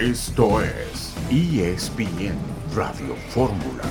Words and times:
Esto 0.00 0.62
es 0.62 1.12
ESPN 1.28 2.34
Radio 2.74 3.14
Fórmula. 3.28 3.82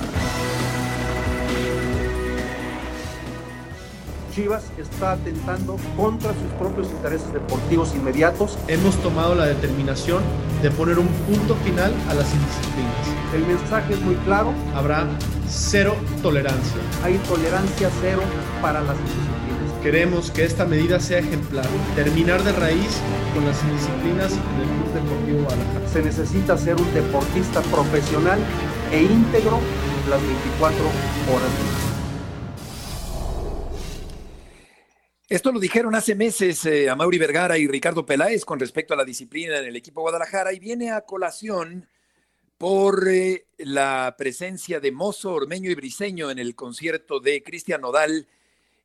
Chivas 4.34 4.64
está 4.80 5.12
atentando 5.12 5.78
contra 5.96 6.34
sus 6.34 6.52
propios 6.58 6.88
intereses 6.90 7.32
deportivos 7.32 7.94
inmediatos. 7.94 8.58
Hemos 8.68 8.96
tomado 9.04 9.36
la 9.36 9.46
determinación 9.46 10.24
de 10.64 10.72
poner 10.72 10.98
un 10.98 11.10
punto 11.28 11.54
final 11.58 11.94
a 12.10 12.16
las 12.16 12.34
indisciplinas. 12.34 13.36
El 13.36 13.46
mensaje 13.46 13.94
es 13.94 14.02
muy 14.02 14.16
claro. 14.26 14.52
Habrá 14.74 15.06
cero 15.48 15.96
tolerancia. 16.24 16.82
Hay 17.04 17.20
tolerancia 17.20 17.92
cero 18.02 18.24
para 18.64 18.82
las 18.82 18.98
indisciplinas. 18.98 19.39
Queremos 19.84 20.30
que 20.32 20.44
esta 20.44 20.66
medida 20.66 21.00
sea 21.00 21.20
ejemplar, 21.20 21.66
terminar 21.96 22.44
de 22.44 22.52
raíz 22.52 23.00
con 23.34 23.46
las 23.46 23.64
indisciplinas 23.64 24.32
del 24.32 24.68
Club 24.68 24.94
Deportivo 24.94 25.44
Guadalajara. 25.44 25.88
Se 25.88 26.02
necesita 26.02 26.58
ser 26.58 26.76
un 26.76 26.94
deportista 26.94 27.62
profesional 27.62 28.40
e 28.92 29.02
íntegro 29.04 29.62
las 30.10 30.22
24 30.22 30.84
horas 31.32 31.58
del 31.58 31.64
día. 31.64 31.90
Esto 35.30 35.54
lo 35.54 35.62
dijeron 35.62 35.96
hace 35.96 36.14
meses 36.14 36.66
eh, 36.66 36.90
a 36.90 36.98
Mauri 36.98 37.18
Vergara 37.18 37.58
y 37.58 37.66
Ricardo 37.66 38.06
Peláez 38.06 38.44
con 38.44 38.60
respecto 38.60 38.94
a 38.94 38.98
la 38.98 39.06
disciplina 39.06 39.60
en 39.60 39.66
el 39.66 39.78
equipo 39.78 40.02
Guadalajara 40.02 40.52
y 40.52 40.60
viene 40.60 40.92
a 40.92 41.02
colación 41.02 41.88
por 42.58 43.08
eh, 43.08 43.46
la 43.58 44.14
presencia 44.18 44.82
de 44.82 44.92
Mozo, 44.92 45.32
Ormeño 45.34 45.72
y 45.72 45.76
Briseño 45.76 46.32
en 46.32 46.40
el 46.40 46.54
concierto 46.54 47.22
de 47.22 47.42
Cristian 47.44 47.80
Nodal 47.80 48.28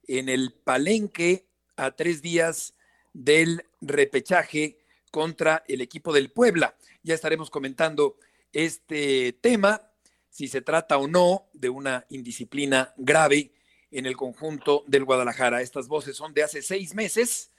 en 0.08 0.28
el 0.28 0.52
Palenque 0.52 1.46
a 1.76 1.92
tres 1.92 2.22
días 2.22 2.74
del 3.12 3.64
repechaje 3.80 4.78
contra 5.10 5.64
el 5.68 5.80
equipo 5.80 6.12
del 6.12 6.30
Puebla. 6.30 6.76
Ya 7.02 7.14
estaremos 7.14 7.50
comentando 7.50 8.16
este 8.52 9.32
tema, 9.40 9.82
si 10.30 10.48
se 10.48 10.60
trata 10.60 10.98
o 10.98 11.06
no 11.06 11.46
de 11.52 11.68
una 11.68 12.06
indisciplina 12.09 12.92
grave 12.96 13.52
en 13.90 14.06
el 14.06 14.16
conjunto 14.16 14.84
del 14.87 15.04
Guadalajara. 15.04 15.62
Estas 15.62 15.87
voces 15.87 16.16
son 16.16 16.34
de 16.34 16.42
hace 16.42 16.62
seis 16.62 16.95
meses 16.95 17.51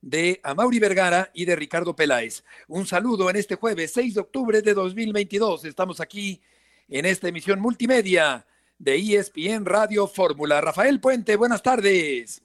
de 0.00 0.40
Amauri 0.42 0.78
Vergara 0.78 1.30
y 1.32 1.44
de 1.44 1.56
Ricardo 1.56 1.96
Peláez. 1.96 2.44
Un 2.68 2.86
saludo 2.86 3.30
en 3.30 3.36
este 3.36 3.54
jueves 3.54 3.92
6 3.92 4.14
de 4.14 4.20
octubre 4.20 4.62
de 4.62 4.74
2022. 4.74 5.64
Estamos 5.64 6.00
aquí 6.00 6.40
en 6.88 7.06
esta 7.06 7.28
emisión 7.28 7.60
multimedia 7.60 8.44
de 8.82 8.96
ESPN 8.96 9.64
Radio 9.64 10.08
Fórmula. 10.08 10.60
Rafael 10.60 10.98
Puente, 10.98 11.36
buenas 11.36 11.62
tardes. 11.62 12.42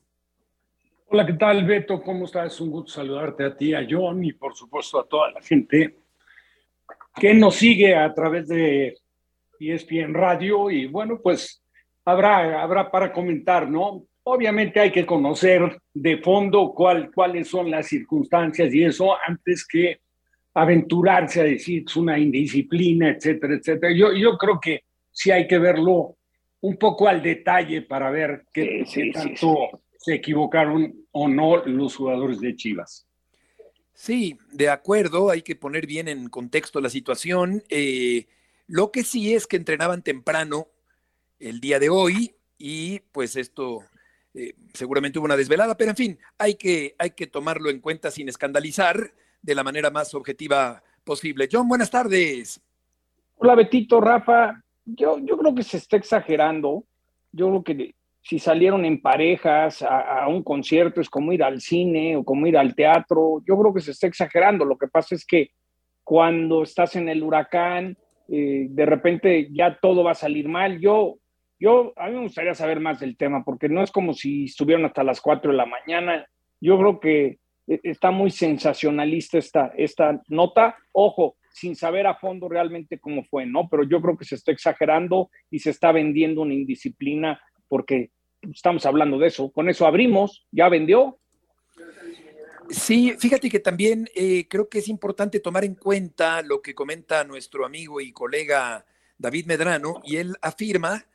Hola, 1.07 1.25
¿qué 1.25 1.33
tal, 1.33 1.66
Beto? 1.66 1.99
¿Cómo 2.03 2.25
estás? 2.25 2.61
Un 2.61 2.69
gusto 2.69 2.91
saludarte 2.91 3.44
a 3.44 3.57
ti, 3.57 3.73
a 3.73 3.88
John 3.89 4.23
y 4.23 4.33
por 4.33 4.55
supuesto 4.55 4.99
a 4.99 5.07
toda 5.07 5.31
la 5.31 5.41
gente 5.41 5.97
que 7.16 7.33
nos 7.33 7.55
sigue 7.55 7.95
a 7.95 8.13
través 8.13 8.47
de 8.49 8.99
ESPN 9.59 10.13
Radio. 10.13 10.69
Y 10.69 10.85
bueno, 10.85 11.19
pues 11.23 11.63
habrá, 12.05 12.61
habrá 12.61 12.91
para 12.91 13.11
comentar, 13.11 13.67
¿no? 13.67 14.03
Obviamente 14.22 14.79
hay 14.79 14.91
que 14.91 15.07
conocer 15.07 15.79
de 15.91 16.17
fondo 16.17 16.72
cuál, 16.75 17.11
cuáles 17.11 17.47
son 17.47 17.72
las 17.72 17.88
circunstancias 17.88 18.72
y 18.72 18.83
eso 18.83 19.16
antes 19.27 19.66
que 19.66 20.01
aventurarse 20.53 21.41
a 21.41 21.45
decir 21.45 21.83
es 21.88 21.95
una 21.95 22.19
indisciplina, 22.19 23.09
etcétera, 23.09 23.55
etcétera. 23.55 23.91
Yo, 23.91 24.13
yo 24.13 24.38
creo 24.38 24.59
que 24.59 24.83
sí 25.11 25.31
hay 25.31 25.47
que 25.47 25.57
verlo 25.57 26.17
un 26.61 26.77
poco 26.77 27.08
al 27.08 27.22
detalle 27.22 27.81
para 27.81 28.09
ver 28.09 28.45
qué, 28.53 28.86
tanto 29.13 29.81
se 29.97 30.16
equivocaron 30.16 31.05
o 31.11 31.27
no 31.27 31.66
los 31.66 31.95
jugadores 31.95 32.39
de 32.39 32.55
Chivas. 32.55 33.08
Sí, 33.94 34.38
de 34.52 34.69
acuerdo, 34.69 35.31
hay 35.31 35.41
que 35.41 35.55
poner 35.55 35.88
bien 35.88 36.08
en 36.08 36.30
contexto 36.30 36.80
la 36.81 36.89
situación. 36.89 37.63
Eh, 37.69 38.28
lo 38.67 38.91
que 38.91 39.03
sí 39.03 39.33
es 39.33 39.47
que 39.47 39.58
entrenaban 39.58 40.03
temprano 40.03 40.67
el 41.40 41.59
día 41.59 41.79
de 41.79 41.90
hoy 41.90 42.35
y 42.57 43.00
pues 43.12 43.35
esto 43.35 43.84
eh, 44.34 44.53
seguramente 44.74 45.18
hubo 45.18 45.25
una 45.25 45.38
desvelada, 45.38 45.75
pero 45.78 45.91
en 45.91 45.97
fin, 45.97 46.19
hay 46.38 46.56
que, 46.56 46.95
hay 47.00 47.12
que 47.12 47.28
tomarlo 47.28 47.69
en 47.69 47.79
cuenta 47.79 48.12
sin 48.12 48.29
escandalizar 48.29 49.13
de 49.41 49.56
la 49.56 49.63
manera 49.63 49.89
más 49.89 50.13
objetiva 50.13 50.84
posible. 51.03 51.50
John, 51.51 51.68
buenas 51.68 51.89
tardes. 51.89 52.62
Hola 53.38 53.56
Betito, 53.56 54.01
Rafa, 54.01 54.63
yo, 54.88 55.20
yo 55.20 55.38
creo 55.38 55.53
que 55.53 55.64
se 55.64 55.78
está 55.78 55.98
exagerando. 55.98 56.86
Yo 57.31 57.50
creo 57.50 57.64
que 57.64 57.96
si 58.22 58.40
salieron 58.40 58.86
en 58.86 59.02
parejas 59.02 59.81
a, 59.81 60.28
un 60.28 60.44
concierto 60.44 61.00
es 61.00 61.09
como 61.09 61.31
ir 61.31 61.44
al 61.44 61.62
cine 61.62 62.18
o 62.18 62.24
como 62.24 62.48
ir 62.48 62.58
al 62.58 62.75
teatro. 62.75 63.42
Yo 63.46 63.58
creo 63.58 63.74
que 63.74 63.81
se 63.81 63.92
está 63.92 64.08
exagerando. 64.08 64.66
Lo 64.66 64.78
que 64.78 64.88
pasa 64.88 65.16
es 65.16 65.25
que 65.25 65.52
cuando 66.03 66.64
estás 66.64 66.96
en 66.96 67.09
el 67.09 67.24
huracán, 67.24 67.98
eh, 68.30 68.68
de 68.70 68.86
repente 68.86 69.50
ya 69.52 69.78
todo 69.80 70.03
va 70.03 70.12
a 70.12 70.16
salir 70.16 70.48
mal. 70.48 70.80
Yo, 70.80 71.18
yo, 71.59 71.94
a 71.96 72.08
mí 72.08 72.16
me 72.16 72.24
gustaría 72.24 72.54
saber 72.54 72.80
más 72.80 73.00
del 73.00 73.16
tema, 73.16 73.44
porque 73.44 73.69
no 73.69 73.81
es 73.81 73.92
como 73.92 74.14
si 74.14 74.46
estuvieron 74.46 74.86
hasta 74.86 75.04
las 75.04 75.22
4 75.22 75.52
de 75.52 75.58
la 75.58 75.66
mañana. 75.66 76.25
Yo 76.59 76.78
creo 76.78 77.00
que 77.00 77.40
eh, 77.68 77.80
está 77.84 78.12
muy 78.12 78.31
sensacionalista 78.31 79.38
esta, 79.38 79.72
esta 79.78 80.22
nota. 80.28 80.75
Ojo, 80.92 81.37
sin 81.57 81.75
saber 81.75 82.06
a 82.06 82.16
fondo 82.16 82.47
realmente 82.47 83.00
cómo 83.00 83.23
fue, 83.23 83.45
¿no? 83.47 83.68
Pero 83.68 83.84
yo 83.84 84.00
creo 84.00 84.16
que 84.16 84.25
se 84.25 84.35
está 84.35 84.51
exagerando 84.51 85.31
y 85.50 85.59
se 85.59 85.72
está 85.72 85.91
vendiendo 85.91 86.41
una 86.41 86.53
indisciplina 86.53 87.41
porque 87.68 88.12
estamos 88.53 88.85
hablando 88.85 89.18
de 89.18 89.28
eso. 89.28 89.51
Con 89.51 89.68
eso 89.68 89.88
abrimos, 89.88 90.45
ya 90.51 90.69
vendió. 90.69 91.18
Sí, 92.69 93.16
fíjate 93.18 93.50
que 93.50 93.59
también 93.59 94.07
eh, 94.13 94.47
creo 94.47 94.69
que 94.69 94.79
es 94.79 94.88
importante 94.88 95.40
tomar 95.40 95.63
en 95.66 95.73
cuenta 95.73 96.44
lo 96.44 96.62
que 96.62 96.75
comenta 96.75 97.23
nuestro 97.23 97.66
amigo 97.66 98.01
y 98.01 98.12
colega 98.12 98.85
David 99.18 99.47
Medrano, 99.47 100.01
y 100.03 100.18
él 100.18 100.35
afirma 100.41 101.07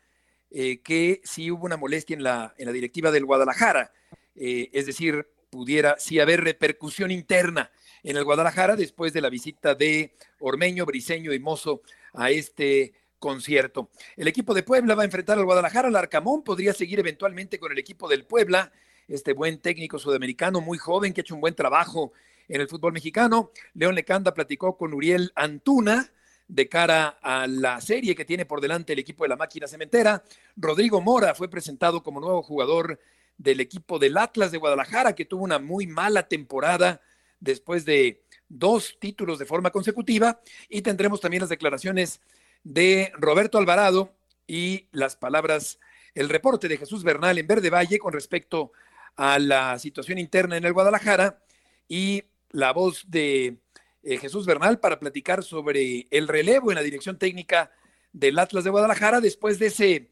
eh, 0.50 0.80
que 0.80 1.20
sí 1.22 1.52
hubo 1.52 1.66
una 1.66 1.76
molestia 1.76 2.16
en 2.16 2.24
la, 2.24 2.52
en 2.58 2.66
la 2.66 2.72
directiva 2.72 3.12
del 3.12 3.26
Guadalajara, 3.26 3.92
eh, 4.34 4.70
es 4.72 4.86
decir, 4.86 5.28
pudiera 5.50 5.96
sí 5.98 6.18
haber 6.18 6.42
repercusión 6.42 7.12
interna 7.12 7.70
en 8.02 8.16
el 8.16 8.24
Guadalajara 8.24 8.76
después 8.76 9.12
de 9.12 9.20
la 9.20 9.30
visita 9.30 9.74
de 9.74 10.14
Ormeño, 10.40 10.86
Briseño 10.86 11.32
y 11.32 11.38
Mozo 11.38 11.82
a 12.12 12.30
este 12.30 12.94
concierto. 13.18 13.90
El 14.16 14.28
equipo 14.28 14.54
de 14.54 14.64
Puebla 14.64 14.94
va 14.94 15.02
a 15.02 15.04
enfrentar 15.04 15.38
al 15.38 15.44
Guadalajara, 15.44 15.88
el 15.88 15.96
Arcamón 15.96 16.42
podría 16.42 16.72
seguir 16.72 16.98
eventualmente 16.98 17.58
con 17.58 17.70
el 17.72 17.78
equipo 17.78 18.08
del 18.08 18.24
Puebla, 18.24 18.72
este 19.06 19.32
buen 19.32 19.58
técnico 19.58 19.98
sudamericano 19.98 20.60
muy 20.60 20.78
joven 20.78 21.12
que 21.12 21.20
ha 21.20 21.22
hecho 21.22 21.34
un 21.34 21.40
buen 21.40 21.54
trabajo 21.54 22.12
en 22.48 22.60
el 22.60 22.68
fútbol 22.68 22.92
mexicano. 22.92 23.50
León 23.74 23.94
Lecanda 23.94 24.34
platicó 24.34 24.76
con 24.76 24.92
Uriel 24.92 25.32
Antuna 25.34 26.12
de 26.48 26.68
cara 26.68 27.18
a 27.22 27.46
la 27.46 27.80
serie 27.80 28.14
que 28.14 28.24
tiene 28.24 28.44
por 28.44 28.60
delante 28.60 28.92
el 28.92 28.98
equipo 28.98 29.24
de 29.24 29.28
la 29.28 29.36
máquina 29.36 29.66
cementera. 29.66 30.22
Rodrigo 30.56 31.00
Mora 31.00 31.34
fue 31.34 31.48
presentado 31.48 32.02
como 32.02 32.20
nuevo 32.20 32.42
jugador 32.42 32.98
del 33.38 33.60
equipo 33.60 33.98
del 33.98 34.18
Atlas 34.18 34.52
de 34.52 34.58
Guadalajara, 34.58 35.14
que 35.14 35.24
tuvo 35.24 35.44
una 35.44 35.58
muy 35.58 35.86
mala 35.86 36.28
temporada 36.28 37.00
después 37.42 37.84
de 37.84 38.22
dos 38.48 38.96
títulos 38.98 39.38
de 39.38 39.46
forma 39.46 39.70
consecutiva 39.70 40.40
y 40.68 40.82
tendremos 40.82 41.20
también 41.20 41.40
las 41.40 41.50
declaraciones 41.50 42.20
de 42.62 43.12
Roberto 43.16 43.58
Alvarado 43.58 44.14
y 44.46 44.86
las 44.92 45.16
palabras, 45.16 45.78
el 46.14 46.28
reporte 46.28 46.68
de 46.68 46.78
Jesús 46.78 47.02
Bernal 47.02 47.38
en 47.38 47.46
Verde 47.46 47.70
Valle 47.70 47.98
con 47.98 48.12
respecto 48.12 48.72
a 49.16 49.38
la 49.38 49.78
situación 49.78 50.18
interna 50.18 50.56
en 50.56 50.64
el 50.64 50.72
Guadalajara 50.72 51.42
y 51.88 52.24
la 52.50 52.72
voz 52.72 53.04
de 53.08 53.56
eh, 54.02 54.18
Jesús 54.18 54.46
Bernal 54.46 54.78
para 54.78 55.00
platicar 55.00 55.42
sobre 55.42 56.06
el 56.10 56.28
relevo 56.28 56.70
en 56.70 56.76
la 56.76 56.82
dirección 56.82 57.18
técnica 57.18 57.72
del 58.12 58.38
Atlas 58.38 58.64
de 58.64 58.70
Guadalajara 58.70 59.20
después 59.20 59.58
de 59.58 59.66
ese 59.66 60.10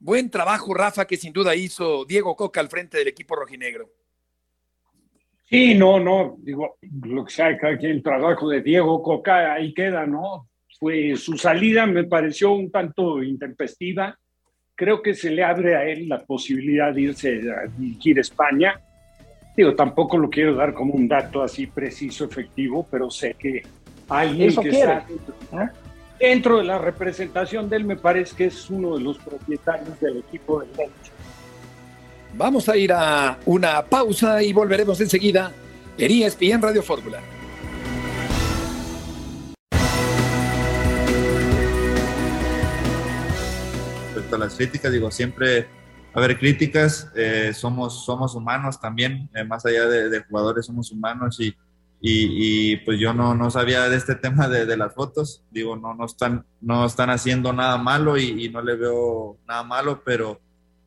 buen 0.00 0.30
trabajo, 0.30 0.74
Rafa, 0.74 1.06
que 1.06 1.16
sin 1.16 1.32
duda 1.32 1.54
hizo 1.54 2.04
Diego 2.04 2.34
Coca 2.34 2.60
al 2.60 2.68
frente 2.68 2.98
del 2.98 3.08
equipo 3.08 3.36
rojinegro. 3.36 3.90
Sí, 5.52 5.74
no, 5.74 6.00
no, 6.00 6.36
digo, 6.38 6.78
lo 7.02 7.26
que 7.26 7.30
sea, 7.30 7.58
que 7.58 7.90
el 7.90 8.02
trabajo 8.02 8.48
de 8.48 8.62
Diego 8.62 9.02
Coca 9.02 9.52
ahí 9.52 9.74
queda, 9.74 10.06
¿no? 10.06 10.48
Fue 10.80 11.14
su 11.14 11.36
salida 11.36 11.84
me 11.84 12.04
pareció 12.04 12.52
un 12.52 12.70
tanto 12.70 13.22
intempestiva. 13.22 14.18
Creo 14.74 15.02
que 15.02 15.12
se 15.12 15.30
le 15.30 15.44
abre 15.44 15.76
a 15.76 15.84
él 15.84 16.08
la 16.08 16.24
posibilidad 16.24 16.94
de 16.94 17.02
irse 17.02 17.42
a 17.52 17.66
dirigir 17.66 18.18
España. 18.18 18.80
Digo, 19.54 19.74
tampoco 19.74 20.16
lo 20.16 20.30
quiero 20.30 20.54
dar 20.54 20.72
como 20.72 20.94
un 20.94 21.06
dato 21.06 21.42
así 21.42 21.66
preciso, 21.66 22.24
efectivo, 22.24 22.86
pero 22.90 23.10
sé 23.10 23.34
que 23.34 23.60
alguien 24.08 24.56
que 24.56 24.70
está 24.70 25.06
dentro, 26.18 26.56
de 26.56 26.64
la 26.64 26.78
representación 26.78 27.68
de 27.68 27.76
él 27.76 27.84
me 27.84 27.96
parece 27.96 28.34
que 28.34 28.44
es 28.46 28.70
uno 28.70 28.96
de 28.96 29.04
los 29.04 29.18
propietarios 29.18 30.00
del 30.00 30.16
equipo 30.16 30.60
del 30.60 30.70
Leche. 30.70 31.11
Vamos 32.34 32.68
a 32.68 32.76
ir 32.76 32.92
a 32.92 33.38
una 33.46 33.82
pausa 33.84 34.42
y 34.42 34.52
volveremos 34.52 35.00
enseguida 35.00 35.52
en 35.98 36.10
ESPN 36.22 36.62
Radio 36.62 36.82
Fórmula. 36.82 37.20
Respecto 44.14 44.36
a 44.36 44.38
las 44.38 44.54
críticas, 44.54 44.92
digo, 44.92 45.10
siempre 45.10 45.68
a 46.14 46.20
ver, 46.20 46.38
críticas, 46.38 47.10
eh, 47.16 47.52
somos, 47.54 48.04
somos 48.04 48.34
humanos 48.34 48.78
también, 48.78 49.30
eh, 49.34 49.44
más 49.44 49.64
allá 49.64 49.86
de, 49.86 50.22
jugadores, 50.24 50.66
somos 50.66 50.92
humanos 50.92 51.38
y, 51.40 52.76
pues 52.84 52.98
yo 53.00 53.14
no, 53.14 53.34
no, 53.34 53.50
sabía 53.50 53.88
de 53.88 53.96
este 53.96 54.14
tema 54.22 54.46
de, 54.46 54.66
de, 54.66 54.76
las 54.76 54.94
fotos. 54.94 55.42
Digo, 55.50 55.74
no, 55.76 55.94
no, 55.94 56.04
están, 56.04 56.44
no 56.60 56.84
están 56.84 57.08
haciendo 57.08 57.54
nada 57.54 57.78
malo 57.78 58.18
y, 58.18 58.50
no 58.50 58.60
le 58.60 58.76
veo 58.76 59.38
nada 59.48 59.62
malo, 59.62 60.02
pero, 60.04 60.41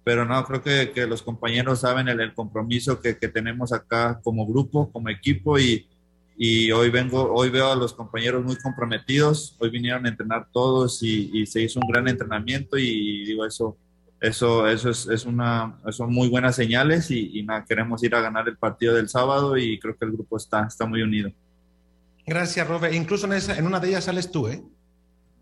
pero 0.06 0.24
no, 0.24 0.46
creo 0.46 0.62
que, 0.62 0.92
que 0.92 1.08
los 1.08 1.24
compañeros 1.24 1.82
saben 1.82 2.08
el, 2.08 2.22
el 2.22 2.34
compromiso 2.34 3.02
que, 3.02 3.18
que, 3.18 3.28
tenemos 3.28 3.74
acá 3.74 4.22
como 4.24 4.46
grupo, 4.46 4.92
como 4.92 5.10
equipo 5.10 5.58
y, 5.58 5.88
y 6.38 6.72
hoy 6.72 6.92
vengo, 6.92 7.34
hoy 7.34 7.50
veo 7.50 7.72
a 7.72 7.76
los 7.76 7.94
compañeros 7.94 8.44
muy 8.44 8.56
comprometidos. 8.58 9.56
Hoy 9.60 9.72
vinieron 9.72 10.06
a 10.06 10.10
entrenar 10.10 10.48
todos 10.52 11.02
y, 11.02 11.46
se 11.48 11.64
hizo 11.64 11.80
un 11.80 11.92
gran 11.92 12.08
entrenamiento 12.08 12.78
y 12.78 13.26
digo 13.26 13.46
eso 13.46 13.78
eso, 14.22 14.68
eso 14.68 14.90
es, 14.90 15.08
es 15.08 15.26
una, 15.26 15.78
son 15.92 16.14
muy 16.14 16.30
buenas 16.30 16.56
señales 16.56 17.12
y, 17.12 17.44
nada, 17.44 17.66
queremos 17.66 18.04
ir 18.04 18.16
a 18.16 18.22
ganar 18.22 18.48
el 18.48 18.58
partido 18.58 18.94
del 18.96 19.10
sábado 19.10 19.58
y 19.58 19.80
creo 19.80 19.96
que 19.98 20.06
el 20.06 20.12
grupo 20.12 20.38
está, 20.38 20.66
está 20.66 20.86
muy 20.86 21.02
unido. 21.02 21.32
Gracias, 22.26 22.68
Robert. 22.68 22.94
Incluso 22.94 23.26
en, 23.26 23.34
esa, 23.34 23.58
en 23.58 23.66
una 23.66 23.80
de 23.80 23.90
ellas 23.90 24.06
sales 24.06 24.32
tú, 24.32 24.48
¿eh? 24.48 24.64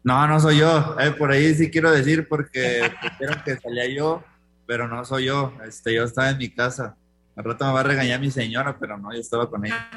No, 0.04 0.27
no 0.27 0.39
soy 0.39 0.60
yo. 0.60 0.98
Eh, 1.00 1.12
por 1.12 1.31
ahí 1.31 1.54
sí 1.54 1.69
quiero 1.69 1.92
decir 1.92 2.27
porque 2.27 2.81
dijeron 3.19 3.42
que 3.45 3.57
salía 3.57 3.88
yo, 3.88 4.21
pero 4.65 4.88
no 4.88 5.04
soy 5.06 5.25
yo. 5.25 5.54
Este, 5.65 5.94
yo 5.94 6.04
estaba 6.04 6.30
en 6.30 6.38
mi 6.38 6.50
casa. 6.50 6.98
Al 7.36 7.44
rato 7.44 7.65
me 7.65 7.74
va 7.74 7.80
a 7.80 7.83
regañar 7.83 8.19
mi 8.19 8.31
señora, 8.31 8.77
pero 8.80 8.98
no, 8.98 9.13
yo 9.13 9.19
estaba 9.19 9.50
con 9.50 9.65
ella. 9.65 9.89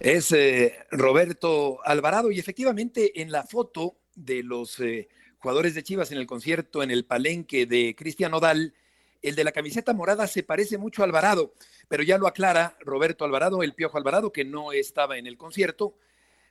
Es 0.00 0.30
eh, 0.32 0.74
Roberto 0.90 1.80
Alvarado 1.84 2.30
y 2.30 2.38
efectivamente 2.38 3.20
en 3.20 3.32
la 3.32 3.44
foto 3.44 3.96
de 4.14 4.42
los 4.42 4.78
eh, 4.80 5.08
jugadores 5.38 5.74
de 5.74 5.82
Chivas 5.82 6.12
en 6.12 6.18
el 6.18 6.26
concierto 6.26 6.82
en 6.82 6.90
el 6.90 7.04
palenque 7.04 7.66
de 7.66 7.94
Cristian 7.96 8.34
Odal, 8.34 8.74
el 9.22 9.34
de 9.34 9.44
la 9.44 9.52
camiseta 9.52 9.92
morada 9.94 10.26
se 10.26 10.44
parece 10.44 10.78
mucho 10.78 11.02
a 11.02 11.06
Alvarado, 11.06 11.52
pero 11.88 12.04
ya 12.04 12.18
lo 12.18 12.28
aclara 12.28 12.76
Roberto 12.80 13.24
Alvarado, 13.24 13.62
el 13.62 13.74
Piojo 13.74 13.98
Alvarado, 13.98 14.32
que 14.32 14.44
no 14.44 14.70
estaba 14.72 15.18
en 15.18 15.26
el 15.26 15.36
concierto, 15.36 15.96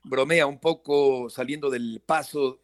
bromea 0.04 0.46
un 0.46 0.60
poco 0.60 1.30
saliendo 1.30 1.70
del 1.70 2.02
paso 2.06 2.60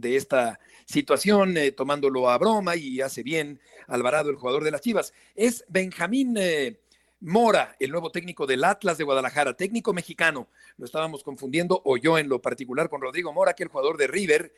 de 0.00 0.16
esta 0.16 0.60
situación, 0.86 1.56
eh, 1.56 1.72
tomándolo 1.72 2.30
a 2.30 2.38
broma 2.38 2.76
y 2.76 3.00
hace 3.00 3.22
bien 3.22 3.60
Alvarado, 3.86 4.30
el 4.30 4.36
jugador 4.36 4.64
de 4.64 4.70
las 4.70 4.80
Chivas. 4.80 5.12
Es 5.34 5.64
Benjamín 5.68 6.36
eh, 6.38 6.80
Mora, 7.20 7.76
el 7.78 7.90
nuevo 7.90 8.10
técnico 8.10 8.46
del 8.46 8.64
Atlas 8.64 8.98
de 8.98 9.04
Guadalajara, 9.04 9.56
técnico 9.56 9.92
mexicano. 9.92 10.48
Lo 10.76 10.84
estábamos 10.84 11.22
confundiendo, 11.22 11.80
o 11.84 11.96
yo 11.96 12.18
en 12.18 12.28
lo 12.28 12.40
particular, 12.40 12.88
con 12.88 13.00
Rodrigo 13.00 13.32
Mora, 13.32 13.54
que 13.54 13.62
es 13.62 13.66
el 13.66 13.72
jugador 13.72 13.96
de 13.96 14.06
River, 14.06 14.54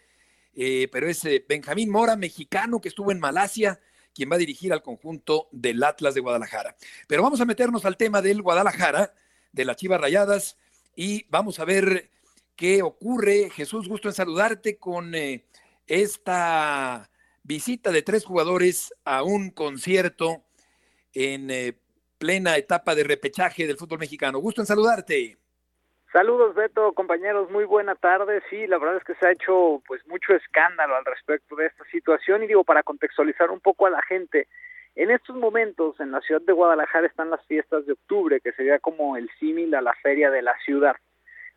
eh, 0.55 0.89
pero 0.91 1.09
es 1.09 1.23
Benjamín 1.49 1.91
Mora, 1.91 2.17
mexicano 2.17 2.81
que 2.81 2.89
estuvo 2.89 3.13
en 3.13 3.21
Malasia, 3.21 3.81
quien 4.15 4.31
va 4.31 4.37
a 4.37 4.39
dirigir 4.39 4.73
al 4.73 4.83
conjunto 4.83 5.49
del 5.53 5.83
Atlas 5.85 6.15
de 6.15 6.23
Guadalajara. 6.23 6.75
Pero 7.07 7.23
vamos 7.23 7.41
a 7.41 7.45
meternos 7.45 7.85
al 7.85 7.97
tema 7.97 8.23
del 8.23 8.43
Guadalajara, 8.43 9.13
de 9.53 9.65
las 9.65 9.77
Chivas 9.77 10.01
Rayadas, 10.01 10.57
y 10.97 11.27
vamos 11.29 11.59
a 11.61 11.67
ver 11.67 12.11
qué 12.57 12.83
ocurre. 12.83 13.51
Jesús, 13.51 13.89
gusto 13.89 14.09
en 14.09 14.15
saludarte 14.15 14.79
con 14.79 15.15
eh, 15.15 15.45
esta 15.87 17.11
visita 17.43 17.91
de 17.93 18.03
tres 18.03 18.25
jugadores 18.25 18.93
a 19.05 19.23
un 19.23 19.51
concierto 19.51 20.45
en 21.13 21.51
plena 22.19 22.57
etapa 22.57 22.95
de 22.95 23.05
repechaje 23.05 23.67
del 23.67 23.77
fútbol 23.77 24.01
mexicano. 24.01 24.39
Gusto 24.39 24.63
en 24.63 24.67
saludarte. 24.67 25.37
Saludos 26.13 26.55
Beto, 26.55 26.93
compañeros, 26.95 27.51
muy 27.51 27.65
buena 27.65 27.95
tarde. 27.95 28.43
Sí, 28.49 28.67
la 28.67 28.79
verdad 28.79 28.97
es 28.97 29.05
que 29.05 29.15
se 29.17 29.27
ha 29.27 29.33
hecho 29.33 29.83
pues 29.87 30.01
mucho 30.07 30.33
escándalo 30.35 30.97
al 30.97 31.05
respecto 31.05 31.57
de 31.57 31.67
esta 31.67 31.85
situación 31.91 32.43
y 32.43 32.47
digo 32.47 32.65
para 32.65 32.83
contextualizar 32.83 33.51
un 33.51 33.61
poco 33.61 33.87
a 33.87 33.91
la 33.91 34.01
gente, 34.03 34.49
en 34.95 35.11
estos 35.11 35.37
momentos 35.37 36.01
en 36.01 36.13
la 36.13 36.23
ciudad 36.23 36.41
de 36.41 36.55
Guadalajara 36.55 37.07
están 37.07 37.29
las 37.29 37.45
fiestas 37.45 37.85
de 37.85 37.93
octubre, 37.93 38.41
que 38.41 38.53
sería 38.53 38.79
como 38.79 39.19
el 39.19 39.29
símil 39.39 39.75
a 39.75 39.83
la 39.83 39.93
feria 40.03 40.31
de 40.31 40.41
la 40.41 40.57
ciudad. 40.65 40.97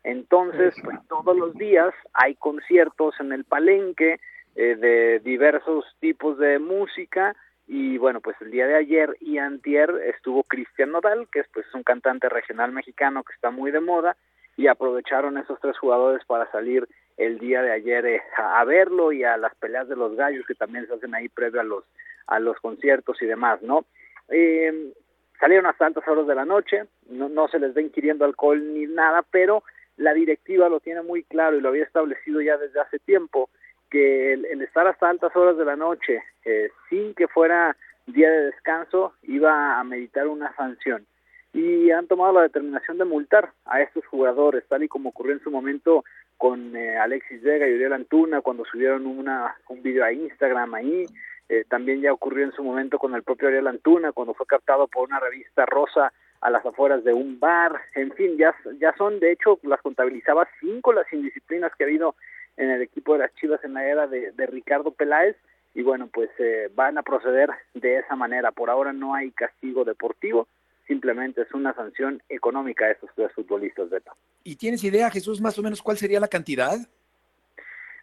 Entonces, 0.02 0.74
pues 0.82 0.98
todos 1.08 1.36
los 1.36 1.54
días 1.54 1.92
hay 2.14 2.34
conciertos 2.34 3.14
en 3.20 3.32
el 3.32 3.44
palenque 3.44 4.18
eh, 4.56 4.76
de 4.76 5.20
diversos 5.20 5.84
tipos 6.00 6.38
de 6.38 6.58
música 6.58 7.36
y 7.66 7.98
bueno, 7.98 8.20
pues 8.20 8.36
el 8.40 8.50
día 8.50 8.66
de 8.66 8.74
ayer 8.74 9.16
y 9.20 9.38
antier 9.38 9.90
estuvo 10.06 10.42
Cristian 10.42 10.90
Nodal, 10.90 11.28
que 11.30 11.40
es 11.40 11.46
pues 11.52 11.66
un 11.72 11.84
cantante 11.84 12.28
regional 12.28 12.72
mexicano 12.72 13.22
que 13.22 13.32
está 13.32 13.50
muy 13.50 13.70
de 13.70 13.80
moda 13.80 14.16
y 14.56 14.66
aprovecharon 14.66 15.38
esos 15.38 15.60
tres 15.60 15.78
jugadores 15.78 16.24
para 16.24 16.50
salir 16.50 16.88
el 17.16 17.38
día 17.38 17.62
de 17.62 17.70
ayer 17.70 18.06
eh, 18.06 18.22
a, 18.38 18.64
verlo 18.64 19.12
y 19.12 19.22
a 19.22 19.36
las 19.36 19.54
peleas 19.54 19.88
de 19.88 19.96
los 19.96 20.16
gallos 20.16 20.46
que 20.46 20.54
también 20.54 20.86
se 20.86 20.94
hacen 20.94 21.14
ahí 21.14 21.28
previo 21.28 21.60
a 21.60 21.64
los 21.64 21.84
a 22.26 22.40
los 22.40 22.58
conciertos 22.58 23.20
y 23.22 23.26
demás, 23.26 23.60
¿no? 23.62 23.84
Eh, 24.28 24.92
salieron 25.38 25.66
hasta 25.66 25.86
altas 25.86 26.06
horas 26.08 26.26
de 26.26 26.34
la 26.34 26.44
noche, 26.44 26.84
no, 27.08 27.28
no 27.28 27.48
se 27.48 27.58
les 27.58 27.74
ve 27.74 27.82
inquiriendo 27.82 28.24
alcohol 28.24 28.74
ni 28.74 28.86
nada, 28.86 29.24
pero 29.30 29.62
la 30.00 30.14
directiva 30.14 30.70
lo 30.70 30.80
tiene 30.80 31.02
muy 31.02 31.22
claro 31.24 31.56
y 31.56 31.60
lo 31.60 31.68
había 31.68 31.84
establecido 31.84 32.40
ya 32.40 32.56
desde 32.56 32.80
hace 32.80 32.98
tiempo, 33.00 33.50
que 33.90 34.32
el, 34.32 34.62
estar 34.62 34.86
hasta 34.86 35.10
altas 35.10 35.34
horas 35.36 35.58
de 35.58 35.64
la 35.66 35.76
noche 35.76 36.22
eh, 36.44 36.70
sin 36.88 37.14
que 37.14 37.28
fuera 37.28 37.76
día 38.06 38.30
de 38.30 38.46
descanso 38.46 39.12
iba 39.24 39.78
a 39.78 39.84
meditar 39.84 40.26
una 40.26 40.54
sanción. 40.56 41.04
Y 41.52 41.90
han 41.90 42.06
tomado 42.06 42.32
la 42.32 42.42
determinación 42.42 42.96
de 42.96 43.04
multar 43.04 43.52
a 43.66 43.82
estos 43.82 44.06
jugadores, 44.06 44.64
tal 44.68 44.82
y 44.82 44.88
como 44.88 45.10
ocurrió 45.10 45.34
en 45.34 45.42
su 45.42 45.50
momento 45.50 46.04
con 46.38 46.74
eh, 46.74 46.96
Alexis 46.96 47.42
Vega 47.42 47.68
y 47.68 47.74
Uriel 47.74 47.92
Antuna 47.92 48.40
cuando 48.40 48.64
subieron 48.64 49.06
una, 49.06 49.54
un 49.68 49.82
video 49.82 50.04
a 50.04 50.12
Instagram 50.12 50.74
ahí, 50.74 51.04
eh, 51.50 51.64
también 51.68 52.00
ya 52.00 52.12
ocurrió 52.12 52.46
en 52.46 52.52
su 52.52 52.64
momento 52.64 52.98
con 52.98 53.14
el 53.14 53.22
propio 53.22 53.48
Uriel 53.48 53.66
Antuna 53.66 54.12
cuando 54.12 54.32
fue 54.32 54.46
captado 54.46 54.86
por 54.88 55.06
una 55.06 55.20
revista 55.20 55.66
rosa 55.66 56.10
a 56.40 56.50
las 56.50 56.64
afueras 56.64 57.04
de 57.04 57.12
un 57.12 57.38
bar, 57.38 57.80
en 57.94 58.12
fin, 58.12 58.36
ya, 58.38 58.54
ya 58.78 58.94
son, 58.96 59.20
de 59.20 59.32
hecho, 59.32 59.58
las 59.62 59.80
contabilizaba 59.82 60.48
cinco 60.60 60.92
las 60.92 61.12
indisciplinas 61.12 61.72
que 61.76 61.84
ha 61.84 61.86
habido 61.86 62.14
en 62.56 62.70
el 62.70 62.82
equipo 62.82 63.12
de 63.12 63.20
las 63.20 63.34
Chivas 63.34 63.62
en 63.64 63.74
la 63.74 63.86
era 63.86 64.06
de, 64.06 64.32
de 64.32 64.46
Ricardo 64.46 64.90
Peláez, 64.90 65.36
y 65.74 65.82
bueno, 65.82 66.08
pues 66.12 66.30
eh, 66.38 66.70
van 66.74 66.98
a 66.98 67.02
proceder 67.02 67.50
de 67.74 67.98
esa 67.98 68.16
manera. 68.16 68.50
Por 68.50 68.70
ahora 68.70 68.92
no 68.92 69.14
hay 69.14 69.30
castigo 69.30 69.84
deportivo, 69.84 70.48
simplemente 70.86 71.42
es 71.42 71.52
una 71.52 71.72
sanción 71.74 72.22
económica 72.28 72.86
a 72.86 72.90
esos 72.90 73.10
tres 73.14 73.32
futbolistas, 73.32 73.88
Beto. 73.88 74.12
¿Y 74.42 74.56
tienes 74.56 74.82
idea, 74.82 75.10
Jesús, 75.10 75.40
más 75.40 75.58
o 75.58 75.62
menos 75.62 75.82
cuál 75.82 75.96
sería 75.96 76.18
la 76.18 76.28
cantidad? 76.28 76.76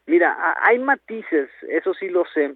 Mira, 0.06 0.56
hay 0.62 0.80
matices, 0.80 1.50
eso 1.68 1.94
sí 1.94 2.08
lo 2.08 2.24
sé. 2.34 2.56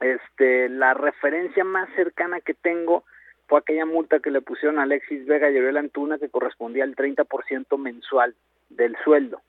Este, 0.00 0.68
la 0.68 0.92
referencia 0.92 1.64
más 1.64 1.88
cercana 1.96 2.42
que 2.42 2.52
tengo 2.52 3.04
fue 3.46 3.60
aquella 3.60 3.86
multa 3.86 4.20
que 4.20 4.30
le 4.30 4.40
pusieron 4.40 4.78
a 4.78 4.82
Alexis 4.82 5.26
Vega 5.26 5.50
y 5.50 5.56
Ariel 5.56 5.76
Antuna 5.76 6.18
que 6.18 6.28
correspondía 6.28 6.84
al 6.84 6.96
30% 6.96 7.78
mensual 7.78 8.34
del 8.68 8.96
sueldo. 9.04 9.40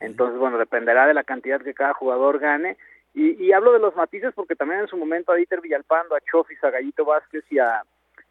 Entonces, 0.00 0.38
bueno, 0.38 0.58
dependerá 0.58 1.06
de 1.06 1.14
la 1.14 1.24
cantidad 1.24 1.60
que 1.60 1.74
cada 1.74 1.94
jugador 1.94 2.38
gane. 2.38 2.76
Y, 3.14 3.42
y 3.42 3.52
hablo 3.52 3.72
de 3.72 3.78
los 3.78 3.96
matices 3.96 4.34
porque 4.34 4.56
también 4.56 4.80
en 4.80 4.88
su 4.88 4.96
momento 4.96 5.32
a 5.32 5.36
Dieter 5.36 5.60
Villalpando, 5.60 6.14
a 6.14 6.20
Chofis, 6.20 6.62
a 6.62 6.70
Gallito 6.70 7.04
Vázquez 7.04 7.44
y 7.50 7.58
a 7.58 7.82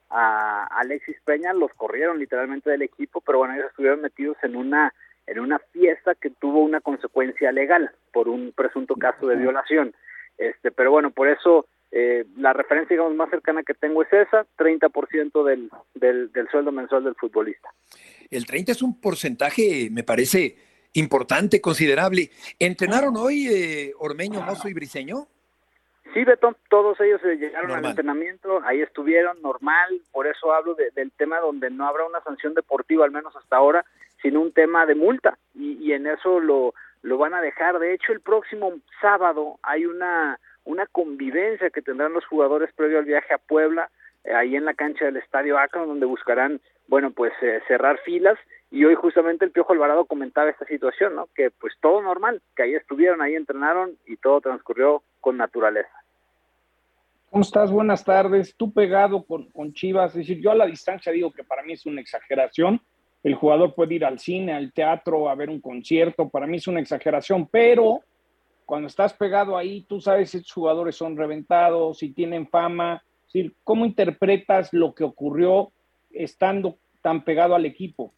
a 0.10 0.68
Alexis 0.80 1.18
Peña, 1.26 1.54
los 1.54 1.74
corrieron 1.74 2.20
literalmente 2.20 2.70
del 2.70 2.84
equipo, 2.84 3.22
pero 3.22 3.40
bueno, 3.40 3.56
ellos 3.56 3.68
estuvieron 3.68 4.02
metidos 4.02 4.38
en 4.44 4.56
una 4.56 4.94
en 5.28 5.40
una 5.40 5.58
fiesta 5.58 6.14
que 6.14 6.30
tuvo 6.30 6.60
una 6.60 6.82
consecuencia 6.82 7.52
legal 7.52 7.92
por 8.14 8.30
un 8.30 8.54
presunto 8.56 8.96
caso 8.96 9.26
de 9.26 9.36
violación. 9.36 9.96
Este, 10.38 10.70
pero 10.70 10.92
bueno, 10.92 11.10
por 11.10 11.28
eso 11.28 11.66
eh, 11.92 12.26
la 12.38 12.54
referencia 12.54 12.96
digamos 12.96 13.16
más 13.16 13.30
cercana 13.30 13.64
que 13.64 13.74
tengo 13.74 14.02
es 14.04 14.12
esa, 14.12 14.46
30% 14.58 15.44
del, 15.44 15.70
del, 15.94 16.32
del 16.32 16.48
sueldo 16.50 16.72
mensual 16.72 17.04
del 17.04 17.16
futbolista. 17.16 17.70
El 18.30 18.46
30 18.46 18.72
es 18.72 18.82
un 18.82 19.00
porcentaje, 19.00 19.90
me 19.92 20.04
parece, 20.04 20.58
importante, 20.94 21.62
considerable. 21.62 22.32
¿Entrenaron 22.60 23.16
hoy 23.18 23.48
eh, 23.48 23.94
Ormeño, 24.00 24.42
Mozo 24.42 24.68
y 24.68 24.74
Briseño? 24.74 25.28
Sí, 26.14 26.24
Beto, 26.24 26.56
todos 26.70 27.00
ellos 27.02 27.22
llegaron 27.24 27.72
al 27.72 27.86
entrenamiento, 27.86 28.62
ahí 28.64 28.82
estuvieron, 28.82 29.42
normal, 29.42 30.02
por 30.14 30.28
eso 30.28 30.54
hablo 30.54 30.74
del 30.74 31.12
tema 31.12 31.40
donde 31.42 31.70
no 31.70 31.86
habrá 31.86 32.06
una 32.06 32.22
sanción 32.22 32.54
deportiva, 32.54 33.04
al 33.04 33.12
menos 33.12 33.36
hasta 33.36 33.58
ahora, 33.58 33.86
sino 34.22 34.40
un 34.40 34.54
tema 34.54 34.86
de 34.86 34.96
multa, 34.96 35.38
y, 35.54 35.92
en 35.92 36.08
eso 36.08 36.40
lo, 36.40 36.74
lo 37.02 37.18
van 37.18 37.34
a 37.34 37.42
dejar. 37.42 37.80
De 37.80 37.94
hecho, 37.94 38.14
el 38.14 38.22
próximo 38.22 38.76
sábado 39.02 39.60
hay 39.62 39.86
una, 39.86 40.40
una 40.66 40.88
convivencia 40.88 41.70
que 41.70 41.82
tendrán 41.82 42.14
los 42.14 42.26
jugadores 42.26 42.74
previo 42.76 43.00
al 43.00 43.06
viaje 43.06 43.34
a 43.34 43.38
Puebla, 43.38 43.90
eh, 44.24 44.34
ahí 44.34 44.56
en 44.56 44.66
la 44.66 44.74
cancha 44.74 45.06
del 45.06 45.18
Estadio 45.18 45.58
Akron, 45.58 45.88
donde 45.88 46.06
buscarán, 46.06 46.60
bueno, 46.88 47.12
pues 47.12 47.32
eh, 47.42 47.62
cerrar 47.68 48.00
filas, 48.00 48.38
y 48.72 48.84
hoy 48.84 48.96
justamente 48.96 49.46
el 49.46 49.52
Piojo 49.52 49.74
Alvarado 49.74 50.06
comentaba 50.06 50.50
esta 50.50 50.66
situación, 50.66 51.16
¿no? 51.16 51.30
Que 51.36 51.52
pues 51.52 51.74
todo 51.80 52.02
normal, 52.02 52.42
que 52.56 52.64
ahí 52.64 52.74
estuvieron, 52.74 53.22
ahí 53.22 53.36
entrenaron, 53.36 53.98
y 54.06 54.18
todo 54.18 54.42
transcurrió 54.42 55.04
con 55.22 55.38
naturaleza. 55.38 55.90
¿Cómo 57.30 57.44
estás? 57.44 57.72
Buenas 57.72 58.04
tardes. 58.04 58.56
Tú 58.56 58.72
pegado 58.72 59.24
con, 59.24 59.50
con, 59.52 59.74
Chivas. 59.74 60.12
Es 60.12 60.20
decir, 60.20 60.42
yo 60.42 60.52
a 60.52 60.56
la 60.56 60.66
distancia 60.66 61.12
digo 61.12 61.32
que 61.32 61.44
para 61.44 61.64
mí 61.64 61.74
es 61.74 61.86
una 61.86 62.02
exageración. 62.02 62.80
El 63.24 63.36
jugador 63.36 63.76
puede 63.76 63.96
ir 63.96 64.06
al 64.06 64.20
cine, 64.20 64.54
al 64.54 64.72
teatro, 64.72 65.30
a 65.30 65.36
ver 65.36 65.50
un 65.50 65.60
concierto. 65.60 66.30
Para 66.30 66.48
mí 66.48 66.58
es 66.58 66.68
una 66.68 66.80
exageración, 66.80 67.48
pero 67.48 68.02
cuando 68.66 68.88
estás 68.88 69.14
pegado 69.14 69.58
ahí, 69.58 69.82
tú 69.82 70.02
sabes 70.02 70.32
si 70.32 70.44
jugadores 70.44 70.96
son 70.96 71.18
reventados, 71.18 72.00
si 72.00 72.14
tienen 72.14 72.48
fama. 72.48 73.04
¿cómo 73.66 73.86
interpretas 73.86 74.72
lo 74.72 74.96
que 74.96 75.04
ocurrió 75.04 75.72
estando 76.12 76.78
tan 77.02 77.26
pegado 77.26 77.54
al 77.54 77.66
equipo? 77.66 78.14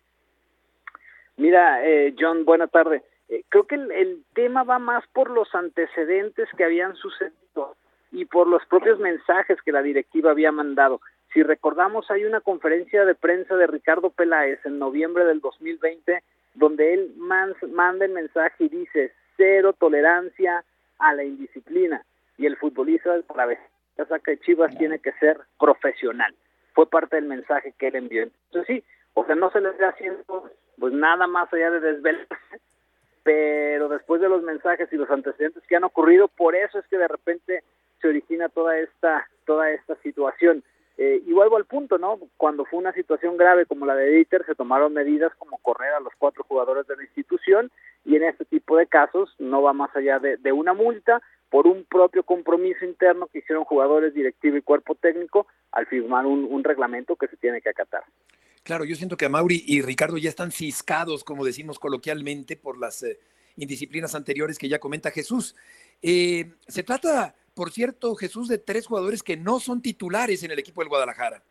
Mira, 1.37 1.83
eh, 1.83 2.13
John, 2.19 2.45
buena 2.45 2.67
tarde. 2.67 3.03
Eh, 3.27 3.43
creo 3.49 3.65
que 3.65 3.75
el, 3.75 3.91
el, 3.91 4.23
tema 4.35 4.63
va 4.63 4.77
más 4.77 5.03
por 5.13 5.31
los 5.31 5.53
antecedentes 5.55 6.47
que 6.55 6.63
habían 6.63 6.95
sucedido 6.95 7.75
y 8.11 8.25
por 8.25 8.47
los 8.47 8.63
propios 8.67 8.99
mensajes 8.99 9.57
que 9.65 9.71
la 9.71 9.81
directiva 9.81 10.31
había 10.31 10.51
mandado. 10.51 11.01
Si 11.33 11.41
recordamos, 11.41 12.11
hay 12.11 12.23
una 12.23 12.41
conferencia 12.41 13.03
de 13.03 13.15
prensa 13.15 13.55
de 13.55 13.65
Ricardo 13.65 14.11
Peláez 14.11 14.63
en 14.65 14.77
noviembre 14.77 15.25
del 15.25 15.41
2020 15.41 16.21
donde 16.57 16.93
él 16.93 17.13
manda 17.17 18.05
el 18.05 18.11
mensaje 18.11 18.65
y 18.65 18.69
dice 18.69 19.13
cero 19.37 19.73
tolerancia 19.97 20.63
a 20.99 21.13
la 21.13 21.23
indisciplina 21.23 22.03
y 22.37 22.45
el 22.45 22.55
futbolista 22.57 23.15
para 23.27 23.47
ver 23.47 23.59
saca 23.97 24.31
de 24.31 24.39
Chivas 24.39 24.77
tiene 24.77 24.99
que 24.99 25.11
ser 25.13 25.39
profesional. 25.59 26.35
Fue 26.73 26.87
parte 26.87 27.15
del 27.15 27.25
mensaje 27.25 27.73
que 27.79 27.87
él 27.87 27.95
envió. 27.95 28.23
Entonces 28.23 28.67
sí, 28.67 28.83
o 29.15 29.25
sea, 29.25 29.33
no 29.33 29.49
se 29.51 29.59
le 29.59 29.69
está 29.69 29.89
haciendo 29.89 30.51
pues 30.77 30.93
nada 30.93 31.25
más 31.25 31.51
allá 31.51 31.71
de 31.71 31.79
desvelarse, 31.79 32.61
pero 33.23 33.89
después 33.89 34.21
de 34.21 34.29
los 34.29 34.43
mensajes 34.43 34.87
y 34.93 34.97
los 34.97 35.09
antecedentes 35.09 35.63
que 35.67 35.75
han 35.75 35.83
ocurrido, 35.83 36.27
por 36.27 36.55
eso 36.55 36.77
es 36.77 36.85
que 36.87 36.99
de 36.99 37.07
repente 37.07 37.63
se 37.99 38.07
origina 38.07 38.49
toda 38.49 38.77
esta 38.77 39.27
toda 39.45 39.71
esta 39.71 39.95
situación. 40.03 40.63
Eh, 40.97 41.21
y 41.25 41.31
vuelvo 41.31 41.57
al 41.57 41.65
punto, 41.65 41.99
¿no? 41.99 42.19
Cuando 42.37 42.65
fue 42.65 42.79
una 42.79 42.91
situación 42.91 43.37
grave 43.37 43.67
como 43.67 43.85
la 43.85 43.95
de 43.95 44.09
Dieter, 44.09 44.43
se 44.45 44.55
tomaron 44.55 44.93
medidas 44.93 45.31
como 45.37 45.59
correr 45.59 45.93
a 45.93 45.99
los 45.99 46.13
cuatro 46.17 46.43
jugadores 46.43 46.87
de 46.87 46.95
la 46.95 47.03
institución 47.03 47.71
y 48.03 48.15
en 48.15 48.23
este 48.23 48.45
tipo 48.45 48.77
de 48.77 48.87
casos 48.87 49.35
no 49.37 49.61
va 49.61 49.73
más 49.73 49.95
allá 49.95 50.17
de, 50.17 50.37
de 50.37 50.51
una 50.51 50.73
multa 50.73 51.21
por 51.49 51.67
un 51.67 51.85
propio 51.85 52.23
compromiso 52.23 52.83
interno 52.83 53.27
que 53.27 53.39
hicieron 53.39 53.63
jugadores, 53.63 54.13
directivo 54.13 54.57
y 54.57 54.61
cuerpo 54.61 54.95
técnico 54.95 55.47
al 55.71 55.85
firmar 55.85 56.25
un, 56.25 56.45
un 56.49 56.63
reglamento 56.63 57.15
que 57.15 57.27
se 57.27 57.37
tiene 57.37 57.61
que 57.61 57.69
acatar. 57.69 58.03
Claro, 58.63 58.83
yo 58.83 58.95
siento 58.95 59.15
que 59.15 59.25
a 59.25 59.29
Mauri 59.29 59.63
y 59.65 59.81
Ricardo 59.81 60.17
ya 60.17 60.29
están 60.29 60.51
ciscados, 60.51 61.23
como 61.23 61.45
decimos 61.45 61.79
coloquialmente, 61.79 62.57
por 62.57 62.77
las 62.77 63.03
eh, 63.03 63.19
indisciplinas 63.55 64.15
anteriores 64.15 64.57
que 64.57 64.67
ya 64.67 64.79
comenta 64.79 65.11
Jesús. 65.11 65.55
Eh, 66.01 66.51
se 66.67 66.83
trata 66.83 67.35
por 67.57 67.71
cierto, 67.71 68.13
Jesús, 68.13 68.47
de 68.47 68.59
tres 68.59 68.85
jugadores 68.85 69.23
que 69.23 69.35
no 69.35 69.59
son 69.59 69.81
titulares 69.81 70.43
en 70.43 70.51
el 70.51 70.59
equipo 70.59 70.81
del 70.81 70.89
Guadalajara. 70.89 71.41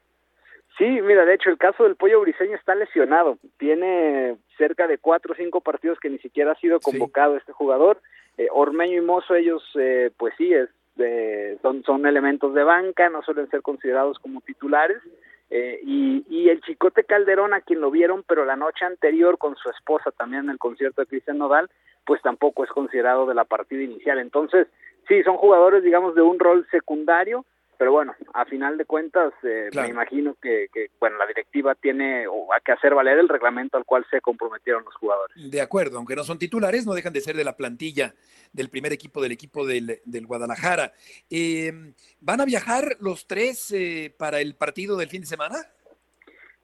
Sí, 0.78 0.84
mira, 0.84 1.24
de 1.24 1.34
hecho 1.34 1.50
el 1.50 1.58
caso 1.58 1.82
del 1.82 1.96
Pollo 1.96 2.20
Briseño 2.20 2.54
está 2.54 2.76
lesionado. 2.76 3.38
Tiene 3.58 4.36
cerca 4.56 4.86
de 4.86 4.98
cuatro 4.98 5.32
o 5.32 5.36
cinco 5.36 5.62
partidos 5.62 5.98
que 5.98 6.08
ni 6.08 6.18
siquiera 6.18 6.52
ha 6.52 6.60
sido 6.60 6.78
convocado 6.78 7.32
sí. 7.32 7.38
este 7.38 7.52
jugador. 7.52 8.00
Eh, 8.38 8.46
Ormeño 8.52 8.98
y 8.98 9.04
Mozo, 9.04 9.34
ellos, 9.34 9.64
eh, 9.74 10.12
pues 10.16 10.32
sí, 10.38 10.52
es, 10.52 10.68
eh, 10.98 11.58
son, 11.60 11.82
son 11.82 12.06
elementos 12.06 12.54
de 12.54 12.62
banca, 12.62 13.08
no 13.08 13.22
suelen 13.22 13.50
ser 13.50 13.62
considerados 13.62 14.18
como 14.20 14.42
titulares. 14.42 15.02
Eh, 15.50 15.80
y, 15.82 16.24
y, 16.28 16.50
el 16.50 16.60
Chicote 16.60 17.04
Calderón, 17.04 17.52
a 17.54 17.62
quien 17.62 17.80
lo 17.80 17.90
vieron, 17.90 18.24
pero 18.26 18.44
la 18.44 18.56
noche 18.56 18.84
anterior 18.84 19.38
con 19.38 19.56
su 19.56 19.70
esposa 19.70 20.10
también 20.12 20.44
en 20.44 20.50
el 20.50 20.58
concierto 20.58 21.02
de 21.02 21.06
Cristian 21.06 21.38
Nodal, 21.38 21.68
pues 22.04 22.20
tampoco 22.22 22.64
es 22.64 22.70
considerado 22.70 23.26
de 23.26 23.34
la 23.34 23.44
partida 23.44 23.82
inicial. 23.82 24.18
Entonces, 24.18 24.68
sí, 25.08 25.22
son 25.22 25.36
jugadores, 25.36 25.82
digamos, 25.82 26.14
de 26.14 26.22
un 26.22 26.38
rol 26.38 26.66
secundario, 26.70 27.44
pero 27.78 27.92
bueno, 27.92 28.14
a 28.32 28.44
final 28.46 28.78
de 28.78 28.86
cuentas, 28.86 29.32
eh, 29.42 29.68
claro. 29.70 29.88
me 29.88 29.94
imagino 29.94 30.34
que, 30.40 30.68
que, 30.72 30.88
bueno, 30.98 31.18
la 31.18 31.26
directiva 31.26 31.74
tiene 31.74 32.26
o, 32.26 32.52
a 32.52 32.60
que 32.60 32.72
hacer 32.72 32.94
valer 32.94 33.18
el 33.18 33.28
reglamento 33.28 33.76
al 33.76 33.84
cual 33.84 34.06
se 34.10 34.20
comprometieron 34.20 34.84
los 34.84 34.94
jugadores. 34.94 35.50
De 35.50 35.60
acuerdo, 35.60 35.98
aunque 35.98 36.16
no 36.16 36.24
son 36.24 36.38
titulares, 36.38 36.86
no 36.86 36.94
dejan 36.94 37.12
de 37.12 37.20
ser 37.20 37.36
de 37.36 37.44
la 37.44 37.56
plantilla 37.56 38.14
del 38.52 38.70
primer 38.70 38.92
equipo 38.92 39.20
del 39.20 39.32
equipo 39.32 39.66
del, 39.66 40.00
del 40.04 40.26
Guadalajara. 40.26 40.92
Eh, 41.28 41.92
¿Van 42.20 42.40
a 42.40 42.46
viajar 42.46 42.96
los 43.00 43.26
tres 43.26 43.70
eh, 43.72 44.14
para 44.16 44.40
el 44.40 44.54
partido 44.54 44.96
del 44.96 45.08
fin 45.08 45.20
de 45.20 45.26
semana? 45.26 45.56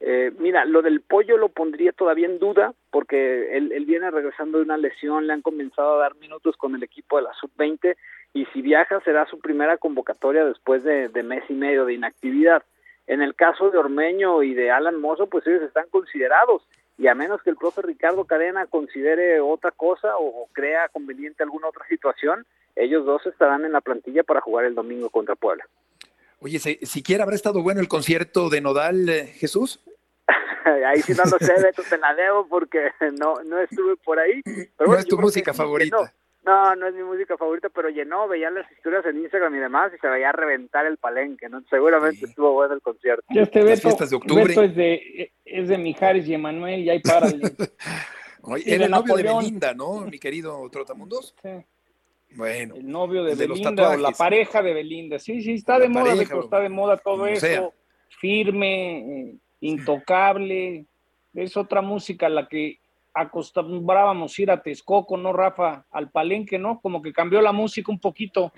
Eh, 0.04 0.32
mira, 0.40 0.64
lo 0.64 0.82
del 0.82 1.00
pollo 1.00 1.36
lo 1.36 1.48
pondría 1.48 1.92
todavía 1.92 2.26
en 2.26 2.40
duda 2.40 2.74
porque 2.90 3.56
él, 3.56 3.70
él, 3.70 3.84
viene 3.84 4.10
regresando 4.10 4.58
de 4.58 4.64
una 4.64 4.76
lesión, 4.76 5.28
le 5.28 5.32
han 5.32 5.42
comenzado 5.42 5.94
a 5.94 5.98
dar 5.98 6.16
minutos 6.16 6.56
con 6.56 6.74
el 6.74 6.82
equipo 6.82 7.18
de 7.18 7.22
la 7.22 7.32
sub-20 7.34 7.94
y 8.34 8.44
si 8.46 8.62
viaja 8.62 9.00
será 9.04 9.26
su 9.26 9.38
primera 9.38 9.76
convocatoria 9.76 10.44
después 10.44 10.82
de, 10.82 11.08
mes 11.22 11.44
y 11.48 11.52
medio 11.52 11.84
de 11.84 11.94
inactividad. 11.94 12.64
En 13.06 13.22
el 13.22 13.36
caso 13.36 13.70
de 13.70 13.78
Ormeño 13.78 14.42
y 14.42 14.54
de 14.54 14.72
Alan 14.72 15.00
Mozo, 15.00 15.28
pues 15.28 15.46
ellos 15.46 15.62
están 15.62 15.86
considerados 15.88 16.62
y 16.98 17.06
a 17.06 17.14
menos 17.14 17.40
que 17.42 17.50
el 17.50 17.56
profe 17.56 17.82
Ricardo 17.82 18.24
Cadena 18.24 18.66
considere 18.66 19.40
otra 19.40 19.70
cosa 19.70 20.16
o, 20.16 20.42
o 20.42 20.48
crea 20.52 20.88
conveniente 20.88 21.44
alguna 21.44 21.68
otra 21.68 21.86
situación, 21.86 22.44
ellos 22.74 23.06
dos 23.06 23.24
estarán 23.26 23.64
en 23.64 23.70
la 23.70 23.80
plantilla 23.80 24.24
para 24.24 24.40
jugar 24.40 24.64
el 24.64 24.74
domingo 24.74 25.10
contra 25.10 25.36
Puebla. 25.36 25.64
Oye, 26.40 26.58
siquiera 26.58 27.22
habrá 27.22 27.36
estado 27.36 27.62
bueno 27.62 27.80
el 27.80 27.86
concierto 27.86 28.50
de 28.50 28.60
Nodal, 28.60 29.08
eh, 29.08 29.26
Jesús. 29.26 29.78
ahí 30.86 31.02
sí 31.02 31.12
no 31.14 31.24
lo 31.24 31.38
sé, 31.38 31.54
Beto, 31.62 31.82
te 31.88 31.98
la 31.98 32.14
debo 32.14 32.46
porque 32.48 32.90
no, 33.18 33.42
no 33.44 33.60
estuve 33.60 33.96
por 33.96 34.18
ahí. 34.18 34.42
Pero 34.44 34.66
bueno, 34.78 34.94
no 34.94 34.98
es 34.98 35.06
tu 35.06 35.18
música 35.18 35.52
favorita. 35.52 35.96
No, 35.96 36.10
no, 36.44 36.74
no 36.74 36.86
es 36.88 36.94
mi 36.94 37.04
música 37.04 37.36
favorita, 37.36 37.68
pero 37.68 37.88
llenó, 37.88 38.26
veía 38.26 38.50
las 38.50 38.70
historias 38.72 39.06
en 39.06 39.18
Instagram 39.18 39.54
y 39.54 39.58
demás 39.58 39.92
y 39.94 39.98
se 39.98 40.08
veía 40.08 40.32
reventar 40.32 40.86
el 40.86 40.96
palenque, 40.96 41.48
¿no? 41.48 41.62
Seguramente 41.70 42.18
sí. 42.18 42.24
estuvo 42.24 42.52
bueno 42.52 42.74
el 42.74 42.82
concierto. 42.82 43.24
Ya 43.30 43.42
este 43.42 43.62
Beto, 43.62 43.90
de 43.90 44.16
octubre. 44.16 44.44
Beto 44.48 44.62
es 44.62 44.74
de, 44.74 45.32
es 45.44 45.68
de 45.68 45.78
Mijares 45.78 46.26
y 46.26 46.34
Emanuel 46.34 46.80
y 46.80 46.90
ahí 46.90 47.00
para. 47.00 47.28
Oye, 48.42 48.74
era 48.74 48.86
el 48.86 48.90
novio 48.90 49.14
de 49.14 49.22
Belinda, 49.22 49.72
¿no, 49.72 50.00
mi 50.00 50.18
querido 50.18 50.68
Trotamundos? 50.68 51.32
Sí. 51.40 51.64
Bueno. 52.34 52.74
El 52.74 52.90
novio 52.90 53.22
de, 53.22 53.36
de 53.36 53.46
Belinda 53.46 53.90
o 53.90 53.96
la 53.96 54.10
pareja 54.10 54.62
de 54.62 54.74
Belinda. 54.74 55.20
Sí, 55.20 55.42
sí, 55.42 55.54
está 55.54 55.74
la 55.74 55.84
de 55.84 55.88
moda, 55.90 56.04
pareja, 56.06 56.34
Beto, 56.34 56.44
está 56.44 56.58
de 56.58 56.68
moda 56.68 56.96
todo 56.96 57.26
eso. 57.26 57.46
Sea. 57.46 57.70
Firme, 58.20 58.98
eh, 58.98 59.34
intocable. 59.62 60.86
Es 61.34 61.56
otra 61.56 61.80
música 61.80 62.26
a 62.26 62.30
la 62.30 62.46
que 62.46 62.78
acostumbrábamos 63.14 64.38
ir 64.38 64.50
a 64.50 64.62
Texcoco, 64.62 65.16
¿no, 65.16 65.32
Rafa? 65.32 65.86
Al 65.90 66.10
palenque, 66.10 66.58
¿no? 66.58 66.80
Como 66.80 67.00
que 67.02 67.12
cambió 67.12 67.40
la 67.40 67.52
música 67.52 67.90
un 67.90 68.00
poquito. 68.00 68.52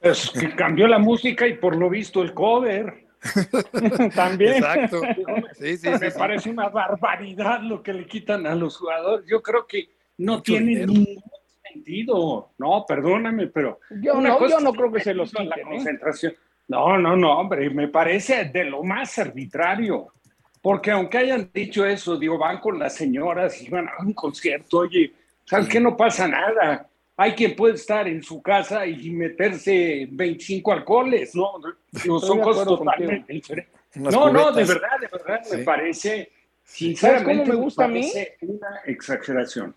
Pues 0.00 0.30
que 0.30 0.54
cambió 0.54 0.86
la 0.86 0.98
música 0.98 1.46
y 1.46 1.54
por 1.54 1.76
lo 1.76 1.88
visto 1.88 2.22
el 2.22 2.34
cover. 2.34 3.06
También. 4.14 4.54
Exacto. 4.54 5.00
Sí, 5.54 5.78
sí, 5.78 5.88
Me 5.88 6.10
sí, 6.10 6.18
parece 6.18 6.50
una 6.50 6.68
barbaridad 6.68 7.62
lo 7.62 7.82
que 7.82 7.94
le 7.94 8.06
quitan 8.06 8.46
a 8.46 8.54
los 8.54 8.76
jugadores. 8.76 9.26
Yo 9.26 9.42
creo 9.42 9.66
que 9.66 9.88
no 10.18 10.34
Mucho 10.34 10.42
tiene 10.42 10.66
dinero. 10.66 10.92
ningún 10.92 11.22
sentido. 11.72 12.50
No, 12.58 12.84
perdóname, 12.86 13.46
pero. 13.46 13.80
Yo, 14.02 14.20
no, 14.20 14.46
yo 14.46 14.60
no 14.60 14.72
creo 14.74 14.92
que 14.92 15.00
se 15.00 15.14
los 15.14 15.30
quiten. 15.30 15.48
La 15.48 15.62
concentración. 15.62 16.32
¿eh? 16.32 16.36
No, 16.68 16.96
no, 16.98 17.16
no, 17.16 17.38
hombre, 17.38 17.68
me 17.70 17.88
parece 17.88 18.46
de 18.46 18.64
lo 18.64 18.82
más 18.82 19.18
arbitrario. 19.18 20.08
Porque 20.62 20.90
aunque 20.90 21.18
hayan 21.18 21.50
dicho 21.52 21.84
eso, 21.84 22.16
digo, 22.16 22.38
van 22.38 22.58
con 22.58 22.78
las 22.78 22.94
señoras 22.94 23.60
y 23.60 23.68
van 23.68 23.86
a 23.86 24.02
un 24.02 24.14
concierto, 24.14 24.78
oye, 24.78 25.12
¿sabes 25.44 25.68
qué? 25.68 25.78
No 25.78 25.94
pasa 25.94 26.26
nada. 26.26 26.88
Hay 27.16 27.32
quien 27.32 27.54
puede 27.54 27.74
estar 27.74 28.08
en 28.08 28.22
su 28.22 28.40
casa 28.40 28.86
y 28.86 29.10
meterse 29.10 30.08
25 30.10 30.72
alcoholes, 30.72 31.34
¿no? 31.34 31.52
Digo, 32.02 32.18
son 32.18 32.40
cosas 32.40 32.64
totalmente 32.64 33.32
diferentes. 33.32 33.74
No, 33.96 34.32
no, 34.32 34.50
de 34.50 34.64
verdad, 34.64 34.98
de 35.00 35.06
verdad, 35.06 35.40
sí. 35.44 35.58
me 35.58 35.64
parece, 35.64 36.32
sinceramente, 36.64 37.50
me 37.50 37.56
gusta 37.56 37.86
me 37.86 37.98
a 37.98 38.02
mí? 38.02 38.12
una 38.40 38.80
exageración. 38.86 39.74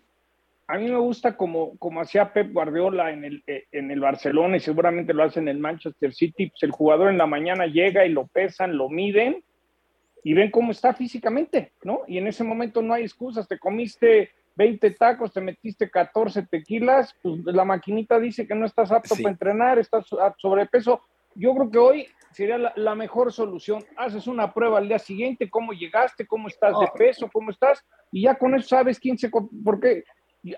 A 0.68 0.76
mí 0.76 0.86
me 0.86 0.98
gusta 0.98 1.34
como, 1.34 1.78
como 1.78 2.02
hacía 2.02 2.30
Pep 2.30 2.52
Guardiola 2.52 3.10
en 3.10 3.24
el, 3.24 3.42
eh, 3.46 3.64
en 3.72 3.90
el 3.90 4.00
Barcelona 4.00 4.58
y 4.58 4.60
seguramente 4.60 5.14
lo 5.14 5.24
hace 5.24 5.40
en 5.40 5.48
el 5.48 5.58
Manchester 5.58 6.12
City. 6.12 6.50
Pues 6.50 6.62
el 6.62 6.72
jugador 6.72 7.08
en 7.08 7.16
la 7.16 7.26
mañana 7.26 7.66
llega 7.66 8.04
y 8.04 8.10
lo 8.10 8.26
pesan, 8.26 8.76
lo 8.76 8.90
miden 8.90 9.42
y 10.22 10.34
ven 10.34 10.50
cómo 10.50 10.72
está 10.72 10.92
físicamente, 10.92 11.72
¿no? 11.84 12.02
Y 12.06 12.18
en 12.18 12.26
ese 12.26 12.44
momento 12.44 12.82
no 12.82 12.92
hay 12.92 13.04
excusas, 13.04 13.48
te 13.48 13.58
comiste 13.58 14.30
20 14.56 14.90
tacos, 14.90 15.32
te 15.32 15.40
metiste 15.40 15.88
14 15.88 16.42
tequilas, 16.42 17.14
pues 17.22 17.40
la 17.46 17.64
maquinita 17.64 18.18
dice 18.18 18.46
que 18.46 18.54
no 18.54 18.66
estás 18.66 18.92
apto 18.92 19.14
sí. 19.14 19.22
para 19.22 19.32
entrenar, 19.32 19.78
estás 19.78 20.06
sobrepeso. 20.36 21.00
Yo 21.34 21.54
creo 21.54 21.70
que 21.70 21.78
hoy 21.78 22.06
sería 22.32 22.58
la, 22.58 22.74
la, 22.76 22.94
mejor 22.94 23.32
solución. 23.32 23.82
Haces 23.96 24.26
una 24.26 24.52
prueba 24.52 24.76
al 24.76 24.88
día 24.88 24.98
siguiente, 24.98 25.48
cómo 25.48 25.72
llegaste, 25.72 26.26
cómo 26.26 26.48
estás 26.48 26.78
de 26.78 26.88
peso, 26.94 27.30
cómo 27.32 27.52
estás, 27.52 27.82
y 28.12 28.22
ya 28.22 28.34
con 28.34 28.54
eso 28.54 28.68
sabes 28.68 28.98
quién 29.00 29.16
se... 29.16 29.30
Porque 29.64 30.04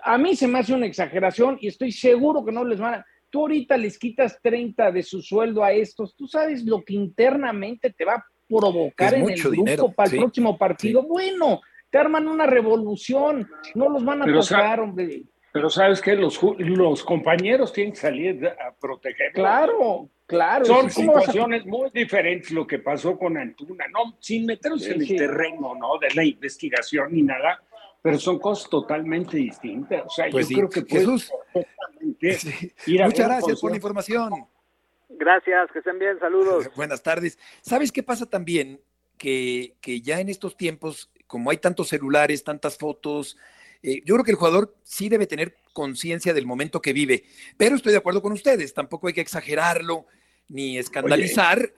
a 0.01 0.17
mí 0.17 0.35
se 0.35 0.47
me 0.47 0.59
hace 0.59 0.73
una 0.73 0.85
exageración 0.85 1.57
y 1.59 1.67
estoy 1.67 1.91
seguro 1.91 2.43
que 2.45 2.51
no 2.51 2.63
les 2.63 2.79
van 2.79 2.95
a... 2.95 3.05
Tú 3.29 3.41
ahorita 3.41 3.77
les 3.77 3.97
quitas 3.97 4.39
30 4.41 4.91
de 4.91 5.03
su 5.03 5.21
sueldo 5.21 5.63
a 5.63 5.71
estos, 5.71 6.15
tú 6.15 6.27
sabes 6.27 6.65
lo 6.65 6.81
que 6.81 6.93
internamente 6.93 7.91
te 7.91 8.03
va 8.03 8.15
a 8.15 8.25
provocar 8.47 9.13
en 9.13 9.29
el 9.29 9.39
grupo 9.39 9.51
dinero, 9.51 9.91
para 9.91 10.11
el 10.11 10.17
próximo 10.17 10.57
partido. 10.57 11.01
Sí. 11.01 11.07
Bueno, 11.07 11.61
te 11.89 11.97
arman 11.97 12.27
una 12.27 12.45
revolución, 12.45 13.49
no 13.75 13.89
los 13.89 14.03
van 14.03 14.21
a 14.21 14.25
pero, 14.25 14.41
tocar, 14.41 14.79
hombre. 14.81 15.23
Pero 15.53 15.69
sabes 15.69 16.01
que 16.01 16.15
los, 16.15 16.39
los 16.57 17.03
compañeros 17.03 17.73
tienen 17.73 17.93
que 17.93 17.99
salir 17.99 18.47
a 18.47 18.73
proteger. 18.79 19.33
Claro, 19.33 20.09
claro. 20.25 20.65
Son 20.65 20.89
situaciones 20.89 21.63
a... 21.63 21.65
muy 21.65 21.89
diferentes 21.93 22.51
lo 22.51 22.65
que 22.65 22.79
pasó 22.79 23.17
con 23.17 23.37
Antuna, 23.37 23.85
no, 23.87 24.15
sin 24.19 24.45
meternos 24.45 24.83
sí, 24.83 24.91
en 24.91 25.01
el 25.01 25.07
terreno, 25.07 25.75
¿no? 25.75 25.97
De 25.99 26.07
la 26.15 26.23
investigación 26.23 27.13
ni 27.13 27.23
nada, 27.23 27.61
pero 28.01 28.19
son 28.19 28.39
cosas 28.39 28.69
totalmente 28.69 29.37
distintas. 29.37 30.03
O 30.05 30.09
sea, 30.09 30.27
pues 30.31 30.49
yo 30.49 30.69
creo 30.69 30.85
que 30.85 30.97
Jesús. 30.97 31.31
Muchas 32.01 33.27
gracias 33.27 33.59
por 33.59 33.71
la 33.71 33.77
información. 33.77 34.47
Gracias, 35.09 35.71
que 35.71 35.79
estén 35.79 35.99
bien, 35.99 36.17
saludos. 36.19 36.69
Buenas 36.75 37.03
tardes. 37.03 37.37
¿Sabes 37.61 37.91
qué 37.91 38.01
pasa 38.01 38.25
también? 38.25 38.79
que, 39.21 39.75
que 39.81 40.01
ya 40.01 40.19
en 40.19 40.29
estos 40.29 40.57
tiempos, 40.57 41.11
como 41.27 41.51
hay 41.51 41.57
tantos 41.57 41.89
celulares, 41.89 42.43
tantas 42.43 42.75
fotos, 42.75 43.37
eh, 43.83 44.01
yo 44.03 44.15
creo 44.15 44.25
que 44.25 44.31
el 44.31 44.37
jugador 44.37 44.75
sí 44.81 45.09
debe 45.09 45.27
tener 45.27 45.57
conciencia 45.73 46.33
del 46.33 46.47
momento 46.47 46.81
que 46.81 46.91
vive, 46.91 47.25
pero 47.55 47.75
estoy 47.75 47.91
de 47.91 47.99
acuerdo 47.99 48.23
con 48.23 48.31
ustedes, 48.31 48.73
tampoco 48.73 49.05
hay 49.07 49.13
que 49.13 49.21
exagerarlo 49.21 50.07
ni 50.49 50.79
escandalizar, 50.79 51.71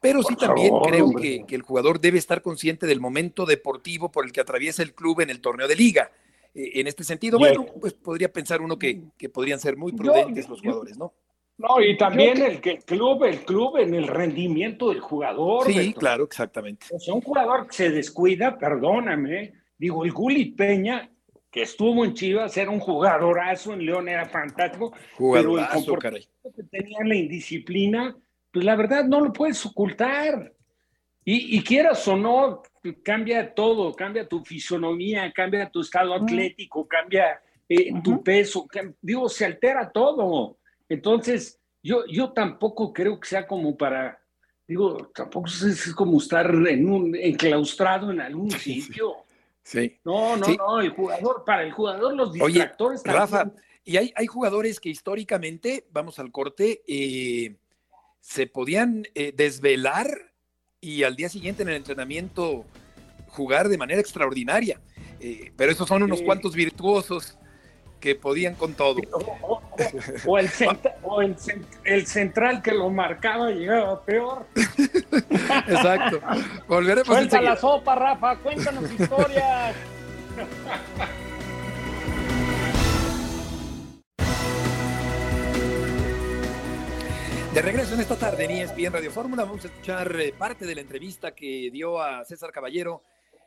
pero 0.00 0.22
sí 0.22 0.36
también 0.36 0.72
creo 0.84 1.12
que, 1.12 1.44
que, 1.46 1.54
el 1.54 1.62
jugador 1.62 2.00
debe 2.00 2.18
estar 2.18 2.42
consciente 2.42 2.86
del 2.86 3.00
momento 3.00 3.46
deportivo 3.46 4.10
por 4.10 4.24
el 4.24 4.32
que 4.32 4.40
atraviesa 4.40 4.82
el 4.82 4.94
club 4.94 5.20
en 5.20 5.30
el 5.30 5.40
torneo 5.40 5.66
de 5.66 5.76
liga. 5.76 6.10
Eh, 6.54 6.80
en 6.80 6.86
este 6.86 7.04
sentido, 7.04 7.38
bueno, 7.38 7.66
pues 7.80 7.94
podría 7.94 8.32
pensar 8.32 8.60
uno 8.60 8.78
que, 8.78 9.00
que 9.16 9.28
podrían 9.28 9.60
ser 9.60 9.76
muy 9.76 9.92
prudentes 9.92 10.46
yo, 10.46 10.50
los 10.50 10.60
jugadores, 10.60 10.98
¿no? 10.98 11.12
No, 11.58 11.80
y 11.80 11.96
también 11.96 12.40
el, 12.40 12.60
que 12.60 12.70
el 12.70 12.84
club, 12.84 13.24
el 13.24 13.44
club 13.44 13.78
en 13.78 13.92
el 13.94 14.06
rendimiento 14.06 14.90
del 14.90 15.00
jugador. 15.00 15.66
Sí, 15.66 15.76
Beto. 15.76 16.00
claro, 16.00 16.24
exactamente. 16.24 16.86
O 16.92 17.00
sea, 17.00 17.14
un 17.14 17.20
jugador 17.20 17.66
que 17.66 17.72
se 17.72 17.90
descuida, 17.90 18.56
perdóname, 18.56 19.54
digo, 19.76 20.04
el 20.04 20.12
Gullit 20.12 20.56
Peña, 20.56 21.10
que 21.50 21.62
estuvo 21.62 22.04
en 22.04 22.14
Chivas, 22.14 22.56
era 22.56 22.70
un 22.70 22.78
jugadorazo, 22.78 23.72
en 23.72 23.84
León 23.84 24.08
era 24.08 24.26
fantástico, 24.26 24.92
pero 25.18 25.58
el 25.58 25.66
comportamiento 25.68 26.28
que 26.54 26.62
tenía 26.64 26.98
la 27.04 27.16
indisciplina, 27.16 28.16
pues 28.52 28.64
la 28.64 28.76
verdad 28.76 29.04
no 29.04 29.20
lo 29.20 29.32
puedes 29.32 29.64
ocultar. 29.66 30.52
Y, 31.24 31.58
y, 31.58 31.62
quieras 31.62 32.08
o 32.08 32.16
no, 32.16 32.62
cambia 33.02 33.54
todo, 33.54 33.94
cambia 33.94 34.26
tu 34.26 34.42
fisonomía, 34.44 35.30
cambia 35.32 35.70
tu 35.70 35.82
estado 35.82 36.14
atlético, 36.14 36.88
cambia 36.88 37.42
eh, 37.68 37.92
uh 37.92 37.96
-huh. 37.96 38.02
tu 38.02 38.24
peso, 38.24 38.66
digo, 39.02 39.28
se 39.28 39.44
altera 39.44 39.90
todo. 39.90 40.56
Entonces, 40.88 41.60
yo, 41.82 42.06
yo 42.06 42.32
tampoco 42.32 42.92
creo 42.92 43.20
que 43.20 43.28
sea 43.28 43.46
como 43.46 43.76
para, 43.76 44.18
digo, 44.66 45.10
tampoco 45.14 45.48
es 45.48 45.94
como 45.94 46.18
estar 46.18 46.50
en 46.50 46.88
un, 46.88 47.14
enclaustrado 47.14 48.10
en 48.10 48.20
algún 48.20 48.50
sitio. 48.50 49.16
Sí. 49.62 49.98
No, 50.04 50.36
no, 50.36 50.46
sí. 50.46 50.56
no, 50.56 50.80
el 50.80 50.90
jugador, 50.90 51.44
para 51.44 51.62
el 51.62 51.72
jugador 51.72 52.14
los 52.14 52.32
distractores 52.32 53.02
Oye, 53.04 53.12
Rafa, 53.12 53.52
y 53.84 53.98
hay, 53.98 54.12
hay 54.16 54.26
jugadores 54.26 54.80
que 54.80 54.88
históricamente, 54.88 55.86
vamos 55.90 56.18
al 56.18 56.32
corte, 56.32 56.82
eh, 56.88 57.54
se 58.20 58.46
podían 58.46 59.06
eh, 59.14 59.32
desvelar 59.36 60.32
y 60.80 61.02
al 61.02 61.16
día 61.16 61.28
siguiente 61.28 61.62
en 61.62 61.70
el 61.70 61.76
entrenamiento 61.76 62.64
jugar 63.28 63.68
de 63.68 63.78
manera 63.78 64.00
extraordinaria. 64.00 64.80
Eh, 65.20 65.52
pero 65.56 65.72
esos 65.72 65.88
son 65.88 66.02
unos 66.02 66.20
sí. 66.20 66.24
cuantos 66.24 66.54
virtuosos 66.54 67.38
que 68.00 68.14
podían 68.14 68.54
con 68.54 68.74
todo. 68.74 69.00
O, 69.12 69.52
o, 69.54 69.62
o, 70.26 70.38
el, 70.38 70.48
centra, 70.48 70.96
o 71.02 71.22
el, 71.22 71.36
el, 71.84 72.06
central 72.06 72.62
que 72.62 72.72
lo 72.72 72.90
marcaba 72.90 73.50
llegaba 73.50 74.04
peor. 74.04 74.46
Exacto. 75.68 76.20
Volveremos 76.66 77.06
Suelta 77.06 77.40
la 77.40 77.56
sopa, 77.56 77.94
Rafa, 77.94 78.36
cuéntanos 78.38 78.90
historias. 78.90 79.76
De 87.58 87.62
regreso 87.62 87.94
en 87.94 88.00
esta 88.00 88.14
tarde 88.14 88.44
en 88.44 88.52
ESPN 88.52 88.92
Radio 88.92 89.10
Fórmula, 89.10 89.42
vamos 89.42 89.64
a 89.64 89.66
escuchar 89.66 90.14
eh, 90.20 90.32
parte 90.32 90.64
de 90.64 90.76
la 90.76 90.80
entrevista 90.80 91.34
que 91.34 91.70
dio 91.72 92.00
a 92.00 92.24
César 92.24 92.52
Caballero 92.52 93.02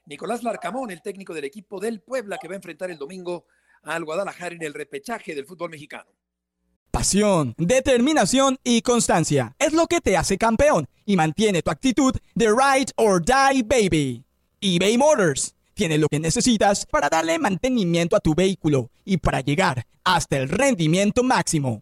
Nicolás 0.05 0.43
Larcamón, 0.43 0.91
el 0.91 1.01
técnico 1.01 1.33
del 1.33 1.45
equipo 1.45 1.79
del 1.79 2.01
Puebla, 2.01 2.37
que 2.37 2.49
va 2.49 2.55
a 2.55 2.57
enfrentar 2.57 2.91
el 2.91 2.97
domingo 2.97 3.45
al 3.83 4.03
Guadalajara 4.03 4.53
en 4.53 4.63
el 4.63 4.73
repechaje 4.73 5.33
del 5.33 5.45
fútbol 5.45 5.69
mexicano. 5.69 6.11
Pasión, 6.91 7.55
determinación 7.57 8.57
y 8.65 8.81
constancia 8.81 9.55
es 9.57 9.71
lo 9.71 9.87
que 9.87 10.01
te 10.01 10.17
hace 10.17 10.37
campeón 10.37 10.89
y 11.05 11.15
mantiene 11.15 11.61
tu 11.61 11.71
actitud 11.71 12.13
de 12.35 12.47
ride 12.47 12.91
or 12.97 13.23
die 13.23 13.63
baby. 13.63 14.25
eBay 14.59 14.97
Motors 14.97 15.55
tiene 15.73 15.97
lo 15.97 16.09
que 16.09 16.19
necesitas 16.19 16.85
para 16.85 17.07
darle 17.07 17.39
mantenimiento 17.39 18.17
a 18.17 18.19
tu 18.19 18.35
vehículo 18.35 18.89
y 19.05 19.15
para 19.15 19.39
llegar 19.39 19.85
hasta 20.03 20.37
el 20.37 20.49
rendimiento 20.49 21.23
máximo. 21.23 21.81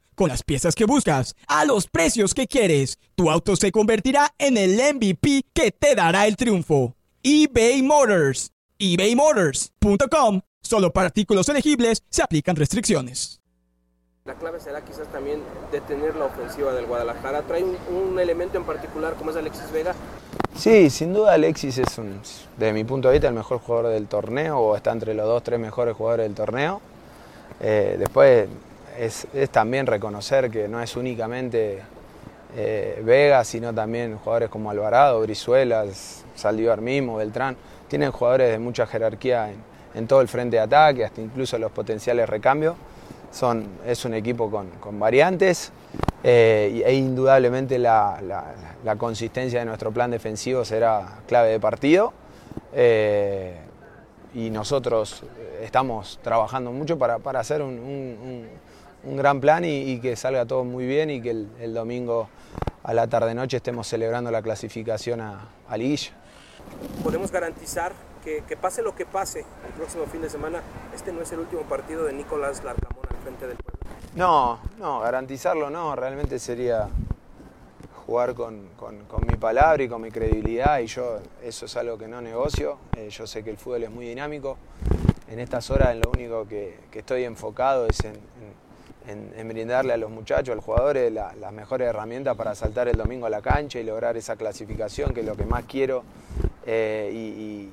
Con 0.21 0.29
las 0.29 0.43
piezas 0.43 0.75
que 0.75 0.85
buscas, 0.85 1.35
a 1.47 1.65
los 1.65 1.87
precios 1.87 2.35
que 2.35 2.45
quieres, 2.45 2.99
tu 3.15 3.31
auto 3.31 3.55
se 3.55 3.71
convertirá 3.71 4.31
en 4.37 4.55
el 4.55 4.75
MVP 4.75 5.45
que 5.51 5.71
te 5.71 5.95
dará 5.95 6.27
el 6.27 6.35
triunfo. 6.35 6.95
eBay 7.23 7.81
Motors. 7.81 8.51
ebaymotors.com 8.77 10.41
Solo 10.61 10.93
para 10.93 11.07
artículos 11.07 11.49
elegibles 11.49 12.03
se 12.11 12.21
aplican 12.21 12.55
restricciones. 12.55 13.41
La 14.25 14.35
clave 14.35 14.59
será 14.59 14.85
quizás 14.85 15.11
también 15.11 15.41
detener 15.71 16.15
la 16.15 16.25
ofensiva 16.25 16.71
del 16.71 16.85
Guadalajara. 16.85 17.41
¿Trae 17.41 17.63
un, 17.63 17.75
un, 17.91 18.19
elemento 18.19 18.59
en 18.59 18.63
particular 18.63 19.15
como 19.15 19.31
es 19.31 19.37
Alexis 19.37 19.71
Vega? 19.71 19.95
Sí, 20.55 20.91
sin 20.91 21.13
duda 21.13 21.33
Alexis 21.33 21.79
es, 21.79 21.97
un, 21.97 22.21
desde 22.57 22.73
mi 22.73 22.83
punto 22.83 23.07
de 23.07 23.13
vista, 23.13 23.27
el 23.27 23.33
mejor 23.33 23.57
jugador 23.57 23.91
del 23.91 24.05
torneo 24.05 24.59
o 24.59 24.75
está 24.75 24.91
entre 24.91 25.15
los 25.15 25.25
dos, 25.25 25.41
tres 25.41 25.59
mejores 25.59 25.95
jugadores 25.95 26.27
del 26.27 26.35
torneo. 26.35 26.79
Eh, 27.59 27.95
después 27.97 28.47
es, 28.97 29.27
también 29.51 29.87
reconocer 29.87 30.49
que 30.49 30.67
no 30.67 30.81
es 30.81 30.95
únicamente 30.95 31.81
eh, 32.55 33.01
Vega, 33.03 33.43
sino 33.43 33.73
también 33.73 34.17
jugadores 34.17 34.49
como 34.49 34.69
Alvarado, 34.69 35.21
Brizuela, 35.21 35.85
Saldívar 36.35 36.81
mismo, 36.81 37.17
Beltrán. 37.17 37.55
Tienen 37.87 38.11
jugadores 38.11 38.51
de 38.51 38.59
mucha 38.59 38.85
jerarquía 38.85 39.51
en, 39.93 40.07
todo 40.07 40.21
el 40.21 40.27
frente 40.27 40.57
de 40.57 40.61
ataque, 40.61 41.05
hasta 41.05 41.21
incluso 41.21 41.57
los 41.57 41.71
potenciales 41.71 42.29
recambios. 42.29 42.75
Son, 43.31 43.65
es 43.85 44.03
un 44.03 44.13
equipo 44.13 44.51
con, 44.51 44.69
con 44.71 44.99
variantes 44.99 45.71
eh, 46.23 46.83
e 46.85 46.93
indudablemente 46.93 47.79
la, 47.79 48.19
la, 48.83 48.95
consistencia 48.97 49.59
de 49.59 49.65
nuestro 49.65 49.91
plan 49.91 50.11
defensivo 50.11 50.65
será 50.65 51.19
clave 51.27 51.49
de 51.49 51.59
partido. 51.59 52.13
Eh, 52.73 53.55
y 54.33 54.49
nosotros 54.49 55.23
estamos 55.61 56.19
trabajando 56.21 56.71
mucho 56.71 56.97
para, 56.97 57.19
para 57.19 57.39
hacer 57.39 57.61
un, 57.61 58.47
gran 59.03 59.41
plan 59.41 59.65
y, 59.65 59.81
y, 59.81 59.99
que 59.99 60.15
salga 60.15 60.45
todo 60.45 60.63
muy 60.63 60.85
bien 60.85 61.09
y 61.09 61.21
que 61.21 61.31
el, 61.31 61.49
el 61.59 61.73
domingo 61.73 62.29
a 62.83 62.93
la 62.93 63.07
tarde-noche 63.07 63.57
estemos 63.57 63.87
celebrando 63.87 64.31
la 64.31 64.41
clasificación 64.41 65.21
a, 65.21 65.49
a 65.67 65.77
Liguilla. 65.77 66.11
¿Podemos 67.03 67.31
garantizar 67.31 67.93
que, 68.23 68.43
que, 68.47 68.55
pase 68.55 68.81
lo 68.81 68.95
que 68.95 69.05
pase 69.05 69.39
el 69.39 69.73
próximo 69.75 70.05
fin 70.05 70.21
de 70.21 70.29
semana, 70.29 70.61
este 70.93 71.11
no 71.11 71.21
es 71.21 71.31
el 71.31 71.39
último 71.39 71.61
partido 71.63 72.05
de 72.05 72.13
Nicolás 72.13 72.63
Larcamón 72.63 73.05
al 73.09 73.17
frente 73.17 73.47
del 73.47 73.57
pueblo. 73.57 73.79
No, 74.15 74.59
no, 74.77 74.99
garantizarlo 74.99 75.69
no, 75.69 75.95
realmente 75.95 76.37
sería 76.37 76.87
jugar 78.05 78.35
con, 78.35 78.67
con, 78.77 79.05
con, 79.05 79.25
mi 79.25 79.37
palabra 79.37 79.81
y 79.83 79.87
con 79.87 80.01
mi 80.01 80.11
credibilidad 80.11 80.79
y 80.79 80.87
yo 80.87 81.19
eso 81.41 81.65
es 81.65 81.77
algo 81.77 81.97
que 81.97 82.07
no 82.07 82.21
negocio, 82.21 82.77
eh, 82.97 83.09
yo 83.09 83.25
sé 83.25 83.43
que 83.43 83.49
el 83.51 83.57
fútbol 83.57 83.83
es 83.83 83.89
muy 83.89 84.05
dinámico, 84.05 84.57
en 85.29 85.39
estas 85.39 85.69
horas 85.69 85.95
lo 85.95 86.11
único 86.11 86.47
que, 86.47 86.77
que 86.91 86.99
estoy 86.99 87.23
enfocado 87.23 87.87
es 87.87 88.03
en, 88.03 88.15
en, 88.15 88.60
en, 89.07 89.47
brindarle 89.47 89.93
a 89.93 89.97
los 89.97 90.09
muchachos, 90.09 90.53
a 90.53 90.55
los 90.55 90.63
jugadores, 90.63 91.11
la, 91.11 91.33
las 91.35 91.51
mejores 91.51 91.87
herramientas 91.87 92.35
para 92.35 92.55
saltar 92.55 92.87
el 92.87 92.97
domingo 92.97 93.25
a 93.25 93.29
la 93.29 93.41
cancha 93.41 93.79
y 93.79 93.83
lograr 93.83 94.17
esa 94.17 94.35
clasificación, 94.35 95.13
que 95.13 95.21
es 95.21 95.25
lo 95.25 95.35
que 95.35 95.45
más 95.45 95.65
quiero. 95.65 96.03
Eh, 96.65 97.11
y, 97.13 97.69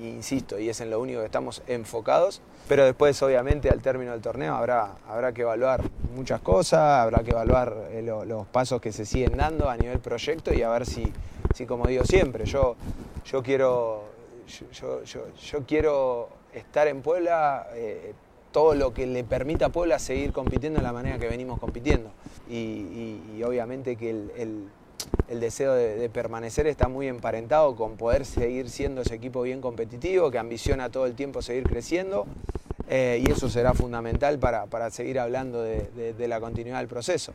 insisto, 0.00 0.58
y 0.58 0.68
es 0.68 0.80
en 0.80 0.90
lo 0.90 1.00
único 1.00 1.20
que 1.20 1.26
estamos 1.26 1.62
enfocados. 1.66 2.40
Pero 2.68 2.84
después, 2.84 3.20
obviamente, 3.22 3.68
al 3.68 3.82
término 3.82 4.12
del 4.12 4.20
torneo 4.22 4.54
habrá, 4.54 4.94
habrá 5.08 5.32
que 5.32 5.42
evaluar 5.42 5.82
muchas 6.14 6.40
cosas, 6.40 6.80
habrá 6.80 7.22
que 7.24 7.32
evaluar 7.32 7.88
eh, 7.90 8.00
lo, 8.00 8.24
los 8.24 8.46
pasos 8.46 8.80
que 8.80 8.92
se 8.92 9.04
siguen 9.04 9.36
dando 9.36 9.68
a 9.68 9.76
nivel 9.76 9.98
proyecto 9.98 10.54
y 10.54 10.62
a 10.62 10.70
ver 10.70 10.86
si, 10.86 11.12
si 11.54 11.66
como 11.66 11.86
digo 11.86 12.04
siempre, 12.04 12.46
yo, 12.46 12.76
yo, 13.24 13.42
quiero, 13.42 14.04
yo, 14.72 15.02
yo 15.04 15.64
quiero 15.66 16.28
estar 16.52 16.86
en 16.86 17.02
Puebla. 17.02 17.66
Eh, 17.74 18.14
todo 18.54 18.76
lo 18.76 18.94
que 18.94 19.08
le 19.08 19.24
permita 19.24 19.66
a 19.66 19.68
Puebla 19.70 19.98
seguir 19.98 20.32
compitiendo 20.32 20.78
de 20.78 20.84
la 20.84 20.92
manera 20.92 21.18
que 21.18 21.26
venimos 21.26 21.58
compitiendo. 21.58 22.12
Y, 22.48 23.42
obviamente 23.42 23.96
que 23.96 24.10
el, 24.10 24.70
deseo 25.40 25.74
de, 25.74 26.08
permanecer 26.08 26.68
está 26.68 26.86
muy 26.86 27.08
emparentado 27.08 27.74
con 27.74 27.96
poder 27.96 28.24
seguir 28.24 28.70
siendo 28.70 29.02
ese 29.02 29.16
equipo 29.16 29.42
bien 29.42 29.60
competitivo, 29.60 30.30
que 30.30 30.38
ambiciona 30.38 30.88
todo 30.88 31.06
el 31.06 31.16
tiempo 31.16 31.42
seguir 31.42 31.64
creciendo. 31.64 32.26
Eh, 32.88 33.24
y 33.26 33.32
eso 33.32 33.48
será 33.48 33.74
fundamental 33.74 34.38
para, 34.38 34.66
para 34.66 34.88
seguir 34.90 35.18
hablando 35.18 35.60
de, 35.60 36.14
la 36.28 36.38
continuidad 36.38 36.78
del 36.78 36.86
proceso. 36.86 37.34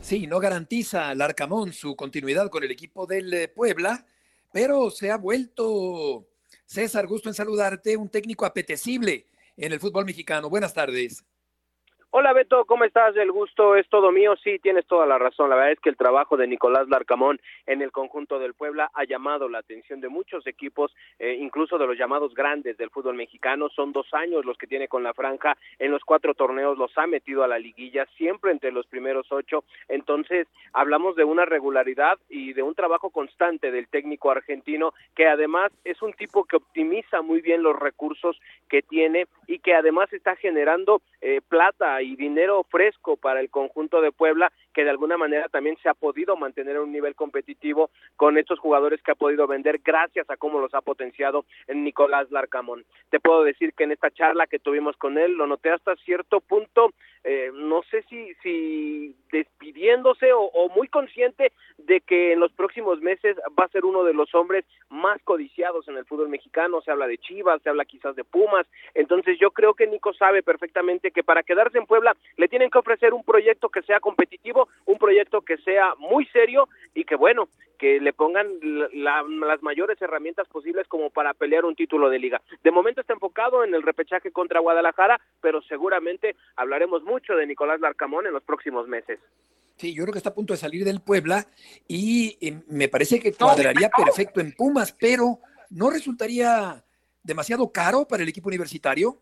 Sí, 0.00 0.26
no 0.26 0.40
garantiza 0.40 1.10
al 1.10 1.20
Arcamón 1.20 1.72
su 1.72 1.94
continuidad 1.94 2.50
con 2.50 2.64
el 2.64 2.72
equipo 2.72 3.06
del 3.06 3.52
Puebla, 3.54 4.04
pero 4.52 4.90
se 4.90 5.12
ha 5.12 5.16
vuelto, 5.16 6.26
César, 6.72 7.06
gusto 7.06 7.28
en 7.28 7.34
saludarte, 7.34 7.98
un 7.98 8.08
técnico 8.08 8.46
apetecible 8.46 9.26
en 9.58 9.74
el 9.74 9.78
fútbol 9.78 10.06
mexicano. 10.06 10.48
Buenas 10.48 10.72
tardes. 10.72 11.22
Hola 12.14 12.34
Beto, 12.34 12.66
¿cómo 12.66 12.84
estás? 12.84 13.16
El 13.16 13.32
gusto 13.32 13.74
es 13.74 13.88
todo 13.88 14.12
mío. 14.12 14.36
Sí, 14.36 14.58
tienes 14.58 14.86
toda 14.86 15.06
la 15.06 15.16
razón. 15.16 15.48
La 15.48 15.56
verdad 15.56 15.72
es 15.72 15.80
que 15.80 15.88
el 15.88 15.96
trabajo 15.96 16.36
de 16.36 16.46
Nicolás 16.46 16.86
Larcamón 16.90 17.40
en 17.64 17.80
el 17.80 17.90
conjunto 17.90 18.38
del 18.38 18.52
Puebla 18.52 18.90
ha 18.92 19.04
llamado 19.04 19.48
la 19.48 19.60
atención 19.60 20.02
de 20.02 20.10
muchos 20.10 20.46
equipos, 20.46 20.94
eh, 21.18 21.38
incluso 21.40 21.78
de 21.78 21.86
los 21.86 21.96
llamados 21.96 22.34
grandes 22.34 22.76
del 22.76 22.90
fútbol 22.90 23.14
mexicano. 23.14 23.70
Son 23.70 23.92
dos 23.92 24.12
años 24.12 24.44
los 24.44 24.58
que 24.58 24.66
tiene 24.66 24.88
con 24.88 25.02
la 25.02 25.14
franja. 25.14 25.56
En 25.78 25.90
los 25.90 26.04
cuatro 26.04 26.34
torneos 26.34 26.76
los 26.76 26.92
ha 26.98 27.06
metido 27.06 27.44
a 27.44 27.48
la 27.48 27.58
liguilla, 27.58 28.04
siempre 28.18 28.50
entre 28.52 28.72
los 28.72 28.86
primeros 28.86 29.32
ocho. 29.32 29.64
Entonces, 29.88 30.46
hablamos 30.74 31.16
de 31.16 31.24
una 31.24 31.46
regularidad 31.46 32.18
y 32.28 32.52
de 32.52 32.62
un 32.62 32.74
trabajo 32.74 33.08
constante 33.08 33.70
del 33.70 33.88
técnico 33.88 34.30
argentino, 34.30 34.92
que 35.16 35.28
además 35.28 35.72
es 35.82 36.02
un 36.02 36.12
tipo 36.12 36.44
que 36.44 36.56
optimiza 36.56 37.22
muy 37.22 37.40
bien 37.40 37.62
los 37.62 37.78
recursos 37.78 38.38
que 38.68 38.82
tiene 38.82 39.28
y 39.46 39.60
que 39.60 39.74
además 39.74 40.12
está 40.12 40.36
generando 40.36 41.00
eh, 41.22 41.40
plata 41.48 42.01
y 42.02 42.16
dinero 42.16 42.64
fresco 42.70 43.16
para 43.16 43.40
el 43.40 43.50
conjunto 43.50 44.00
de 44.00 44.12
Puebla, 44.12 44.52
que 44.74 44.84
de 44.84 44.90
alguna 44.90 45.16
manera 45.16 45.48
también 45.48 45.76
se 45.82 45.88
ha 45.88 45.94
podido 45.94 46.36
mantener 46.36 46.76
en 46.76 46.82
un 46.82 46.92
nivel 46.92 47.14
competitivo 47.14 47.90
con 48.16 48.38
estos 48.38 48.58
jugadores 48.58 49.02
que 49.02 49.12
ha 49.12 49.16
podido 49.16 49.46
vender 49.46 49.80
gracias 49.84 50.28
a 50.30 50.36
cómo 50.36 50.60
los 50.60 50.74
ha 50.74 50.80
potenciado 50.80 51.44
en 51.66 51.84
Nicolás 51.84 52.30
Larcamón. 52.30 52.84
Te 53.10 53.20
puedo 53.20 53.44
decir 53.44 53.72
que 53.74 53.84
en 53.84 53.92
esta 53.92 54.10
charla 54.10 54.46
que 54.46 54.58
tuvimos 54.58 54.96
con 54.96 55.18
él 55.18 55.32
lo 55.32 55.46
noté 55.46 55.70
hasta 55.70 55.96
cierto 55.96 56.40
punto, 56.40 56.92
eh, 57.24 57.50
no 57.54 57.82
sé 57.84 58.02
si, 58.08 58.34
si 58.42 59.14
despidiéndose 59.30 60.32
o, 60.32 60.40
o 60.40 60.68
muy 60.70 60.88
consciente 60.88 61.52
de 61.78 62.00
que 62.00 62.32
en 62.32 62.40
los 62.40 62.52
próximos 62.52 63.00
meses 63.00 63.36
va 63.58 63.64
a 63.64 63.68
ser 63.68 63.84
uno 63.84 64.02
de 64.04 64.14
los 64.14 64.34
hombres 64.34 64.64
más 64.88 65.20
codiciados 65.22 65.86
en 65.88 65.96
el 65.96 66.04
fútbol 66.04 66.28
mexicano, 66.28 66.80
se 66.82 66.90
habla 66.90 67.06
de 67.06 67.18
Chivas, 67.18 67.62
se 67.62 67.70
habla 67.70 67.84
quizás 67.84 68.16
de 68.16 68.24
Pumas, 68.24 68.66
entonces 68.94 69.38
yo 69.38 69.52
creo 69.52 69.74
que 69.74 69.86
Nico 69.86 70.12
sabe 70.14 70.42
perfectamente 70.42 71.10
que 71.10 71.22
para 71.22 71.42
quedarse 71.42 71.78
en 71.78 71.86
Puebla 71.92 72.16
le 72.38 72.48
tienen 72.48 72.70
que 72.70 72.78
ofrecer 72.78 73.12
un 73.12 73.22
proyecto 73.22 73.68
que 73.68 73.82
sea 73.82 74.00
competitivo, 74.00 74.66
un 74.86 74.96
proyecto 74.96 75.42
que 75.42 75.58
sea 75.58 75.94
muy 75.98 76.24
serio 76.28 76.66
y 76.94 77.04
que 77.04 77.16
bueno, 77.16 77.50
que 77.78 78.00
le 78.00 78.14
pongan 78.14 78.46
la, 78.94 79.22
las 79.22 79.62
mayores 79.62 80.00
herramientas 80.00 80.48
posibles 80.48 80.88
como 80.88 81.10
para 81.10 81.34
pelear 81.34 81.66
un 81.66 81.76
título 81.76 82.08
de 82.08 82.18
liga. 82.18 82.40
De 82.64 82.70
momento 82.70 83.02
está 83.02 83.12
enfocado 83.12 83.62
en 83.62 83.74
el 83.74 83.82
repechaje 83.82 84.30
contra 84.30 84.60
Guadalajara, 84.60 85.20
pero 85.42 85.60
seguramente 85.60 86.34
hablaremos 86.56 87.02
mucho 87.02 87.34
de 87.34 87.46
Nicolás 87.46 87.78
Larcamón 87.78 88.26
en 88.26 88.32
los 88.32 88.42
próximos 88.42 88.88
meses. 88.88 89.20
Sí, 89.76 89.92
yo 89.92 90.04
creo 90.04 90.14
que 90.14 90.18
está 90.18 90.30
a 90.30 90.34
punto 90.34 90.54
de 90.54 90.58
salir 90.60 90.86
del 90.86 91.02
Puebla 91.02 91.46
y 91.86 92.38
eh, 92.40 92.58
me 92.68 92.88
parece 92.88 93.20
que 93.20 93.34
cuadraría 93.34 93.90
perfecto 93.90 94.40
en 94.40 94.52
Pumas, 94.52 94.96
pero 94.98 95.40
¿no 95.68 95.90
resultaría 95.90 96.82
demasiado 97.22 97.70
caro 97.70 98.08
para 98.08 98.22
el 98.22 98.30
equipo 98.30 98.48
universitario? 98.48 99.18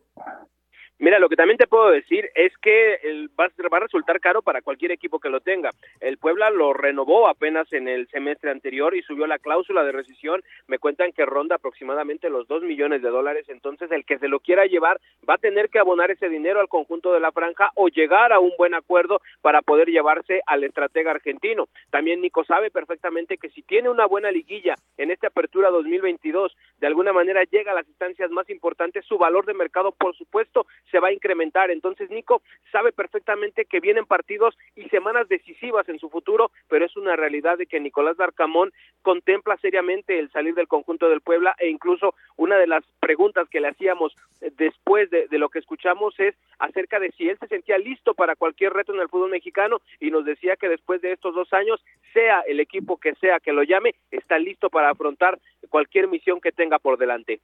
Mira, 1.03 1.19
lo 1.19 1.31
que 1.31 1.37
también 1.37 1.57
te 1.57 1.67
puedo 1.67 1.89
decir 1.89 2.29
es 2.35 2.53
que 2.59 3.01
va, 3.41 3.47
a 3.47 3.81
resultar 3.81 4.21
caro 4.21 4.43
para 4.43 4.61
cualquier 4.61 4.93
equipo 4.93 5.19
que 5.19 5.31
lo 5.31 5.41
tenga. 5.41 5.71
El 5.99 6.19
Puebla 6.19 6.51
lo 6.51 6.75
renovó 6.75 7.27
apenas 7.27 7.73
en 7.73 7.89
el 7.89 8.07
semestre 8.09 8.51
anterior 8.51 8.95
y 8.95 9.01
subió 9.01 9.27
la 9.27 9.39
cláusula 9.39 9.83
de 9.83 9.93
rescisión. 9.93 10.43
Me 10.67 10.79
cuentan 10.79 11.13
que 11.13 11.25
ronda 11.25 11.57
aproximadamente 11.57 12.29
los 12.29 12.47
dos 12.49 12.63
millones 12.63 13.01
de 13.01 13.09
dólares. 13.09 13.47
Entonces, 13.49 13.91
el 13.93 14.05
que 14.05 14.19
se 14.19 14.29
lo 14.29 14.41
quiera 14.41 14.67
llevar 14.67 15.01
va 15.27 15.37
a 15.37 15.39
tener 15.39 15.71
que 15.71 15.79
abonar 15.79 16.11
ese 16.11 16.29
dinero 16.29 16.61
al 16.61 16.69
conjunto 16.69 17.15
de 17.15 17.21
la 17.21 17.33
franja 17.33 17.71
o 17.77 17.89
llegar 17.89 18.35
a 18.35 18.39
un 18.39 18.53
buen 18.59 18.75
acuerdo 18.75 19.23
para 19.41 19.63
poder 19.63 19.89
llevarse 19.89 20.43
al 20.45 20.65
estratega 20.65 21.13
argentino. 21.13 21.69
También 21.89 22.21
Nico 22.21 22.45
sabe 22.45 22.71
perfectamente 22.71 23.39
que 23.39 23.49
si 23.49 23.63
tiene 23.63 23.89
una 23.89 24.05
buena 24.05 24.31
liguilla 24.31 24.75
en 24.99 25.11
esta 25.11 25.29
apertura 25.29 25.71
2022, 25.71 26.55
de 26.79 26.87
alguna 26.87 27.15
manera 27.15 27.43
llega 27.45 27.73
a 27.73 27.77
las 27.77 27.89
instancias 27.89 28.31
más 28.31 28.51
importantes, 28.51 29.07
su 29.07 29.17
valor 29.17 29.47
de 29.47 29.55
mercado, 29.55 29.93
por 29.93 30.15
supuesto, 30.15 30.67
se 30.90 31.00
va 31.00 31.09
a 31.09 31.12
incrementar. 31.12 31.70
Entonces, 31.70 32.11
Nico 32.11 32.42
sabe 32.72 32.92
perfectamente 32.92 33.64
que 33.64 33.81
vienen 33.81 34.07
partidos 34.07 34.57
y 34.76 34.88
semanas 34.88 35.29
decisivas 35.29 35.88
en 35.88 35.98
su 35.98 36.09
futuro, 36.11 36.50
pero 36.68 36.85
es 36.85 36.96
una 36.96 37.16
realidad 37.16 37.59
de 37.59 37.66
que 37.66 37.81
Nicolás 37.81 38.16
Darcamón 38.16 38.72
contempla 39.03 39.57
seriamente 39.59 40.18
el 40.18 40.31
salir 40.31 40.55
del 40.55 40.68
conjunto 40.68 41.09
del 41.09 41.20
Puebla 41.20 41.55
e 41.59 41.68
incluso 41.68 42.14
una 42.37 42.57
de 42.59 42.66
las 42.66 42.85
preguntas 43.00 43.48
que 43.48 43.61
le 43.61 43.68
hacíamos 43.68 44.14
después 44.57 45.11
de, 45.11 45.29
de 45.29 45.38
lo 45.38 45.48
que 45.48 45.59
escuchamos 45.59 46.18
es 46.18 46.35
acerca 46.59 47.00
de 47.00 47.11
si 47.12 47.29
él 47.29 47.38
se 47.38 47.48
sentía 47.48 47.79
listo 47.79 48.14
para 48.14 48.37
cualquier 48.37 48.72
reto 48.72 48.94
en 48.94 49.00
el 49.00 49.09
fútbol 49.09 49.31
mexicano 49.31 49.81
y 49.98 50.11
nos 50.11 50.24
decía 50.24 50.57
que 50.57 50.68
después 50.68 51.00
de 51.00 51.12
estos 51.12 51.35
dos 51.35 51.53
años, 51.53 51.83
sea 52.12 52.40
el 52.40 52.61
equipo 52.61 52.98
que 52.98 53.14
sea 53.14 53.40
que 53.40 53.53
lo 53.53 53.62
llame, 53.62 53.94
está 54.11 54.38
listo 54.38 54.70
para 54.70 54.90
afrontar 54.90 55.38
cualquier 55.68 56.09
misión 56.09 56.40
que 56.40 56.53
tenga 56.53 56.79
por 56.79 56.98
delante. 56.98 57.40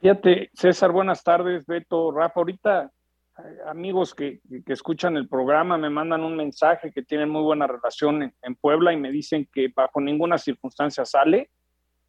Fíjate, 0.00 0.50
César, 0.54 0.92
buenas 0.92 1.22
tardes, 1.22 1.66
Beto, 1.66 2.10
Rafa. 2.10 2.40
Ahorita 2.40 2.90
eh, 3.38 3.42
amigos 3.66 4.14
que, 4.14 4.40
que, 4.64 4.72
escuchan 4.72 5.18
el 5.18 5.28
programa 5.28 5.76
me 5.76 5.90
mandan 5.90 6.24
un 6.24 6.36
mensaje 6.36 6.90
que 6.90 7.02
tienen 7.02 7.28
muy 7.28 7.42
buena 7.42 7.66
relación 7.66 8.22
en, 8.22 8.34
en, 8.40 8.54
Puebla 8.54 8.94
y 8.94 8.96
me 8.96 9.10
dicen 9.10 9.46
que 9.52 9.70
bajo 9.74 10.00
ninguna 10.00 10.38
circunstancia 10.38 11.04
sale. 11.04 11.50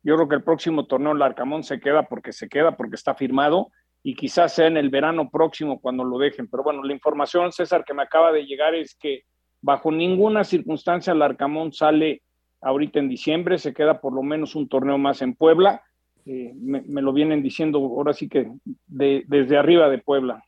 Yo 0.04 0.15
creo 0.15 0.30
que 0.30 0.36
el 0.36 0.43
próximo 0.43 0.86
torneo 0.88 1.13
Larcamón 1.13 1.63
se 1.63 1.82
queda 1.82 2.04
porque 2.04 2.32
se 2.32 2.47
queda, 2.47 2.77
porque 2.77 2.95
está 2.95 3.13
firmado 3.13 3.71
y 4.04 4.15
quizás 4.15 4.54
sea 4.54 4.67
en 4.67 4.77
el 4.77 4.89
verano 4.89 5.30
próximo 5.30 5.82
cuando 5.82 6.06
lo 6.06 6.17
dejen. 6.17 6.49
Pero 6.49 6.63
bueno, 6.63 6.84
la 6.84 6.93
información, 6.93 7.51
César, 7.51 7.84
que 7.84 7.93
me 7.93 8.04
acaba 8.04 8.32
de 8.32 8.45
llegar 8.45 8.73
es 8.73 8.95
que 8.95 9.25
bajo 9.62 9.91
ninguna 9.91 10.45
circunstancia 10.45 11.13
Larcamón 11.13 11.73
sale 11.73 12.23
ahorita 12.62 12.99
en 12.99 13.10
diciembre, 13.10 13.58
se 13.58 13.73
queda 13.73 13.99
por 13.99 14.13
lo 14.13 14.23
menos 14.23 14.56
un 14.56 14.69
torneo 14.69 14.97
más 14.97 15.21
en 15.21 15.36
Puebla 15.36 15.84
eh, 16.25 16.53
me, 16.55 16.81
me, 16.81 17.01
lo 17.01 17.13
vienen 17.13 17.41
diciendo 17.41 17.79
ahora 17.79 18.13
sí 18.13 18.29
que 18.29 18.47
de, 18.88 19.23
desde 19.27 19.57
arriba 19.57 19.89
de 19.89 19.97
Puebla. 19.97 20.43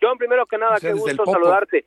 John, 0.00 0.18
primero 0.18 0.46
que 0.46 0.58
nada, 0.58 0.76
o 0.76 0.78
sea, 0.78 0.92
qué 0.92 0.98
gusto 0.98 1.26
saludarte. 1.26 1.84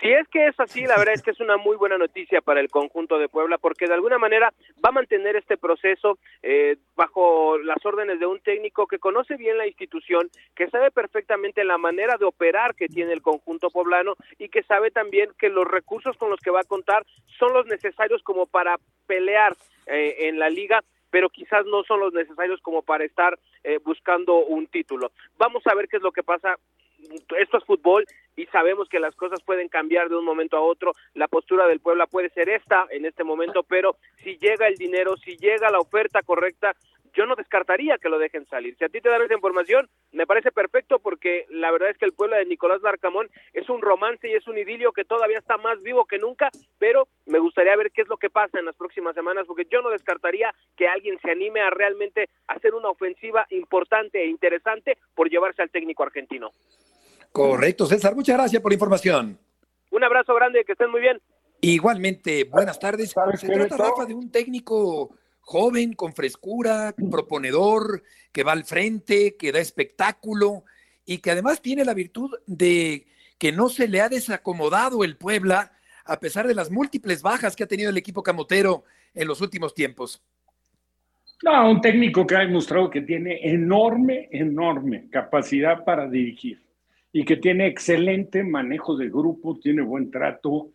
Si 0.00 0.08
es 0.12 0.28
que 0.28 0.46
es 0.46 0.60
así, 0.60 0.86
la 0.86 0.96
verdad 0.96 1.14
es 1.14 1.22
que 1.22 1.32
es 1.32 1.40
una 1.40 1.56
muy 1.56 1.74
buena 1.76 1.98
noticia 1.98 2.40
para 2.40 2.60
el 2.60 2.68
conjunto 2.68 3.18
de 3.18 3.28
Puebla, 3.28 3.58
porque 3.58 3.88
de 3.88 3.94
alguna 3.94 4.16
manera 4.16 4.52
va 4.84 4.90
a 4.90 4.92
mantener 4.92 5.34
este 5.34 5.56
proceso 5.56 6.18
eh, 6.42 6.76
bajo 6.94 7.58
las 7.58 7.84
órdenes 7.84 8.20
de 8.20 8.26
un 8.26 8.38
técnico 8.38 8.86
que 8.86 9.00
conoce 9.00 9.36
bien 9.36 9.58
la 9.58 9.66
institución, 9.66 10.30
que 10.54 10.68
sabe 10.70 10.92
perfectamente 10.92 11.64
la 11.64 11.78
manera 11.78 12.16
de 12.16 12.26
operar 12.26 12.76
que 12.76 12.86
tiene 12.86 13.12
el 13.12 13.22
conjunto 13.22 13.70
poblano 13.70 14.14
y 14.38 14.50
que 14.50 14.62
sabe 14.62 14.92
también 14.92 15.30
que 15.36 15.48
los 15.48 15.66
recursos 15.66 16.16
con 16.16 16.30
los 16.30 16.38
que 16.40 16.52
va 16.52 16.60
a 16.60 16.64
contar 16.64 17.04
son 17.38 17.52
los 17.52 17.66
necesarios 17.66 18.22
como 18.22 18.46
para 18.46 18.78
pelear 19.08 19.56
eh, 19.86 20.28
en 20.28 20.38
la 20.38 20.48
liga 20.48 20.84
pero 21.10 21.28
quizás 21.28 21.64
no 21.66 21.82
son 21.84 22.00
los 22.00 22.12
necesarios 22.12 22.60
como 22.60 22.82
para 22.82 23.04
estar 23.04 23.38
eh, 23.64 23.78
buscando 23.84 24.36
un 24.44 24.66
título. 24.66 25.12
Vamos 25.38 25.66
a 25.66 25.74
ver 25.74 25.88
qué 25.88 25.96
es 25.96 26.02
lo 26.02 26.12
que 26.12 26.22
pasa. 26.22 26.56
Esto 27.38 27.58
es 27.58 27.64
fútbol 27.64 28.04
y 28.36 28.46
sabemos 28.46 28.88
que 28.88 28.98
las 28.98 29.14
cosas 29.14 29.40
pueden 29.42 29.68
cambiar 29.68 30.08
de 30.08 30.16
un 30.16 30.24
momento 30.24 30.56
a 30.56 30.60
otro. 30.60 30.92
La 31.14 31.28
postura 31.28 31.66
del 31.68 31.80
Puebla 31.80 32.06
puede 32.06 32.28
ser 32.30 32.48
esta 32.48 32.86
en 32.90 33.04
este 33.04 33.22
momento, 33.22 33.62
pero 33.62 33.96
si 34.24 34.36
llega 34.38 34.66
el 34.66 34.74
dinero, 34.74 35.16
si 35.16 35.36
llega 35.36 35.70
la 35.70 35.78
oferta 35.78 36.22
correcta, 36.22 36.74
yo 37.18 37.26
no 37.26 37.34
descartaría 37.34 37.98
que 37.98 38.08
lo 38.08 38.20
dejen 38.20 38.46
salir. 38.46 38.76
Si 38.78 38.84
a 38.84 38.88
ti 38.88 39.00
te 39.00 39.08
dan 39.08 39.22
esa 39.22 39.34
información, 39.34 39.90
me 40.12 40.24
parece 40.24 40.52
perfecto 40.52 41.00
porque 41.00 41.46
la 41.50 41.72
verdad 41.72 41.90
es 41.90 41.98
que 41.98 42.04
el 42.04 42.12
pueblo 42.12 42.36
de 42.36 42.46
Nicolás 42.46 42.80
Larcamón 42.80 43.28
es 43.52 43.68
un 43.68 43.82
romance 43.82 44.28
y 44.28 44.34
es 44.34 44.46
un 44.46 44.56
idilio 44.56 44.92
que 44.92 45.04
todavía 45.04 45.38
está 45.38 45.56
más 45.56 45.82
vivo 45.82 46.04
que 46.04 46.18
nunca, 46.18 46.48
pero 46.78 47.08
me 47.26 47.40
gustaría 47.40 47.74
ver 47.74 47.90
qué 47.90 48.02
es 48.02 48.08
lo 48.08 48.18
que 48.18 48.30
pasa 48.30 48.60
en 48.60 48.66
las 48.66 48.76
próximas 48.76 49.16
semanas 49.16 49.46
porque 49.48 49.66
yo 49.68 49.82
no 49.82 49.90
descartaría 49.90 50.54
que 50.76 50.86
alguien 50.86 51.18
se 51.20 51.32
anime 51.32 51.60
a 51.60 51.70
realmente 51.70 52.28
hacer 52.46 52.72
una 52.72 52.88
ofensiva 52.88 53.48
importante 53.50 54.22
e 54.22 54.28
interesante 54.28 54.96
por 55.16 55.28
llevarse 55.28 55.60
al 55.62 55.70
técnico 55.70 56.04
argentino. 56.04 56.52
Correcto, 57.32 57.86
César, 57.86 58.14
muchas 58.14 58.36
gracias 58.36 58.62
por 58.62 58.70
la 58.70 58.76
información. 58.76 59.36
Un 59.90 60.04
abrazo 60.04 60.36
grande, 60.36 60.64
que 60.64 60.72
estén 60.72 60.90
muy 60.90 61.00
bien. 61.00 61.20
Igualmente, 61.60 62.44
buenas 62.44 62.78
tardes. 62.78 63.12
Se 63.40 63.48
trata, 63.48 63.76
Rafa, 63.76 64.06
de 64.06 64.14
un 64.14 64.30
técnico 64.30 65.10
joven, 65.48 65.94
con 65.94 66.12
frescura, 66.12 66.94
proponedor, 67.10 68.02
que 68.32 68.44
va 68.44 68.52
al 68.52 68.64
frente, 68.64 69.34
que 69.38 69.50
da 69.50 69.60
espectáculo 69.60 70.64
y 71.06 71.18
que 71.18 71.30
además 71.30 71.62
tiene 71.62 71.86
la 71.86 71.94
virtud 71.94 72.34
de 72.46 73.06
que 73.38 73.50
no 73.50 73.70
se 73.70 73.88
le 73.88 74.02
ha 74.02 74.10
desacomodado 74.10 75.04
el 75.04 75.16
Puebla 75.16 75.72
a 76.04 76.20
pesar 76.20 76.46
de 76.46 76.54
las 76.54 76.70
múltiples 76.70 77.22
bajas 77.22 77.56
que 77.56 77.64
ha 77.64 77.66
tenido 77.66 77.88
el 77.88 77.96
equipo 77.96 78.22
camotero 78.22 78.84
en 79.14 79.26
los 79.26 79.40
últimos 79.40 79.72
tiempos. 79.74 80.22
No, 81.42 81.70
un 81.70 81.80
técnico 81.80 82.26
que 82.26 82.36
ha 82.36 82.40
demostrado 82.40 82.90
que 82.90 83.00
tiene 83.00 83.40
enorme, 83.42 84.28
enorme 84.30 85.08
capacidad 85.08 85.82
para 85.82 86.10
dirigir 86.10 86.60
y 87.10 87.24
que 87.24 87.36
tiene 87.36 87.68
excelente 87.68 88.44
manejo 88.44 88.98
de 88.98 89.08
grupo, 89.08 89.58
tiene 89.58 89.80
buen 89.80 90.10
trato, 90.10 90.72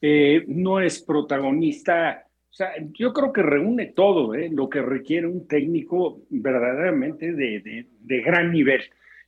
eh, 0.00 0.44
no 0.46 0.78
es 0.78 1.02
protagonista 1.02 2.28
o 2.52 2.54
sea, 2.54 2.74
yo 2.92 3.14
creo 3.14 3.32
que 3.32 3.42
reúne 3.42 3.86
todo 3.86 4.34
¿eh? 4.34 4.50
lo 4.52 4.68
que 4.68 4.82
requiere 4.82 5.26
un 5.26 5.48
técnico 5.48 6.20
verdaderamente 6.28 7.32
de, 7.32 7.60
de, 7.60 7.86
de, 7.98 8.20
gran 8.20 8.52
nivel. 8.52 8.82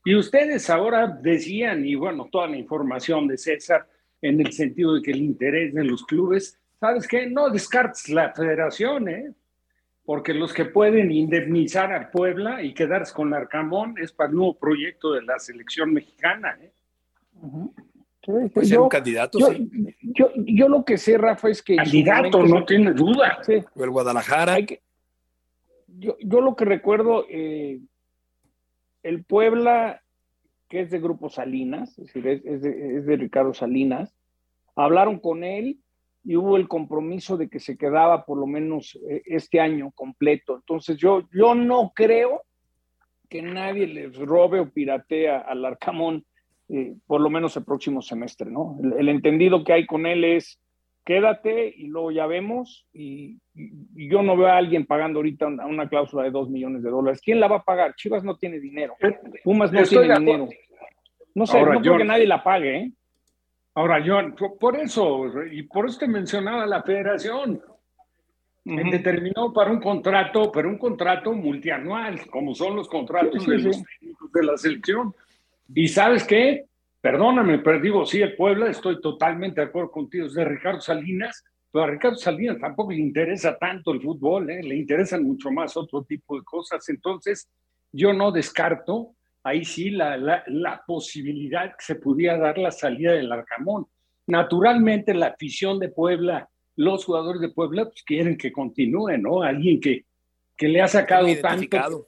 Y 0.05 0.15
ustedes 0.15 0.69
ahora 0.69 1.07
decían, 1.07 1.87
y 1.87 1.95
bueno, 1.95 2.29
toda 2.31 2.49
la 2.49 2.59
información 2.59 3.27
de 3.27 3.39
César 3.39 3.89
en 4.21 4.43
el 4.43 4.53
sentido 4.53 4.93
de 4.93 5.01
que 5.01 5.13
el 5.13 5.23
interés 5.23 5.73
de 5.73 5.85
los 5.85 6.05
clubes, 6.05 6.61
¿sabes 6.79 7.09
qué? 7.09 7.27
No 7.27 7.49
descartes 7.49 8.11
la 8.11 8.35
federación, 8.35 9.09
¿eh? 9.09 9.33
Porque 10.05 10.35
los 10.35 10.53
que 10.53 10.67
pueden 10.67 11.11
indemnizar 11.11 11.95
a 11.95 12.11
Puebla 12.11 12.63
y 12.63 12.75
quedarse 12.75 13.15
con 13.15 13.33
Arcamón 13.33 13.95
es 13.97 14.13
para 14.13 14.29
el 14.29 14.37
nuevo 14.37 14.59
proyecto 14.59 15.15
de 15.15 15.23
la 15.23 15.39
selección 15.39 15.95
mexicana, 15.95 16.59
¿eh? 16.61 16.73
Puede 18.25 18.67
ser 18.67 18.81
un 18.81 18.89
candidato, 18.89 19.39
yo, 19.39 19.47
sí. 19.53 19.71
Yo, 20.01 20.31
yo 20.37 20.69
lo 20.69 20.85
que 20.85 20.97
sé, 20.99 21.19
Rafa, 21.19 21.49
es 21.51 21.63
que... 21.63 21.77
Candidato, 21.77 22.39
momento- 22.39 22.59
no 22.61 22.65
tiene 22.65 22.93
duda. 22.93 23.39
Sí. 23.43 23.63
O 23.75 23.85
el 23.85 23.91
Guadalajara. 23.91 24.55
Hay 24.55 24.67
que- 24.67 24.83
yo, 25.87 26.17
yo 26.21 26.41
lo 26.41 26.57
que 26.57 26.65
recuerdo, 26.65 27.27
eh, 27.29 27.81
el 29.03 29.25
Puebla, 29.25 30.03
que 30.69 30.81
es 30.81 30.91
de 30.91 30.99
Grupo 31.01 31.29
Salinas, 31.29 31.91
es 31.99 32.07
decir, 32.07 32.27
es, 32.27 32.45
es 32.45 32.63
de, 32.63 32.97
es 32.99 33.07
de 33.07 33.17
Ricardo 33.17 33.53
Salinas, 33.55 34.17
hablaron 34.75 35.19
con 35.21 35.45
él 35.45 35.79
y 36.25 36.37
hubo 36.37 36.57
el 36.57 36.67
compromiso 36.69 37.37
de 37.37 37.49
que 37.49 37.61
se 37.61 37.77
quedaba 37.77 38.25
por 38.25 38.39
lo 38.39 38.47
menos 38.47 38.99
eh, 39.09 39.23
este 39.27 39.61
año 39.61 39.93
completo. 39.95 40.57
Entonces 40.57 40.97
yo, 40.97 41.29
yo 41.33 41.55
no 41.55 41.93
creo 41.95 42.43
que 43.29 43.43
nadie 43.43 43.87
les 43.87 44.17
robe 44.17 44.59
o 44.61 44.71
piratee 44.71 45.29
al 45.29 45.65
Arcamón, 45.65 46.25
eh, 46.69 46.95
por 47.07 47.21
lo 47.21 47.31
menos 47.31 47.57
el 47.57 47.65
próximo 47.65 48.01
semestre, 48.03 48.51
¿no? 48.51 48.79
El, 48.83 48.93
el 48.95 49.09
entendido 49.09 49.65
que 49.65 49.73
hay 49.73 49.87
con 49.87 50.07
él 50.07 50.25
es 50.25 50.59
quédate 51.05 51.69
y 51.77 51.87
luego 51.89 52.11
ya 52.11 52.27
vemos. 52.27 52.87
Y, 52.93 53.39
yo 54.09 54.23
no 54.23 54.37
veo 54.37 54.49
a 54.49 54.57
alguien 54.57 54.87
pagando 54.87 55.19
ahorita 55.19 55.47
una, 55.47 55.67
una 55.67 55.89
cláusula 55.89 56.23
de 56.25 56.31
dos 56.31 56.49
millones 56.51 56.83
de 56.83 56.91
dólares. 56.91 57.21
¿Quién 57.23 57.39
la 57.41 57.47
va 57.49 57.57
a 57.57 57.63
pagar? 57.65 57.95
Chivas 57.95 58.25
no 58.25 58.37
tiene 58.37 58.59
dinero. 58.59 58.97
Pumas 59.45 59.71
no 59.71 59.81
Estoy 59.81 60.07
tiene 60.07 60.19
dinero. 60.19 60.49
No 61.35 61.47
sé, 61.47 61.59
Ahora, 61.59 61.75
no 61.75 61.81
creo 61.81 61.93
yo- 61.95 61.99
que 61.99 62.05
nadie 62.05 62.27
la 62.27 62.43
pague, 62.43 62.77
¿eh? 62.77 62.93
Ahora, 63.75 64.03
John, 64.07 64.35
por- 64.61 64.77
eso, 64.77 65.25
y 65.51 65.65
por 65.65 65.87
eso 65.87 65.99
te 65.99 66.09
mencionaba 66.09 66.65
la 66.67 66.83
federación. 66.83 67.61
Ujú. 68.67 68.91
Determinó 68.91 69.53
para 69.53 69.71
un 69.73 69.81
contrato, 69.81 70.51
pero 70.51 70.69
un 70.69 70.79
contrato 70.79 71.33
multianual, 71.33 72.27
como 72.31 72.55
son 72.55 72.77
los 72.77 72.89
contratos 72.89 73.45
Sí, 73.45 73.51
sí, 73.51 73.57
de 73.57 73.63
los 73.65 73.83
técnicos 73.83 74.33
de 74.33 74.43
la 74.45 74.57
selección. 74.57 75.15
Y 75.73 75.89
sabes 75.89 76.25
qué? 76.25 76.65
Perdóname, 77.01 77.59
pero 77.59 77.81
digo, 77.81 78.07
sí, 78.07 78.23
el 78.23 78.35
Puebla, 78.35 78.71
estoy 78.71 79.01
totalmente 79.01 79.61
de 79.61 79.67
acuerdo 79.67 79.91
contigo, 79.91 80.27
es 80.27 80.35
de 80.35 80.45
Ricardo 80.45 80.81
Salinas, 80.81 81.45
pero 81.71 81.85
a 81.85 81.91
Ricardo 81.91 82.17
Salinas 82.17 82.59
tampoco 82.59 82.93
le 82.93 82.99
interesa 82.99 83.59
tanto 83.59 83.93
el 83.93 84.01
fútbol, 84.01 84.49
¿eh? 84.51 84.63
le 84.63 84.77
interesan 84.77 85.23
mucho 85.25 85.51
más 85.51 85.77
otro 85.77 86.03
tipo 86.05 86.37
de 86.39 86.45
cosas. 86.45 86.89
Entonces, 86.89 87.49
yo 87.93 88.13
no 88.13 88.33
descarto 88.33 89.15
ahí 89.43 89.65
sí 89.65 89.91
la, 89.91 90.17
la, 90.17 90.43
la 90.47 90.83
posibilidad 90.87 91.71
que 91.77 91.85
se 91.85 91.97
pudiera 91.97 92.39
dar 92.39 92.59
la 92.59 92.71
salida 92.71 93.13
del 93.13 93.31
Arcamón. 93.31 93.87
Naturalmente, 94.27 95.13
la 95.13 95.27
afición 95.27 95.79
de 95.79 95.91
Puebla, 95.91 96.49
los 96.77 97.05
jugadores 97.05 97.43
de 97.43 97.51
Puebla, 97.51 97.85
pues 97.85 98.03
quieren 98.03 98.39
que 98.39 98.51
continúe, 98.51 99.19
¿no? 99.19 99.43
Alguien 99.43 99.81
que, 99.81 100.07
que 100.57 100.69
le 100.69 100.81
ha 100.81 100.89
sacado 100.89 101.29
tanto. 101.43 102.07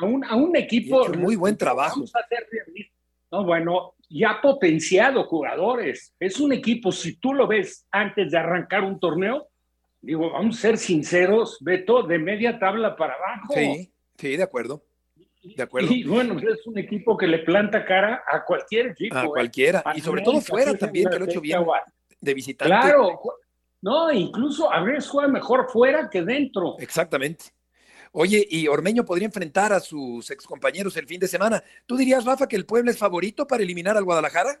A 0.00 0.04
un, 0.04 0.24
a 0.24 0.34
un 0.36 0.56
equipo. 0.56 1.06
hecho 1.06 1.18
muy 1.18 1.36
buen 1.36 1.56
trabajo. 1.56 1.96
Vamos 1.96 2.14
a 2.14 2.26
ser. 2.28 2.46
No, 3.30 3.44
bueno, 3.44 3.94
ya 4.08 4.30
ha 4.30 4.42
potenciado 4.42 5.24
jugadores. 5.24 6.14
Es 6.18 6.40
un 6.40 6.52
equipo, 6.52 6.90
si 6.90 7.16
tú 7.16 7.32
lo 7.32 7.46
ves 7.46 7.86
antes 7.90 8.30
de 8.30 8.38
arrancar 8.38 8.82
un 8.82 8.98
torneo, 8.98 9.48
digo, 10.00 10.32
vamos 10.32 10.58
a 10.58 10.60
ser 10.60 10.78
sinceros, 10.78 11.58
Beto, 11.60 12.02
de 12.02 12.18
media 12.18 12.58
tabla 12.58 12.96
para 12.96 13.14
abajo. 13.14 13.54
Sí, 13.54 13.92
sí, 14.18 14.36
de 14.36 14.42
acuerdo. 14.42 14.82
De 15.42 15.62
acuerdo. 15.62 15.92
Y 15.92 16.04
bueno, 16.04 16.38
es 16.38 16.66
un 16.66 16.78
equipo 16.78 17.16
que 17.16 17.26
le 17.26 17.38
planta 17.38 17.84
cara 17.84 18.24
a 18.26 18.44
cualquier 18.44 18.88
equipo. 18.88 19.16
A 19.16 19.24
¿eh? 19.24 19.28
cualquiera. 19.28 19.82
Y 19.94 20.00
sobre 20.00 20.22
todo 20.22 20.40
fuera 20.40 20.74
también, 20.74 21.08
que 21.08 21.18
lo 21.18 21.24
hecho 21.24 21.40
bien 21.40 21.64
de 22.20 22.34
visitante. 22.34 22.74
Claro. 22.74 23.20
No, 23.82 24.12
incluso 24.12 24.70
a 24.70 24.82
veces 24.82 25.08
juega 25.08 25.28
mejor 25.28 25.70
fuera 25.70 26.10
que 26.10 26.22
dentro. 26.22 26.76
Exactamente. 26.78 27.46
Oye, 28.12 28.46
y 28.50 28.66
Ormeño 28.66 29.04
podría 29.04 29.26
enfrentar 29.26 29.72
a 29.72 29.80
sus 29.80 30.30
excompañeros 30.30 30.96
el 30.96 31.06
fin 31.06 31.20
de 31.20 31.28
semana. 31.28 31.62
¿Tú 31.86 31.96
dirías, 31.96 32.24
Rafa, 32.24 32.48
que 32.48 32.56
el 32.56 32.66
Puebla 32.66 32.90
es 32.90 32.98
favorito 32.98 33.46
para 33.46 33.62
eliminar 33.62 33.96
al 33.96 34.04
Guadalajara? 34.04 34.60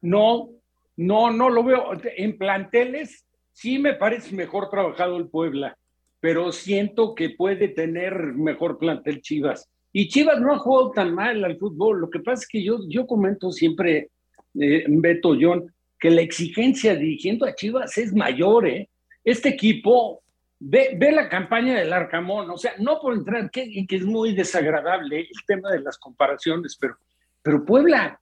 No, 0.00 0.48
no, 0.96 1.30
no 1.30 1.50
lo 1.50 1.62
veo. 1.62 1.90
En 2.16 2.38
planteles 2.38 3.24
sí 3.52 3.78
me 3.78 3.94
parece 3.94 4.34
mejor 4.34 4.70
trabajado 4.70 5.18
el 5.18 5.28
Puebla, 5.28 5.76
pero 6.20 6.50
siento 6.52 7.14
que 7.14 7.30
puede 7.30 7.68
tener 7.68 8.14
mejor 8.34 8.78
plantel 8.78 9.20
Chivas. 9.20 9.68
Y 9.92 10.08
Chivas 10.08 10.40
no 10.40 10.54
ha 10.54 10.58
jugado 10.58 10.92
tan 10.92 11.14
mal 11.14 11.44
al 11.44 11.58
fútbol. 11.58 12.00
Lo 12.00 12.08
que 12.08 12.20
pasa 12.20 12.42
es 12.42 12.48
que 12.48 12.62
yo, 12.62 12.78
yo 12.88 13.06
comento 13.06 13.52
siempre, 13.52 14.10
eh, 14.58 14.84
Beto 14.88 15.36
John, 15.38 15.72
que 15.98 16.10
la 16.10 16.22
exigencia 16.22 16.94
dirigiendo 16.94 17.44
a 17.44 17.54
Chivas 17.54 17.98
es 17.98 18.14
mayor. 18.14 18.66
¿eh? 18.66 18.88
Este 19.24 19.50
equipo, 19.50 20.22
ve, 20.60 20.96
ve 20.96 21.12
la 21.12 21.28
campaña 21.28 21.78
del 21.78 21.92
Arcamón, 21.92 22.50
o 22.50 22.56
sea, 22.56 22.74
no 22.78 23.00
por 23.00 23.14
entrar, 23.14 23.50
que, 23.50 23.86
que 23.86 23.96
es 23.96 24.04
muy 24.04 24.34
desagradable 24.34 25.20
el 25.20 25.46
tema 25.46 25.70
de 25.70 25.80
las 25.80 25.98
comparaciones, 25.98 26.76
pero, 26.80 26.96
pero 27.42 27.64
Puebla 27.64 28.20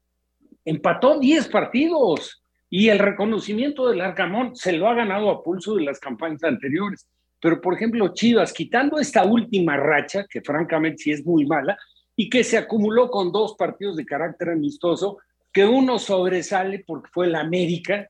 empató 0.65 1.19
10 1.19 1.49
partidos 1.49 2.43
y 2.69 2.89
el 2.89 2.99
reconocimiento 2.99 3.89
del 3.89 4.01
Arcamón 4.01 4.57
se 4.57 4.73
lo 4.73 4.89
ha 4.89 4.95
ganado 4.95 5.31
a 5.31 5.43
pulso 5.43 5.77
de 5.77 5.85
las 5.85 6.01
campañas 6.01 6.43
anteriores. 6.45 7.09
Pero, 7.41 7.61
por 7.61 7.75
ejemplo, 7.75 8.13
Chivas, 8.13 8.53
quitando 8.53 8.99
esta 8.99 9.25
última 9.25 9.77
racha, 9.77 10.27
que 10.29 10.41
francamente 10.41 10.99
sí 10.99 11.11
es 11.13 11.25
muy 11.25 11.47
mala, 11.47 11.79
y 12.17 12.29
que 12.31 12.43
se 12.43 12.57
acumuló 12.57 13.11
con 13.11 13.31
dos 13.31 13.55
partidos 13.57 13.97
de 13.97 14.07
carácter 14.07 14.51
amistoso, 14.51 15.19
que 15.53 15.65
uno 15.65 15.99
sobresale 15.99 16.83
porque 16.87 17.11
fue 17.13 17.27
el 17.27 17.35
América, 17.35 18.09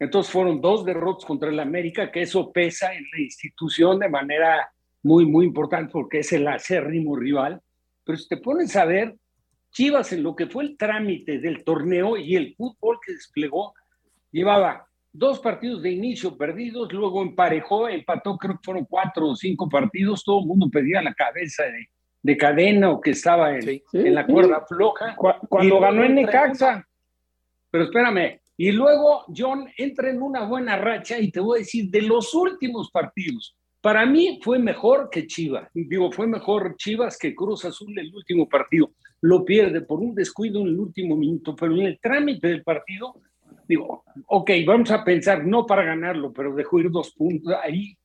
entonces 0.00 0.32
fueron 0.32 0.60
dos 0.60 0.84
derrotas 0.84 1.24
contra 1.24 1.48
el 1.50 1.60
América, 1.60 2.10
que 2.10 2.22
eso 2.22 2.50
pesa 2.50 2.92
en 2.92 3.04
la 3.12 3.20
institución 3.20 4.00
de 4.00 4.08
manera 4.08 4.68
muy, 5.02 5.24
muy 5.26 5.46
importante 5.46 5.92
porque 5.92 6.18
es 6.18 6.32
el 6.32 6.48
acérrimo 6.48 7.14
rival. 7.16 7.60
Pero 8.04 8.18
si 8.18 8.26
te 8.28 8.38
pones 8.38 8.74
a 8.76 8.84
ver, 8.84 9.14
Chivas 9.70 10.12
en 10.12 10.24
lo 10.24 10.34
que 10.34 10.46
fue 10.46 10.64
el 10.64 10.76
trámite 10.76 11.38
del 11.38 11.62
torneo 11.62 12.16
y 12.16 12.34
el 12.34 12.56
fútbol 12.56 12.98
que 13.06 13.12
desplegó, 13.12 13.72
llevaba 14.32 14.84
dos 15.12 15.38
partidos 15.40 15.82
de 15.82 15.90
inicio 15.92 16.36
perdidos, 16.36 16.92
luego 16.92 17.22
emparejó, 17.22 17.88
empató, 17.88 18.36
creo 18.36 18.54
que 18.54 18.64
fueron 18.64 18.84
cuatro 18.86 19.28
o 19.28 19.36
cinco 19.36 19.68
partidos, 19.68 20.24
todo 20.24 20.40
el 20.40 20.46
mundo 20.46 20.68
pedía 20.72 21.00
la 21.02 21.14
cabeza 21.14 21.62
de, 21.64 21.88
de 22.22 22.36
cadena 22.36 22.90
o 22.90 23.00
que 23.00 23.10
estaba 23.10 23.54
en, 23.54 23.62
Sí, 23.62 23.82
en 23.92 24.14
la 24.14 24.26
sí. 24.26 24.32
cuerda 24.32 24.64
floja. 24.66 25.14
Cu- 25.14 25.28
Y 25.42 25.46
Cuando 25.46 25.78
ganó 25.80 26.02
en 26.04 26.14
Necaxa. 26.16 26.84
pero 27.70 27.84
espérame, 27.84 28.39
y 28.62 28.72
luego 28.72 29.24
John 29.34 29.66
entra 29.78 30.10
en 30.10 30.20
una 30.20 30.44
buena 30.44 30.76
racha 30.76 31.18
y 31.18 31.30
te 31.30 31.40
voy 31.40 31.58
a 31.58 31.60
decir, 31.60 31.88
de 31.88 32.02
los 32.02 32.34
últimos 32.34 32.90
partidos, 32.90 33.56
para 33.80 34.04
mí 34.04 34.38
fue 34.42 34.58
mejor 34.58 35.08
que 35.10 35.26
Chivas. 35.26 35.70
Digo, 35.72 36.12
fue 36.12 36.26
mejor 36.26 36.76
Chivas 36.76 37.16
que 37.16 37.34
Cruz 37.34 37.64
Azul 37.64 37.98
el 37.98 38.14
último 38.14 38.46
partido. 38.46 38.90
Lo 39.22 39.46
pierde 39.46 39.80
por 39.80 40.00
un 40.00 40.14
descuido 40.14 40.60
en 40.60 40.66
el 40.66 40.78
último 40.78 41.16
minuto, 41.16 41.56
pero 41.56 41.74
en 41.74 41.86
el 41.86 41.98
trámite 41.98 42.48
del 42.48 42.62
partido, 42.62 43.14
digo, 43.66 44.04
ok, 44.26 44.50
vamos 44.66 44.90
a 44.90 45.02
pensar, 45.02 45.46
no 45.46 45.64
para 45.64 45.82
ganarlo, 45.82 46.30
pero 46.30 46.54
dejó 46.54 46.80
ir 46.80 46.90
dos 46.90 47.12
puntos 47.14 47.54
ahí, 47.62 47.96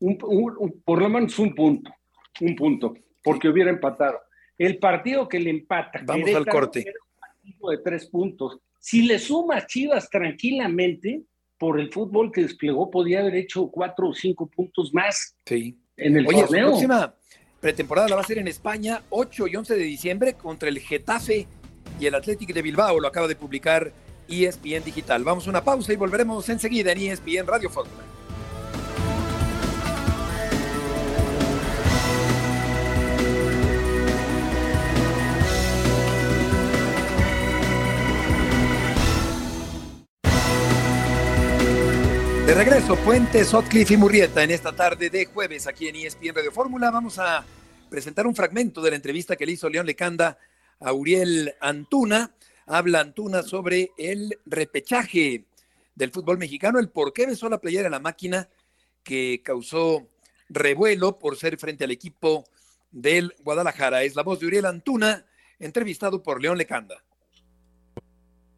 un- 0.00 0.18
un- 0.24 0.56
un- 0.58 0.82
por 0.84 1.00
lo 1.00 1.08
menos 1.08 1.38
un 1.38 1.54
punto, 1.54 1.92
un 2.40 2.56
punto, 2.56 2.94
porque 3.22 3.48
hubiera 3.48 3.70
empatado. 3.70 4.18
El 4.58 4.78
partido 4.78 5.28
que 5.28 5.38
le 5.38 5.50
empata. 5.50 6.00
Vamos 6.04 6.34
al 6.34 6.46
corte. 6.46 6.80
un 6.80 7.20
partido 7.20 7.70
de 7.70 7.78
tres 7.78 8.06
puntos. 8.10 8.58
Si 8.80 9.02
le 9.02 9.18
sumas 9.18 9.66
Chivas 9.66 10.08
tranquilamente, 10.10 11.22
por 11.58 11.78
el 11.78 11.92
fútbol 11.92 12.32
que 12.32 12.40
desplegó, 12.42 12.90
podía 12.90 13.20
haber 13.20 13.34
hecho 13.36 13.68
cuatro 13.70 14.08
o 14.08 14.14
cinco 14.14 14.46
puntos 14.48 14.92
más 14.94 15.36
Sí. 15.44 15.78
en 15.96 16.16
el 16.16 16.26
Oye, 16.26 16.40
su 16.40 16.46
torneo. 16.46 16.66
próxima 16.68 17.14
pretemporada 17.60 18.08
la 18.08 18.14
va 18.16 18.22
a 18.22 18.24
hacer 18.24 18.38
en 18.38 18.48
España, 18.48 19.02
8 19.10 19.46
y 19.48 19.56
11 19.56 19.74
de 19.74 19.82
diciembre, 19.84 20.32
contra 20.34 20.70
el 20.70 20.78
Getafe 20.78 21.46
y 22.00 22.06
el 22.06 22.14
Athletic 22.14 22.54
de 22.54 22.62
Bilbao. 22.62 22.98
Lo 22.98 23.06
acaba 23.08 23.28
de 23.28 23.36
publicar 23.36 23.92
ESPN 24.28 24.82
Digital. 24.84 25.22
Vamos 25.24 25.46
a 25.46 25.50
una 25.50 25.62
pausa 25.62 25.92
y 25.92 25.96
volveremos 25.96 26.48
enseguida 26.48 26.92
en 26.92 26.98
ESPN 26.98 27.46
Radio 27.46 27.68
Fórmula. 27.68 28.02
De 42.50 42.56
regreso, 42.56 42.96
Puente, 42.96 43.44
Sotcliffe 43.44 43.94
y 43.94 43.96
Murrieta 43.96 44.42
en 44.42 44.50
esta 44.50 44.72
tarde 44.72 45.08
de 45.08 45.24
jueves 45.24 45.68
aquí 45.68 45.86
en 45.86 45.94
ESPN 45.94 46.34
Radio 46.34 46.50
Fórmula. 46.50 46.90
Vamos 46.90 47.16
a 47.20 47.44
presentar 47.88 48.26
un 48.26 48.34
fragmento 48.34 48.82
de 48.82 48.90
la 48.90 48.96
entrevista 48.96 49.36
que 49.36 49.46
le 49.46 49.52
hizo 49.52 49.68
León 49.68 49.86
Lecanda 49.86 50.36
a 50.80 50.92
Uriel 50.92 51.54
Antuna. 51.60 52.34
Habla 52.66 53.02
Antuna 53.02 53.44
sobre 53.44 53.92
el 53.96 54.36
repechaje 54.46 55.44
del 55.94 56.10
fútbol 56.10 56.38
mexicano, 56.38 56.80
el 56.80 56.88
por 56.88 57.12
qué 57.12 57.26
besó 57.26 57.48
la 57.48 57.60
playera 57.60 57.84
de 57.84 57.90
la 57.90 58.00
máquina 58.00 58.48
que 59.04 59.42
causó 59.44 60.08
revuelo 60.48 61.20
por 61.20 61.36
ser 61.36 61.56
frente 61.56 61.84
al 61.84 61.92
equipo 61.92 62.42
del 62.90 63.32
Guadalajara. 63.44 64.02
Es 64.02 64.16
la 64.16 64.24
voz 64.24 64.40
de 64.40 64.46
Uriel 64.46 64.66
Antuna, 64.66 65.24
entrevistado 65.60 66.20
por 66.20 66.42
León 66.42 66.58
Lecanda. 66.58 66.96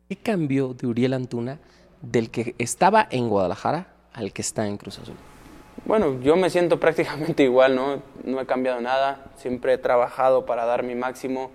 ¿Qué 0.09 0.17
cambió 0.17 0.73
de 0.73 0.87
Uriel 0.87 1.13
Antuna 1.13 1.61
del 2.03 2.31
que 2.31 2.55
estaba 2.59 3.07
en 3.11 3.29
Guadalajara 3.29 3.87
al 4.13 4.33
que 4.33 4.43
está 4.43 4.67
en 4.67 4.77
Cruz 4.77 4.99
Azul? 4.99 5.17
Bueno, 5.85 6.21
yo 6.21 6.37
me 6.37 6.51
siento 6.51 6.79
prácticamente 6.81 7.45
igual, 7.45 7.75
¿no? 7.75 8.03
No 8.25 8.41
he 8.41 8.47
cambiado 8.47 8.81
nada, 8.81 9.25
siempre 9.37 9.75
he 9.75 9.79
trabajado 9.79 10.45
para 10.45 10.65
dar 10.65 10.83
mi 10.83 10.95
máximo. 10.95 11.51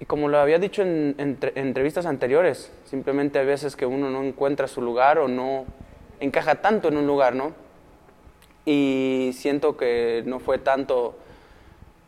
Y 0.00 0.06
como 0.06 0.28
lo 0.28 0.38
había 0.38 0.58
dicho 0.58 0.82
en, 0.82 1.14
entrevistas 1.54 2.04
anteriores, 2.04 2.72
simplemente 2.84 3.38
hay 3.38 3.46
veces 3.46 3.76
que 3.76 3.86
uno 3.86 4.10
no 4.10 4.22
encuentra 4.24 4.66
su 4.66 4.82
lugar 4.82 5.18
o 5.18 5.28
no 5.28 5.66
encaja 6.20 6.56
tanto 6.56 6.88
en 6.88 6.96
un 6.96 7.06
lugar, 7.06 7.34
¿no? 7.34 7.52
Y 8.66 9.30
siento 9.34 9.76
que 9.76 10.22
no 10.26 10.40
fue 10.40 10.58
tanto 10.58 11.16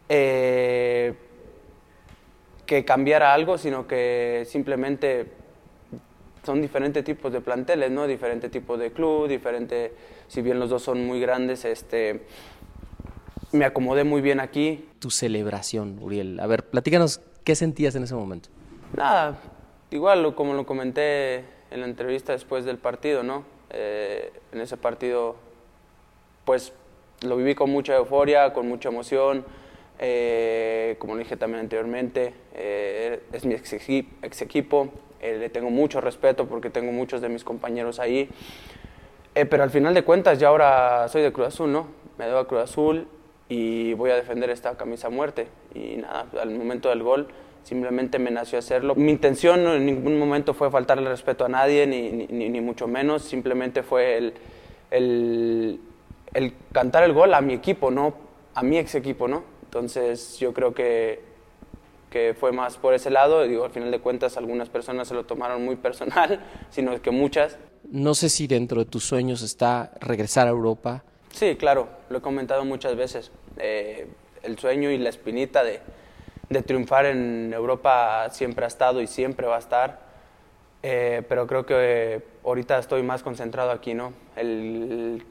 eh, 0.08 1.14
que 2.66 2.84
cambiara 2.84 3.34
algo, 3.34 3.56
sino 3.58 3.86
que 3.86 4.44
simplemente 4.46 5.35
son 6.46 6.62
diferentes 6.62 7.02
tipos 7.04 7.32
de 7.32 7.40
planteles, 7.40 7.90
¿no? 7.90 8.06
Diferente 8.06 8.48
tipo 8.48 8.78
de 8.78 8.92
club, 8.92 9.26
diferente, 9.26 9.92
si 10.28 10.42
bien 10.42 10.60
los 10.60 10.70
dos 10.70 10.82
son 10.82 11.04
muy 11.04 11.20
grandes, 11.20 11.64
este, 11.64 12.22
me 13.50 13.64
acomodé 13.64 14.04
muy 14.04 14.20
bien 14.20 14.38
aquí. 14.38 14.88
Tu 15.00 15.10
celebración, 15.10 15.98
Uriel. 16.00 16.38
A 16.38 16.46
ver, 16.46 16.64
platícanos, 16.64 17.20
¿qué 17.42 17.56
sentías 17.56 17.96
en 17.96 18.04
ese 18.04 18.14
momento? 18.14 18.48
Nada, 18.96 19.38
igual 19.90 20.34
como 20.36 20.54
lo 20.54 20.64
comenté 20.64 21.44
en 21.70 21.80
la 21.80 21.86
entrevista 21.86 22.32
después 22.32 22.64
del 22.64 22.78
partido, 22.78 23.24
¿no? 23.24 23.44
Eh, 23.70 24.32
en 24.52 24.60
ese 24.60 24.76
partido, 24.76 25.34
pues 26.44 26.72
lo 27.22 27.36
viví 27.36 27.56
con 27.56 27.70
mucha 27.70 27.96
euforia, 27.96 28.52
con 28.52 28.68
mucha 28.68 28.88
emoción. 28.88 29.44
Eh, 29.98 30.94
como 31.00 31.14
lo 31.14 31.20
dije 31.20 31.36
también 31.36 31.60
anteriormente, 31.60 32.34
eh, 32.54 33.20
es 33.32 33.44
mi 33.44 33.54
ex, 33.54 33.72
ex 33.72 34.42
equipo, 34.42 34.92
eh, 35.26 35.38
le 35.38 35.48
tengo 35.48 35.70
mucho 35.70 36.00
respeto 36.00 36.46
porque 36.46 36.70
tengo 36.70 36.92
muchos 36.92 37.20
de 37.20 37.28
mis 37.28 37.44
compañeros 37.44 37.98
ahí. 37.98 38.28
Eh, 39.34 39.44
pero 39.44 39.62
al 39.62 39.70
final 39.70 39.94
de 39.94 40.02
cuentas, 40.02 40.38
ya 40.38 40.48
ahora 40.48 41.08
soy 41.08 41.22
de 41.22 41.32
Cruz 41.32 41.48
Azul, 41.48 41.72
¿no? 41.72 41.88
Me 42.18 42.26
debo 42.26 42.38
a 42.38 42.48
Cruz 42.48 42.62
Azul 42.62 43.06
y 43.48 43.92
voy 43.94 44.10
a 44.10 44.16
defender 44.16 44.50
esta 44.50 44.76
camisa 44.76 45.08
a 45.08 45.10
muerte. 45.10 45.48
Y 45.74 45.96
nada, 45.96 46.26
al 46.40 46.50
momento 46.50 46.88
del 46.88 47.02
gol 47.02 47.28
simplemente 47.66 48.20
me 48.20 48.30
nació 48.30 48.60
hacerlo. 48.60 48.94
Mi 48.94 49.10
intención 49.10 49.66
en 49.66 49.84
ningún 49.84 50.18
momento 50.18 50.54
fue 50.54 50.70
faltarle 50.70 51.08
respeto 51.08 51.44
a 51.44 51.48
nadie, 51.48 51.84
ni, 51.86 52.10
ni, 52.10 52.48
ni 52.48 52.60
mucho 52.60 52.86
menos, 52.86 53.22
simplemente 53.22 53.82
fue 53.82 54.16
el, 54.16 54.34
el, 54.92 55.80
el, 56.32 56.52
cantar 56.70 57.02
el 57.02 57.12
gol 57.12 57.34
a 57.34 57.40
mi 57.40 57.54
equipo, 57.54 57.90
no 57.90 58.14
a 58.54 58.62
mi 58.62 58.78
ex 58.78 58.94
equipo, 58.94 59.26
¿no? 59.26 59.42
Entonces 59.64 60.38
yo 60.38 60.54
creo 60.54 60.74
que 60.74 61.20
que 62.10 62.34
fue 62.38 62.52
más 62.52 62.76
por 62.76 62.94
ese 62.94 63.10
lado. 63.10 63.42
Digo, 63.46 63.64
al 63.64 63.70
final 63.70 63.90
de 63.90 64.00
cuentas, 64.00 64.36
algunas 64.36 64.68
personas 64.68 65.08
se 65.08 65.14
lo 65.14 65.24
tomaron 65.24 65.64
muy 65.64 65.76
personal, 65.76 66.40
sino 66.70 67.00
que 67.00 67.10
muchas. 67.10 67.58
No 67.90 68.14
sé 68.14 68.28
si 68.28 68.46
dentro 68.46 68.84
de 68.84 68.90
tus 68.90 69.04
sueños 69.04 69.42
está 69.42 69.92
regresar 70.00 70.46
a 70.46 70.50
Europa. 70.50 71.04
Sí, 71.32 71.56
claro, 71.56 71.88
lo 72.08 72.18
he 72.18 72.20
comentado 72.20 72.64
muchas 72.64 72.96
veces. 72.96 73.30
Eh, 73.58 74.06
el 74.42 74.58
sueño 74.58 74.90
y 74.90 74.98
la 74.98 75.10
espinita 75.10 75.64
de, 75.64 75.80
de, 76.48 76.62
triunfar 76.62 77.06
en 77.06 77.52
Europa 77.52 78.28
siempre 78.30 78.64
ha 78.64 78.68
estado 78.68 79.00
y 79.00 79.06
siempre 79.06 79.46
va 79.46 79.56
a 79.56 79.60
estar. 79.60 80.06
Eh, 80.82 81.22
pero 81.28 81.46
creo 81.46 81.66
que 81.66 82.22
ahorita 82.44 82.78
estoy 82.78 83.02
más 83.02 83.22
concentrado 83.22 83.70
aquí, 83.70 83.94
¿no? 83.94 84.12
El, 84.36 85.22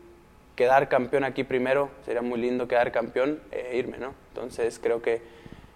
quedar 0.56 0.90
campeón 0.90 1.24
aquí 1.24 1.44
primero, 1.44 1.90
sería 2.06 2.22
muy 2.22 2.40
lindo 2.40 2.68
quedar 2.68 2.92
campeón 2.92 3.40
e 3.52 3.78
irme, 3.78 3.98
¿no? 3.98 4.14
Entonces 4.30 4.80
creo 4.82 5.02
que 5.02 5.22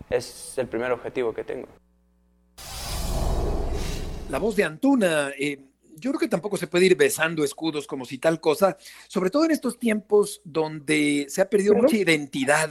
es 0.09 0.57
el 0.57 0.67
primer 0.67 0.91
objetivo 0.91 1.33
que 1.33 1.43
tengo. 1.43 1.67
La 4.29 4.37
voz 4.37 4.55
de 4.55 4.63
Antuna, 4.63 5.31
eh, 5.39 5.59
yo 5.95 6.11
creo 6.11 6.19
que 6.19 6.27
tampoco 6.27 6.57
se 6.57 6.67
puede 6.67 6.85
ir 6.85 6.95
besando 6.95 7.43
escudos 7.43 7.87
como 7.87 8.05
si 8.05 8.17
tal 8.17 8.39
cosa, 8.39 8.77
sobre 9.07 9.29
todo 9.29 9.45
en 9.45 9.51
estos 9.51 9.79
tiempos 9.79 10.41
donde 10.43 11.25
se 11.29 11.41
ha 11.41 11.49
perdido 11.49 11.73
mucha 11.75 11.97
identidad 11.97 12.69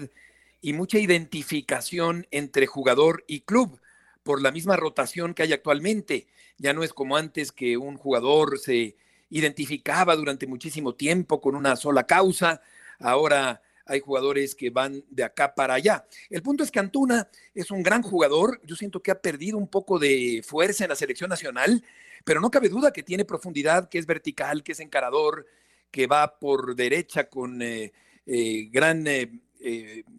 y 0.61 0.73
mucha 0.73 0.99
identificación 0.99 2.27
entre 2.31 2.67
jugador 2.67 3.25
y 3.27 3.41
club 3.41 3.81
por 4.23 4.43
la 4.43 4.51
misma 4.51 4.77
rotación 4.77 5.35
que 5.35 5.43
hay 5.43 5.53
actualmente. 5.53 6.27
Ya 6.59 6.73
no 6.73 6.83
es 6.83 6.93
como 6.93 7.17
antes 7.17 7.53
que 7.53 7.77
un 7.77 7.97
jugador 7.97 8.59
se 8.59 8.97
identificaba 9.31 10.17
durante 10.17 10.47
muchísimo 10.47 10.95
tiempo 10.95 11.41
con 11.41 11.55
una 11.55 11.77
sola 11.77 12.05
causa, 12.05 12.61
ahora 12.99 13.63
hay 13.89 14.01
jugadores 14.01 14.55
que 14.55 14.71
van 14.71 15.03
de 15.11 15.25
acá 15.25 15.55
para 15.55 15.75
allá. 15.75 16.07
El 16.31 16.43
punto 16.43 16.63
es 16.63 16.71
que 16.71 16.79
Antuna 16.79 17.29
es 17.55 17.71
un 17.71 17.83
gran 17.83 18.03
jugador, 18.03 18.61
yo 18.65 18.77
siento 18.77 19.03
que 19.03 19.11
ha 19.11 19.21
perdido 19.21 19.59
un 19.59 19.67
poco 19.67 19.99
de 19.99 20.43
fuerza 20.47 20.85
en 20.85 20.91
la 20.91 20.97
selección 20.97 21.31
nacional, 21.31 21.83
pero 22.25 22.41
no 22.41 22.51
cabe 22.51 22.69
duda 22.69 22.93
que 22.93 23.03
tiene 23.03 23.25
profundidad, 23.25 23.89
que 23.89 23.99
es 23.99 24.07
vertical, 24.07 24.63
que 24.63 24.73
es 24.73 24.81
encarador, 24.81 25.47
que 25.91 26.07
va 26.07 26.39
por 26.39 26.77
derecha 26.77 27.29
con, 27.29 27.63
eh, 27.63 27.93
eh, 28.27 28.69
gran, 28.71 29.07
eh, 29.07 29.31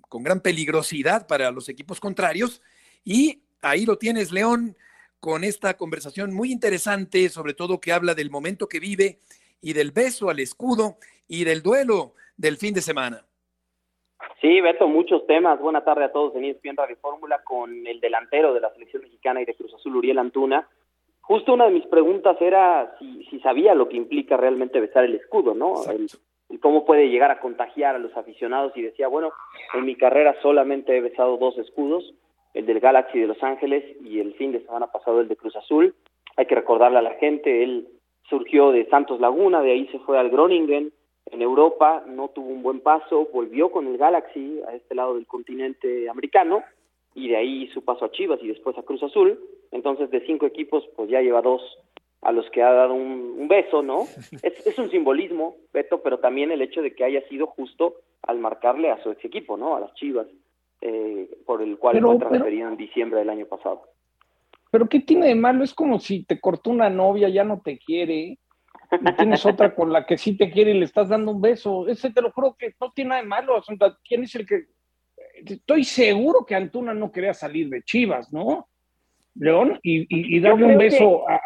con 0.07 0.23
gran 0.23 0.41
peligrosidad 0.41 1.27
para 1.27 1.51
los 1.51 1.69
equipos 1.69 1.99
contrarios. 1.99 2.61
Y 3.05 3.43
ahí 3.61 3.85
lo 3.85 3.97
tienes, 3.97 4.31
León, 4.31 4.75
con 5.19 5.43
esta 5.43 5.75
conversación 5.75 6.33
muy 6.33 6.51
interesante, 6.51 7.29
sobre 7.29 7.53
todo 7.53 7.79
que 7.79 7.91
habla 7.91 8.15
del 8.15 8.31
momento 8.31 8.67
que 8.67 8.79
vive 8.79 9.19
y 9.61 9.73
del 9.73 9.91
beso 9.91 10.29
al 10.29 10.39
escudo 10.39 10.97
y 11.27 11.43
del 11.43 11.61
duelo 11.61 12.15
del 12.37 12.57
fin 12.57 12.73
de 12.73 12.81
semana. 12.81 13.28
Sí, 14.41 14.61
Beto, 14.61 14.87
muchos 14.87 15.27
temas. 15.27 15.59
Buena 15.59 15.83
tarde 15.83 16.05
a 16.05 16.11
todos 16.13 16.33
en 16.35 16.45
ESPN 16.45 16.77
Radio 16.77 16.95
Fórmula 17.01 17.41
con 17.43 17.85
el 17.85 17.99
delantero 17.99 18.53
de 18.53 18.61
la 18.61 18.71
selección 18.71 19.03
mexicana 19.03 19.41
y 19.41 19.45
de 19.45 19.53
Cruz 19.53 19.73
Azul, 19.73 19.97
Uriel 19.97 20.17
Antuna. 20.17 20.65
Justo 21.19 21.53
una 21.53 21.65
de 21.65 21.71
mis 21.71 21.85
preguntas 21.87 22.37
era 22.39 22.95
si, 22.97 23.25
si 23.25 23.39
sabía 23.41 23.75
lo 23.75 23.89
que 23.89 23.97
implica 23.97 24.37
realmente 24.37 24.79
besar 24.79 25.03
el 25.03 25.15
escudo, 25.15 25.53
¿no? 25.53 25.73
El, 25.91 26.09
cómo 26.61 26.85
puede 26.85 27.09
llegar 27.09 27.31
a 27.31 27.41
contagiar 27.41 27.95
a 27.95 27.99
los 27.99 28.15
aficionados 28.15 28.71
y 28.75 28.81
decía, 28.81 29.09
bueno, 29.09 29.31
en 29.73 29.85
mi 29.85 29.95
carrera 29.95 30.35
solamente 30.41 30.95
he 30.95 31.01
besado 31.01 31.37
dos 31.37 31.57
escudos, 31.57 32.13
el 32.53 32.65
del 32.65 32.79
Galaxy 32.79 33.19
de 33.19 33.27
Los 33.27 33.43
Ángeles 33.43 33.83
y 34.03 34.19
el 34.19 34.33
fin 34.35 34.53
de 34.53 34.61
semana 34.61 34.87
pasado 34.87 35.19
el 35.19 35.27
de 35.27 35.35
Cruz 35.35 35.55
Azul. 35.57 35.93
Hay 36.37 36.45
que 36.45 36.55
recordarle 36.55 36.97
a 36.97 37.03
la 37.03 37.15
gente, 37.15 37.63
él 37.63 37.89
surgió 38.29 38.71
de 38.71 38.87
Santos 38.87 39.19
Laguna, 39.19 39.61
de 39.61 39.73
ahí 39.73 39.87
se 39.87 39.99
fue 39.99 40.17
al 40.17 40.29
Groningen, 40.29 40.93
en 41.31 41.41
Europa 41.41 42.03
no 42.07 42.29
tuvo 42.29 42.49
un 42.49 42.63
buen 42.63 42.79
paso, 42.81 43.29
volvió 43.33 43.71
con 43.71 43.87
el 43.87 43.97
Galaxy 43.97 44.61
a 44.67 44.75
este 44.75 44.95
lado 44.95 45.15
del 45.15 45.27
continente 45.27 46.09
americano 46.09 46.63
y 47.15 47.29
de 47.29 47.37
ahí 47.37 47.67
su 47.69 47.83
paso 47.83 48.05
a 48.05 48.11
Chivas 48.11 48.39
y 48.41 48.47
después 48.47 48.77
a 48.77 48.83
Cruz 48.83 49.03
Azul. 49.03 49.39
Entonces 49.71 50.09
de 50.09 50.25
cinco 50.25 50.45
equipos 50.45 50.87
pues 50.95 51.09
ya 51.09 51.21
lleva 51.21 51.41
dos 51.41 51.61
a 52.21 52.31
los 52.31 52.49
que 52.49 52.61
ha 52.61 52.71
dado 52.71 52.93
un, 52.93 53.47
beso, 53.47 53.81
¿no? 53.81 54.03
Es, 54.43 54.67
es, 54.67 54.77
un 54.77 54.91
simbolismo, 54.91 55.55
Beto, 55.73 56.01
pero 56.01 56.19
también 56.19 56.51
el 56.51 56.61
hecho 56.61 56.81
de 56.81 56.93
que 56.93 57.03
haya 57.03 57.21
sido 57.29 57.47
justo 57.47 57.95
al 58.23 58.39
marcarle 58.39 58.91
a 58.91 59.01
su 59.01 59.11
ex 59.11 59.23
equipo, 59.25 59.57
¿no? 59.57 59.75
A 59.75 59.79
las 59.79 59.93
Chivas, 59.95 60.27
eh, 60.81 61.29
por 61.45 61.61
el 61.61 61.77
cual 61.77 62.01
fue 62.01 62.17
transferido 62.17 62.67
en 62.67 62.77
diciembre 62.77 63.19
del 63.19 63.29
año 63.29 63.45
pasado. 63.45 63.83
Pero 64.71 64.87
¿qué 64.87 64.99
tiene 64.99 65.27
de 65.27 65.35
malo? 65.35 65.63
Es 65.63 65.73
como 65.73 65.99
si 65.99 66.23
te 66.23 66.39
cortó 66.39 66.69
una 66.69 66.89
novia, 66.89 67.29
ya 67.29 67.43
no 67.43 67.61
te 67.63 67.79
quiere, 67.79 68.37
y 68.91 69.13
tienes 69.13 69.45
otra 69.45 69.75
con 69.75 69.93
la 69.93 70.05
que 70.05 70.17
sí 70.17 70.35
te 70.35 70.49
quiere 70.49 70.71
y 70.71 70.79
le 70.79 70.85
estás 70.85 71.09
dando 71.09 71.31
un 71.31 71.41
beso. 71.41 71.87
Ese 71.87 72.11
te 72.11 72.21
lo 72.21 72.31
juro 72.31 72.55
que 72.57 72.73
no 72.79 72.91
tiene 72.91 73.09
nada 73.09 73.21
de 73.21 73.27
malo. 73.27 73.61
¿Quién 74.03 74.23
es 74.23 74.35
el 74.35 74.47
que.? 74.47 74.65
Estoy 75.45 75.83
seguro 75.83 76.45
que 76.45 76.55
Antuna 76.55 76.93
no 76.93 77.11
quería 77.11 77.33
salir 77.33 77.69
de 77.69 77.83
Chivas, 77.83 78.33
¿no? 78.33 78.67
León, 79.35 79.79
y, 79.83 80.35
y, 80.35 80.39
darle 80.41 80.65
un 80.65 80.77
beso 80.77 81.29
a, 81.29 81.39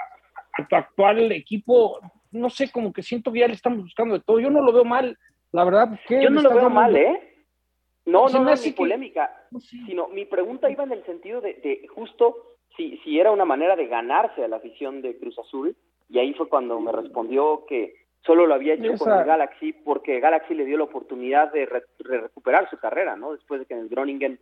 tu 0.67 0.75
actual 0.75 1.31
equipo, 1.31 1.99
no 2.31 2.49
sé, 2.49 2.71
como 2.71 2.91
que 2.91 3.03
siento 3.03 3.31
que 3.31 3.39
ya 3.39 3.47
le 3.47 3.53
estamos 3.53 3.83
buscando 3.83 4.15
de 4.15 4.23
todo. 4.23 4.39
Yo 4.39 4.49
no 4.49 4.61
lo 4.61 4.71
veo 4.71 4.85
mal, 4.85 5.17
la 5.51 5.63
verdad. 5.63 5.99
Yo 6.09 6.29
no 6.29 6.41
lo 6.41 6.55
veo 6.55 6.69
mal, 6.69 6.95
¿eh? 6.95 7.45
No, 8.05 8.27
no, 8.29 8.43
no 8.43 8.51
es 8.51 8.65
mi 8.65 8.71
polémica, 8.71 9.31
sino 9.85 10.07
mi 10.09 10.25
pregunta 10.25 10.69
iba 10.69 10.83
en 10.83 10.91
el 10.91 11.05
sentido 11.05 11.39
de, 11.39 11.53
de 11.55 11.87
justo 11.87 12.57
si, 12.75 12.97
si 12.97 13.19
era 13.19 13.31
una 13.31 13.45
manera 13.45 13.75
de 13.75 13.87
ganarse 13.87 14.43
a 14.43 14.47
la 14.47 14.57
afición 14.57 15.01
de 15.01 15.17
Cruz 15.17 15.37
Azul 15.39 15.77
y 16.09 16.19
ahí 16.19 16.33
fue 16.33 16.49
cuando 16.49 16.79
me 16.79 16.91
respondió 16.91 17.65
que 17.67 17.95
solo 18.21 18.45
lo 18.45 18.53
había 18.53 18.75
hecho 18.75 18.93
con 18.97 19.11
el 19.11 19.25
Galaxy 19.25 19.73
porque 19.73 20.19
Galaxy 20.19 20.53
le 20.53 20.65
dio 20.65 20.77
la 20.77 20.85
oportunidad 20.85 21.51
de, 21.51 21.65
recuperar 21.99 22.69
su 22.69 22.77
carrera, 22.77 23.15
¿no? 23.15 23.33
Después 23.33 23.59
de 23.59 23.65
que 23.65 23.73
en 23.73 23.81
el 23.81 23.89
Groningen, 23.89 24.39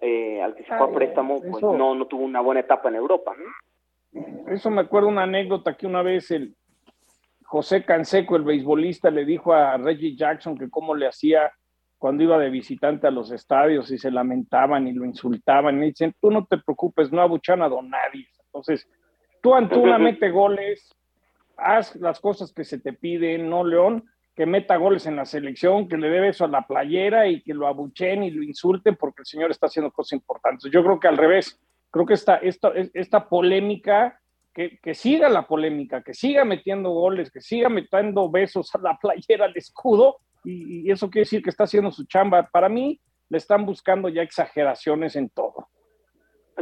eh, 0.00 0.42
al 0.42 0.54
que 0.54 0.64
se 0.64 0.76
fue 0.76 0.86
a 0.86 0.92
préstamo, 0.92 1.40
pues 1.40 1.62
no, 1.62 1.94
no 1.94 2.06
tuvo 2.06 2.24
una 2.24 2.40
buena 2.40 2.60
etapa 2.60 2.88
en 2.88 2.96
Europa, 2.96 3.34
¿no? 3.38 4.52
Eso 4.52 4.70
me 4.70 4.80
acuerdo 4.80 5.08
una 5.08 5.22
anécdota 5.22 5.76
que 5.76 5.86
una 5.86 6.02
vez 6.02 6.30
el 6.32 6.56
José 7.44 7.84
Canseco, 7.84 8.36
el 8.36 8.42
beisbolista, 8.42 9.10
le 9.10 9.24
dijo 9.24 9.52
a 9.52 9.76
Reggie 9.76 10.16
Jackson 10.16 10.56
que 10.56 10.70
cómo 10.70 10.94
le 10.94 11.06
hacía 11.06 11.52
cuando 11.98 12.22
iba 12.22 12.38
de 12.38 12.48
visitante 12.48 13.06
a 13.06 13.10
los 13.10 13.30
estadios 13.30 13.90
y 13.90 13.98
se 13.98 14.10
lamentaban 14.10 14.88
y 14.88 14.92
lo 14.92 15.04
insultaban 15.04 15.82
y 15.82 15.88
dicen, 15.88 16.14
tú 16.20 16.30
no 16.30 16.46
te 16.46 16.58
preocupes, 16.58 17.12
no 17.12 17.20
abuchan 17.20 17.60
a 17.60 17.68
don 17.68 17.90
nadie. 17.90 18.26
Entonces, 18.46 18.88
tú 19.42 19.54
Antuna 19.54 19.98
mete 19.98 20.30
goles, 20.30 20.94
haz 21.56 21.96
las 21.96 22.20
cosas 22.20 22.52
que 22.52 22.64
se 22.64 22.78
te 22.78 22.92
piden, 22.92 23.48
¿no, 23.48 23.64
León? 23.64 24.04
Que 24.34 24.46
meta 24.46 24.76
goles 24.76 25.06
en 25.06 25.16
la 25.16 25.24
selección, 25.24 25.88
que 25.88 25.96
le 25.96 26.08
dé 26.08 26.20
beso 26.20 26.44
a 26.44 26.48
la 26.48 26.66
playera 26.66 27.26
y 27.26 27.42
que 27.42 27.54
lo 27.54 27.66
abuchen 27.66 28.22
y 28.22 28.30
lo 28.30 28.42
insulten 28.42 28.96
porque 28.96 29.22
el 29.22 29.26
señor 29.26 29.50
está 29.50 29.66
haciendo 29.66 29.90
cosas 29.90 30.12
importantes. 30.14 30.70
Yo 30.70 30.82
creo 30.82 30.98
que 30.98 31.08
al 31.08 31.18
revés, 31.18 31.60
creo 31.90 32.06
que 32.06 32.14
esta, 32.14 32.36
esta, 32.36 32.72
esta 32.94 33.28
polémica 33.28 34.20
que, 34.54 34.78
que, 34.82 34.94
siga 34.94 35.28
la 35.28 35.46
polémica, 35.46 36.02
que 36.02 36.14
siga 36.14 36.44
metiendo 36.44 36.90
goles, 36.90 37.30
que 37.30 37.40
siga 37.40 37.68
metiendo 37.68 38.30
besos 38.30 38.74
a 38.74 38.78
la 38.78 38.98
playera 38.98 39.48
de 39.48 39.58
escudo, 39.58 40.18
y, 40.42 40.88
y, 40.88 40.90
eso 40.90 41.10
quiere 41.10 41.24
decir 41.24 41.42
que 41.42 41.50
está 41.50 41.64
haciendo 41.64 41.90
su 41.90 42.04
chamba. 42.06 42.48
Para 42.50 42.68
mí, 42.68 42.98
le 43.28 43.38
están 43.38 43.64
buscando 43.64 44.08
ya 44.08 44.22
exageraciones 44.22 45.16
en 45.16 45.30
todo. 45.30 45.68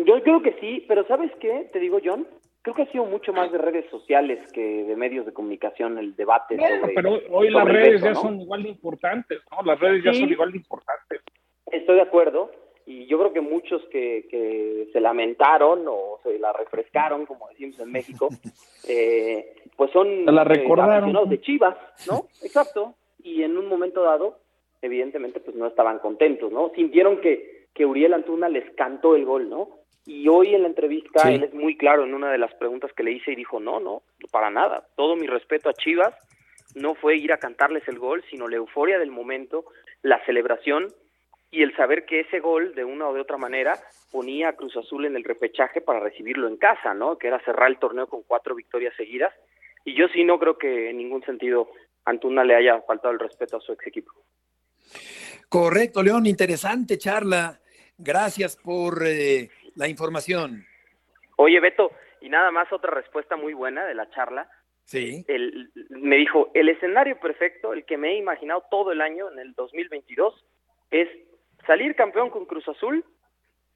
Yo 0.06 0.22
creo 0.22 0.42
que 0.42 0.54
sí, 0.60 0.84
pero 0.86 1.06
¿sabes 1.06 1.32
qué? 1.40 1.70
Te 1.72 1.80
digo, 1.80 1.98
John, 2.04 2.26
creo 2.72 2.74
que 2.74 2.90
ha 2.90 2.92
sido 2.92 3.04
mucho 3.06 3.32
más 3.32 3.50
de 3.50 3.58
redes 3.58 3.88
sociales 3.90 4.40
que 4.52 4.84
de 4.84 4.96
medios 4.96 5.24
de 5.26 5.32
comunicación 5.32 5.98
el 5.98 6.14
debate. 6.16 6.56
Bueno, 6.56 6.80
sobre, 6.80 6.94
pero 6.94 7.18
hoy 7.30 7.50
las 7.50 7.64
redes 7.64 8.02
ya 8.02 8.12
¿no? 8.12 8.20
son 8.20 8.40
igual 8.40 8.62
de 8.62 8.68
importantes, 8.68 9.40
¿no? 9.50 9.62
Las 9.62 9.80
redes 9.80 10.04
ya 10.04 10.12
son 10.12 10.28
igual 10.28 10.52
de 10.52 10.58
importantes. 10.58 11.22
Estoy 11.66 11.96
de 11.96 12.02
acuerdo. 12.02 12.50
Y 12.84 13.06
yo 13.06 13.18
creo 13.18 13.32
que 13.34 13.42
muchos 13.42 13.82
que, 13.90 14.26
que 14.30 14.88
se 14.92 15.00
lamentaron 15.00 15.84
o 15.86 16.20
se 16.22 16.38
la 16.38 16.54
refrescaron, 16.54 17.26
como 17.26 17.46
decimos 17.48 17.78
en 17.80 17.92
México, 17.92 18.28
eh, 18.88 19.56
pues 19.76 19.90
son 19.90 20.24
Se 20.24 20.32
la 20.32 20.42
eh, 20.42 20.44
recordaron. 20.44 21.28
de 21.28 21.40
Chivas, 21.40 21.76
¿no? 22.06 22.26
Exacto. 22.42 22.94
Y 23.22 23.42
en 23.42 23.58
un 23.58 23.66
momento 23.66 24.02
dado, 24.02 24.38
evidentemente, 24.80 25.40
pues 25.40 25.54
no 25.54 25.66
estaban 25.66 25.98
contentos, 25.98 26.50
¿no? 26.50 26.70
Sintieron 26.74 27.20
que, 27.20 27.66
que 27.74 27.84
Uriel 27.84 28.14
Antuna 28.14 28.48
les 28.48 28.70
cantó 28.74 29.16
el 29.16 29.26
gol, 29.26 29.50
¿no? 29.50 29.68
Y 30.08 30.26
hoy 30.26 30.54
en 30.54 30.62
la 30.62 30.68
entrevista 30.68 31.20
Sí. 31.24 31.34
él 31.34 31.44
es 31.44 31.52
muy 31.52 31.76
claro 31.76 32.04
en 32.04 32.14
una 32.14 32.32
de 32.32 32.38
las 32.38 32.54
preguntas 32.54 32.90
que 32.94 33.02
le 33.02 33.12
hice 33.12 33.32
y 33.32 33.36
dijo, 33.36 33.60
no, 33.60 33.78
no, 33.78 34.00
para 34.30 34.50
nada. 34.50 34.88
Todo 34.96 35.16
mi 35.16 35.26
respeto 35.26 35.68
a 35.68 35.74
Chivas 35.74 36.14
no 36.74 36.94
fue 36.94 37.16
ir 37.16 37.30
a 37.30 37.36
cantarles 37.36 37.86
el 37.88 37.98
gol, 37.98 38.24
sino 38.30 38.48
la 38.48 38.56
euforia 38.56 38.98
del 38.98 39.10
momento, 39.10 39.66
la 40.00 40.24
celebración 40.24 40.88
y 41.50 41.62
el 41.62 41.76
saber 41.76 42.06
que 42.06 42.20
ese 42.20 42.40
gol, 42.40 42.74
de 42.74 42.84
una 42.84 43.06
o 43.06 43.12
de 43.12 43.20
otra 43.20 43.36
manera, 43.36 43.78
ponía 44.10 44.48
a 44.48 44.52
Cruz 44.54 44.74
Azul 44.78 45.04
en 45.04 45.14
el 45.14 45.24
repechaje 45.24 45.82
para 45.82 46.00
recibirlo 46.00 46.48
en 46.48 46.56
casa, 46.56 46.94
¿no? 46.94 47.18
Que 47.18 47.26
era 47.26 47.44
cerrar 47.44 47.68
el 47.68 47.78
torneo 47.78 48.06
con 48.06 48.22
cuatro 48.22 48.54
victorias 48.54 48.94
seguidas. 48.96 49.34
Y 49.84 49.94
yo 49.94 50.08
sí 50.08 50.24
no 50.24 50.38
creo 50.38 50.56
que 50.56 50.88
en 50.88 50.96
ningún 50.96 51.22
sentido 51.22 51.70
Antuna 52.06 52.44
le 52.44 52.54
haya 52.54 52.80
faltado 52.80 53.12
el 53.12 53.20
respeto 53.20 53.58
a 53.58 53.60
su 53.60 53.72
ex 53.72 53.86
equipo. 53.86 54.12
Correcto, 55.50 56.02
León, 56.02 56.24
interesante 56.24 56.96
charla. 56.96 57.60
Gracias 57.98 58.56
por 58.56 59.02
eh, 59.06 59.50
la 59.78 59.88
información. 59.88 60.66
Oye, 61.36 61.60
Beto, 61.60 61.92
y 62.20 62.28
nada 62.28 62.50
más 62.50 62.70
otra 62.72 62.90
respuesta 62.90 63.36
muy 63.36 63.54
buena 63.54 63.86
de 63.86 63.94
la 63.94 64.10
charla. 64.10 64.50
Sí. 64.84 65.24
El, 65.28 65.70
me 65.90 66.16
dijo, 66.16 66.50
el 66.54 66.68
escenario 66.68 67.18
perfecto, 67.20 67.72
el 67.72 67.84
que 67.84 67.96
me 67.96 68.10
he 68.10 68.16
imaginado 68.16 68.64
todo 68.70 68.90
el 68.90 69.00
año 69.00 69.30
en 69.30 69.38
el 69.38 69.54
2022, 69.54 70.44
es 70.90 71.08
salir 71.64 71.94
campeón 71.94 72.30
con 72.30 72.44
Cruz 72.46 72.66
Azul, 72.68 73.04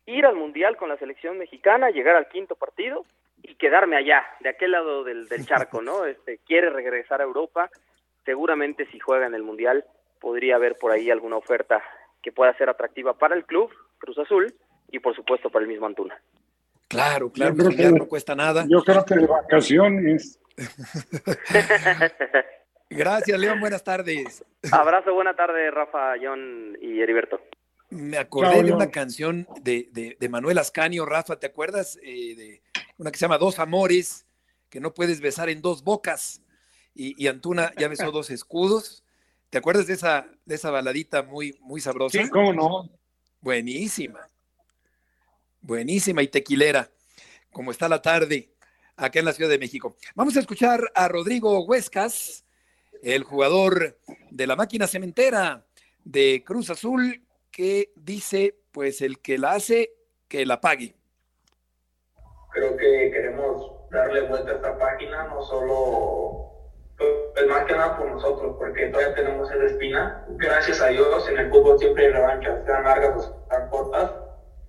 ir 0.07 0.27
al 0.27 0.35
Mundial 0.35 0.77
con 0.77 0.89
la 0.89 0.97
selección 0.97 1.39
mexicana, 1.39 1.91
llegar 1.91 2.17
al 2.17 2.29
quinto 2.29 2.57
partido 2.57 3.05
y 3.43 3.55
quedarme 3.55 3.97
allá, 3.97 4.25
de 4.41 4.49
aquel 4.49 4.73
lado 4.73 5.05
del, 5.05 5.29
del 5.29 5.47
charco, 5.47 5.83
¿no? 5.83 6.05
Este, 6.07 6.39
quiere 6.39 6.71
regresar 6.71 7.21
a 7.21 7.25
Europa, 7.25 7.71
seguramente 8.25 8.87
si 8.87 8.99
juega 8.99 9.27
en 9.27 9.35
el 9.35 9.45
Mundial 9.45 9.85
podría 10.21 10.57
haber 10.57 10.77
por 10.79 10.91
ahí 10.93 11.11
alguna 11.11 11.37
oferta 11.37 11.83
que 12.23 12.33
pueda 12.33 12.57
ser 12.57 12.69
atractiva 12.69 13.15
para 13.15 13.35
el 13.35 13.45
club, 13.45 13.73
Cruz 13.99 14.19
Azul, 14.19 14.55
y 14.91 14.99
por 14.99 15.15
supuesto 15.15 15.51
para 15.51 15.65
el 15.65 15.69
mismo 15.69 15.87
Antuna. 15.87 16.21
Claro, 16.89 17.31
claro, 17.31 17.57
soñar 17.57 17.93
que- 17.93 17.99
no 17.99 18.07
cuesta 18.09 18.35
nada. 18.35 18.67
Yo 18.69 18.83
creo 18.85 19.05
que 19.05 19.15
de 19.17 19.27
vacaciones. 19.27 20.39
Gracias, 22.91 23.39
León, 23.39 23.61
buenas 23.61 23.83
tardes. 23.83 24.45
Abrazo, 24.71 25.15
buena 25.15 25.35
tarde, 25.35 25.71
Rafa, 25.71 26.15
John 26.23 26.77
y 26.81 27.01
Heriberto. 27.01 27.41
Me 27.89 28.19
acordé 28.19 28.53
Chao, 28.53 28.63
de 28.63 28.73
una 28.73 28.91
canción 28.91 29.47
de, 29.63 29.89
de, 29.93 30.17
de 30.19 30.29
Manuel 30.29 30.59
Ascanio, 30.59 31.07
Rafa, 31.07 31.39
¿te 31.39 31.47
acuerdas? 31.47 31.99
Eh, 32.03 32.35
de 32.37 32.63
una 32.99 33.11
que 33.11 33.19
se 33.19 33.25
llama 33.25 33.39
Dos 33.39 33.59
Amores, 33.59 34.27
que 34.69 34.81
no 34.81 34.93
puedes 34.95 35.21
besar 35.21 35.49
en 35.49 35.63
dos 35.63 35.83
bocas. 35.85 36.43
Y, 36.95 37.23
y 37.23 37.29
Antuna 37.29 37.73
ya 37.79 37.89
besó 37.89 38.11
dos 38.11 38.31
escudos. 38.31 39.03
¿Te 39.49 39.59
acuerdas 39.59 39.87
de 39.87 39.95
esa, 39.95 40.27
de 40.45 40.55
esa 40.55 40.71
baladita 40.71 41.23
muy, 41.23 41.59
muy 41.61 41.81
sabrosa? 41.81 42.19
Sí, 42.23 42.29
cómo 42.29 42.53
no. 42.53 42.91
Buenísima. 43.41 44.29
Buenísima 45.63 46.23
y 46.23 46.29
tequilera, 46.29 46.91
como 47.53 47.71
está 47.71 47.89
la 47.89 48.03
tarde 48.03 48.51
acá 48.97 49.21
en 49.21 49.25
la 49.25 49.33
Ciudad 49.33 49.49
de 49.49 49.59
México. 49.59 49.97
Vamos 50.17 50.37
a 50.37 50.41
escuchar 50.41 50.91
a 50.95 51.07
Rodrigo 51.07 51.65
Huescas, 51.65 52.45
el 53.01 53.23
jugador 53.23 53.97
de 54.31 54.47
la 54.47 54.57
máquina 54.57 54.89
cementera 54.89 55.65
de 56.05 56.43
Cruz 56.45 56.69
Azul, 56.71 57.23
que 57.53 57.93
dice, 57.95 58.57
pues 58.73 59.03
el 59.03 59.21
que 59.21 59.39
la 59.39 59.53
hace, 59.53 59.93
que 60.27 60.45
la 60.45 60.61
pague. 60.61 60.97
creo 62.51 62.77
que 62.77 63.11
queremos 63.13 63.89
darle 63.91 64.23
vuelta 64.23 64.51
a 64.51 64.55
esta 64.57 64.79
página, 64.79 65.29
no 65.29 65.43
solo, 65.43 66.53
pues 66.97 67.47
más 67.47 67.65
que 67.67 67.73
nada 67.75 67.97
por 67.99 68.11
nosotros, 68.11 68.57
porque 68.59 68.87
todavía 68.87 69.15
tenemos 69.15 69.51
esa 69.51 69.65
espina. 69.65 70.27
Gracias 70.31 70.81
a 70.81 70.89
Dios, 70.89 71.29
en 71.29 71.39
el 71.39 71.51
fútbol 71.51 71.79
siempre 71.79 72.07
hay 72.07 72.13
revanchas, 72.13 72.65
sean 72.67 72.83
largas 72.83 73.17
o 73.17 73.47
sean 73.49 73.71
cortas. 73.71 74.22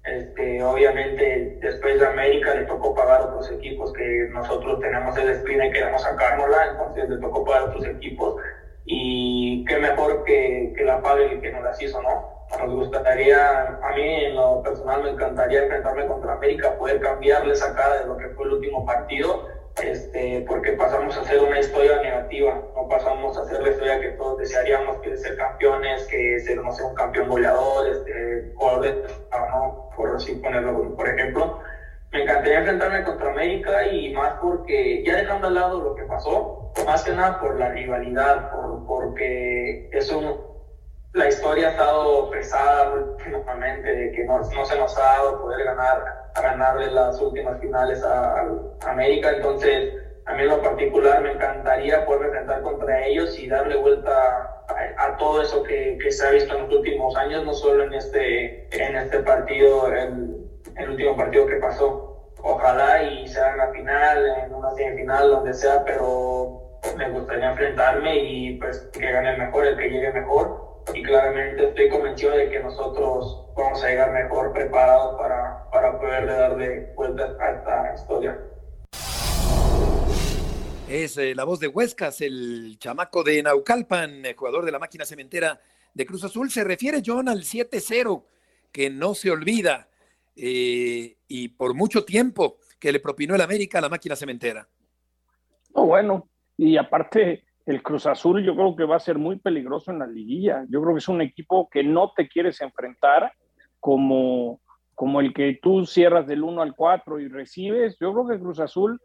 Este, 0.04 0.62
obviamente, 0.62 1.58
después 1.62 1.98
de 1.98 2.06
América 2.06 2.54
le 2.54 2.66
tocó 2.66 2.94
pagar 2.94 3.22
otros 3.22 3.50
equipos 3.52 3.94
que 3.94 4.28
nosotros 4.32 4.80
tenemos 4.82 5.18
esa 5.18 5.32
espina 5.32 5.66
y 5.66 5.72
queremos 5.72 6.02
sacárnosla, 6.02 6.72
entonces 6.72 7.10
le 7.10 7.18
tocó 7.18 7.46
pagar 7.46 7.70
otros 7.70 7.86
equipos. 7.86 8.42
Y 8.86 9.64
qué 9.66 9.78
mejor 9.78 10.26
que, 10.26 10.74
que 10.76 10.84
la 10.84 11.02
pague 11.02 11.32
el 11.32 11.42
que 11.42 11.52
nos 11.52 11.64
las 11.64 11.82
hizo, 11.82 12.02
¿no? 12.02 12.34
Nos 12.60 12.76
gustaría, 12.76 13.80
a 13.82 13.94
mí 13.96 14.26
en 14.26 14.36
lo 14.36 14.62
personal 14.62 15.04
me 15.04 15.12
encantaría 15.12 15.64
enfrentarme 15.64 16.06
contra 16.06 16.34
América, 16.34 16.78
poder 16.78 17.00
cambiarle 17.00 17.54
esa 17.54 17.74
cara 17.74 18.02
de 18.02 18.08
lo 18.08 18.18
que 18.18 18.28
fue 18.30 18.46
el 18.46 18.54
último 18.54 18.86
partido, 18.86 19.48
este, 19.82 20.44
porque 20.48 20.74
pasamos 20.74 21.18
a 21.18 21.24
ser 21.24 21.40
una 21.42 21.60
historia 21.60 22.00
negativa, 22.02 22.62
no 22.76 22.88
pasamos 22.88 23.38
a 23.38 23.46
ser 23.46 23.62
la 23.62 23.70
historia 23.70 24.00
que 24.00 24.10
todos 24.10 24.38
desearíamos, 24.38 24.98
que 25.00 25.14
es 25.14 25.22
ser 25.22 25.36
campeones, 25.36 26.06
que 26.06 26.40
ser, 26.40 26.58
no 26.58 26.72
sé, 26.72 26.84
un 26.84 26.94
campeón 26.94 27.28
goleador, 27.28 27.88
este, 27.88 28.52
jugador 28.56 29.02
¿no? 29.32 29.90
por 29.96 30.16
así 30.16 30.34
ponerlo, 30.36 30.96
por 30.96 31.08
ejemplo. 31.08 31.60
Me 32.12 32.22
encantaría 32.22 32.60
enfrentarme 32.60 33.04
contra 33.04 33.32
América 33.32 33.88
y 33.88 34.14
más 34.14 34.36
porque, 34.40 35.04
ya 35.04 35.16
dejando 35.16 35.48
al 35.48 35.56
lado 35.56 35.82
lo 35.82 35.96
que 35.96 36.04
pasó, 36.04 36.72
más 36.86 37.04
que 37.04 37.12
nada 37.12 37.40
por 37.40 37.58
la 37.58 37.70
rivalidad, 37.70 38.52
por, 38.52 38.86
porque 38.86 39.90
es 39.92 40.12
un, 40.12 40.53
la 41.14 41.28
historia 41.28 41.68
ha 41.68 41.72
estado 41.72 42.30
pesada 42.32 42.92
últimamente, 42.94 43.96
de 43.96 44.12
que 44.12 44.24
no, 44.26 44.40
no 44.40 44.66
se 44.66 44.78
nos 44.78 44.98
ha 44.98 45.02
dado 45.02 45.42
poder 45.42 45.64
ganar, 45.64 46.32
ganarle 46.36 46.92
las 46.92 47.20
últimas 47.22 47.60
finales 47.60 48.04
a, 48.04 48.48
América, 48.88 49.32
entonces 49.32 49.94
a 50.26 50.34
mí 50.34 50.42
en 50.42 50.50
lo 50.50 50.62
particular 50.62 51.22
me 51.22 51.34
encantaría 51.34 52.06
poder 52.06 52.28
enfrentar 52.28 52.62
contra 52.64 53.06
ellos 53.06 53.38
y 53.38 53.48
darle 53.48 53.78
vuelta 53.78 54.66
a, 54.98 55.18
todo 55.18 55.42
eso 55.42 55.62
que, 55.64 55.98
que, 56.02 56.12
se 56.12 56.26
ha 56.26 56.32
visto 56.32 56.56
en 56.56 56.64
los 56.64 56.78
últimos 56.78 57.16
años, 57.16 57.46
no 57.46 57.54
solo 57.54 57.84
en 57.84 57.94
este, 57.94 58.68
en 58.76 58.96
este 58.96 59.20
partido, 59.20 59.88
el, 59.94 60.44
el 60.76 60.90
último 60.90 61.16
partido 61.16 61.46
que 61.46 61.58
pasó. 61.58 62.32
Ojalá 62.42 63.04
y 63.04 63.28
sea 63.28 63.52
en 63.52 63.58
la 63.58 63.68
final, 63.68 64.26
en 64.44 64.54
una 64.54 64.72
semifinal, 64.72 65.30
donde 65.30 65.54
sea, 65.54 65.84
pero 65.86 66.80
me 66.98 67.10
gustaría 67.10 67.52
enfrentarme 67.52 68.18
y 68.18 68.58
pues 68.58 68.80
que 68.92 69.12
gane 69.12 69.32
el 69.32 69.38
mejor, 69.38 69.66
el 69.66 69.78
que 69.78 69.90
llegue 69.90 70.12
mejor. 70.12 70.63
Y 70.94 71.04
claramente 71.04 71.70
estoy 71.70 71.90
convencido 71.90 72.36
de 72.36 72.50
que 72.50 72.60
nosotros 72.60 73.46
vamos 73.56 73.84
a 73.84 73.88
llegar 73.88 74.12
mejor 74.12 74.52
preparados 74.54 75.18
para, 75.18 75.70
para 75.72 76.00
poder 76.00 76.26
darle 76.26 76.94
vuelta 76.96 77.36
a 77.40 77.52
esta 77.52 77.94
historia. 77.96 78.40
Es 80.90 81.18
eh, 81.18 81.34
la 81.34 81.46
voz 81.46 81.60
de 81.60 81.68
Huescas, 81.68 82.22
el 82.22 82.78
chamaco 82.78 83.24
de 83.24 83.42
Naucalpan, 83.42 84.24
jugador 84.36 84.66
de 84.66 84.72
la 84.72 84.80
máquina 84.80 85.06
cementera 85.06 85.60
de 85.94 86.06
Cruz 86.06 86.24
Azul. 86.24 86.52
Se 86.52 86.64
refiere, 86.64 87.02
John, 87.06 87.30
al 87.30 87.44
7-0, 87.44 88.24
que 88.72 88.90
no 88.90 89.16
se 89.16 89.32
olvida, 89.32 89.90
eh, 90.36 91.18
y 91.28 91.48
por 91.50 91.74
mucho 91.74 92.04
tiempo 92.04 92.58
que 92.80 92.92
le 92.92 93.00
propinó 93.00 93.36
el 93.36 93.42
América 93.42 93.78
a 93.78 93.82
la 93.82 93.90
máquina 93.90 94.16
cementera. 94.16 94.68
No, 95.76 95.86
bueno, 95.86 96.28
y 96.58 96.78
aparte 96.78 97.44
el 97.66 97.82
Cruz 97.82 98.06
Azul 98.06 98.44
yo 98.44 98.56
creo 98.56 98.76
que 98.76 98.84
va 98.84 98.98
a 98.98 99.00
ser 99.00 99.18
muy 99.18 99.38
peligroso 99.38 99.92
en 99.92 100.00
la 100.00 100.08
liguilla. 100.08 100.66
Yo 100.70 100.82
creo 100.82 100.94
que 100.94 101.00
es 101.00 101.08
un 101.08 101.22
equipo 101.22 101.70
que 101.70 101.84
no 101.84 102.12
te 102.16 102.28
quieres 102.28 102.60
enfrentar 102.62 103.34
como, 103.80 104.62
como 104.96 105.22
el 105.22 105.34
que 105.34 105.60
tú 105.62 105.86
cierras 105.86 106.28
del 106.28 106.44
1 106.44 106.62
al 106.62 106.76
4 106.76 107.20
y 107.20 107.28
recibes. 107.30 107.98
Yo 108.00 108.14
creo 108.14 108.28
que 108.28 108.40
Cruz 108.40 108.60
Azul, 108.60 109.00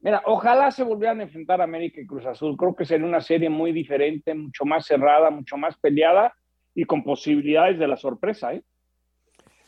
mira, 0.00 0.22
ojalá 0.26 0.70
se 0.70 0.82
volvieran 0.82 1.20
a 1.20 1.24
enfrentar 1.24 1.62
América 1.62 2.00
y 2.00 2.06
Cruz 2.06 2.26
Azul. 2.26 2.56
Creo 2.56 2.76
que 2.76 2.84
sería 2.84 3.06
una 3.06 3.20
serie 3.20 3.48
muy 3.48 3.72
diferente, 3.72 4.34
mucho 4.34 4.64
más 4.64 4.86
cerrada, 4.86 5.30
mucho 5.30 5.56
más 5.56 5.76
peleada 5.78 6.34
y 6.74 6.84
con 6.84 7.02
posibilidades 7.02 7.78
de 7.78 7.88
la 7.88 7.96
sorpresa, 7.96 8.54
¿eh? 8.54 8.62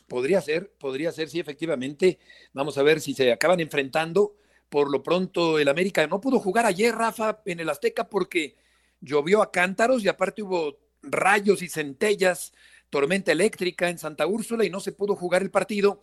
Podría 0.07 0.41
ser, 0.41 0.73
podría 0.77 1.11
ser, 1.13 1.29
sí, 1.29 1.39
efectivamente. 1.39 2.19
Vamos 2.51 2.77
a 2.77 2.83
ver 2.83 2.99
si 2.99 3.13
se 3.13 3.31
acaban 3.31 3.61
enfrentando. 3.61 4.33
Por 4.71 4.89
lo 4.89 5.03
pronto, 5.03 5.59
el 5.59 5.67
América 5.67 6.07
no 6.07 6.21
pudo 6.21 6.39
jugar 6.39 6.65
ayer, 6.65 6.95
Rafa, 6.95 7.41
en 7.45 7.59
el 7.59 7.67
Azteca 7.67 8.07
porque 8.07 8.55
llovió 9.01 9.41
a 9.41 9.51
cántaros 9.51 10.01
y 10.01 10.07
aparte 10.07 10.43
hubo 10.43 10.77
rayos 11.03 11.61
y 11.61 11.67
centellas, 11.67 12.53
tormenta 12.89 13.33
eléctrica 13.33 13.89
en 13.89 13.97
Santa 13.97 14.25
Úrsula 14.27 14.63
y 14.63 14.69
no 14.69 14.79
se 14.79 14.93
pudo 14.93 15.13
jugar 15.17 15.41
el 15.41 15.51
partido. 15.51 16.01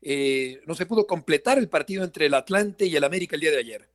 eh, 0.00 0.62
no 0.66 0.74
se 0.74 0.86
pudo 0.86 1.06
completar 1.06 1.58
el 1.58 1.68
partido 1.68 2.02
entre 2.02 2.24
el 2.24 2.32
Atlante 2.32 2.86
y 2.86 2.96
el 2.96 3.04
América 3.04 3.36
el 3.36 3.42
día 3.42 3.50
de 3.50 3.58
ayer. 3.58 3.88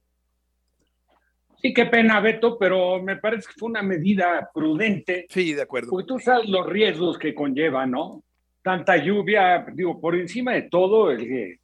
Sí, 1.60 1.74
qué 1.74 1.88
pena, 1.88 2.20
Beto, 2.20 2.60
pero 2.60 3.02
me 3.02 3.16
parece 3.16 3.48
que 3.48 3.54
fue 3.58 3.70
una 3.70 3.82
medida 3.82 4.48
prudente. 4.54 5.26
Sí, 5.28 5.54
de 5.54 5.64
acuerdo. 5.64 5.90
Porque 5.90 6.06
tú 6.06 6.20
sabes 6.20 6.48
los 6.48 6.68
riesgos 6.68 7.18
que 7.18 7.34
conlleva, 7.34 7.88
¿no? 7.88 8.22
Tanta 8.62 8.96
lluvia, 8.98 9.66
digo, 9.74 10.00
por 10.00 10.14
encima 10.16 10.54
de 10.54 10.64
todo, 10.64 11.10
el, 11.10 11.60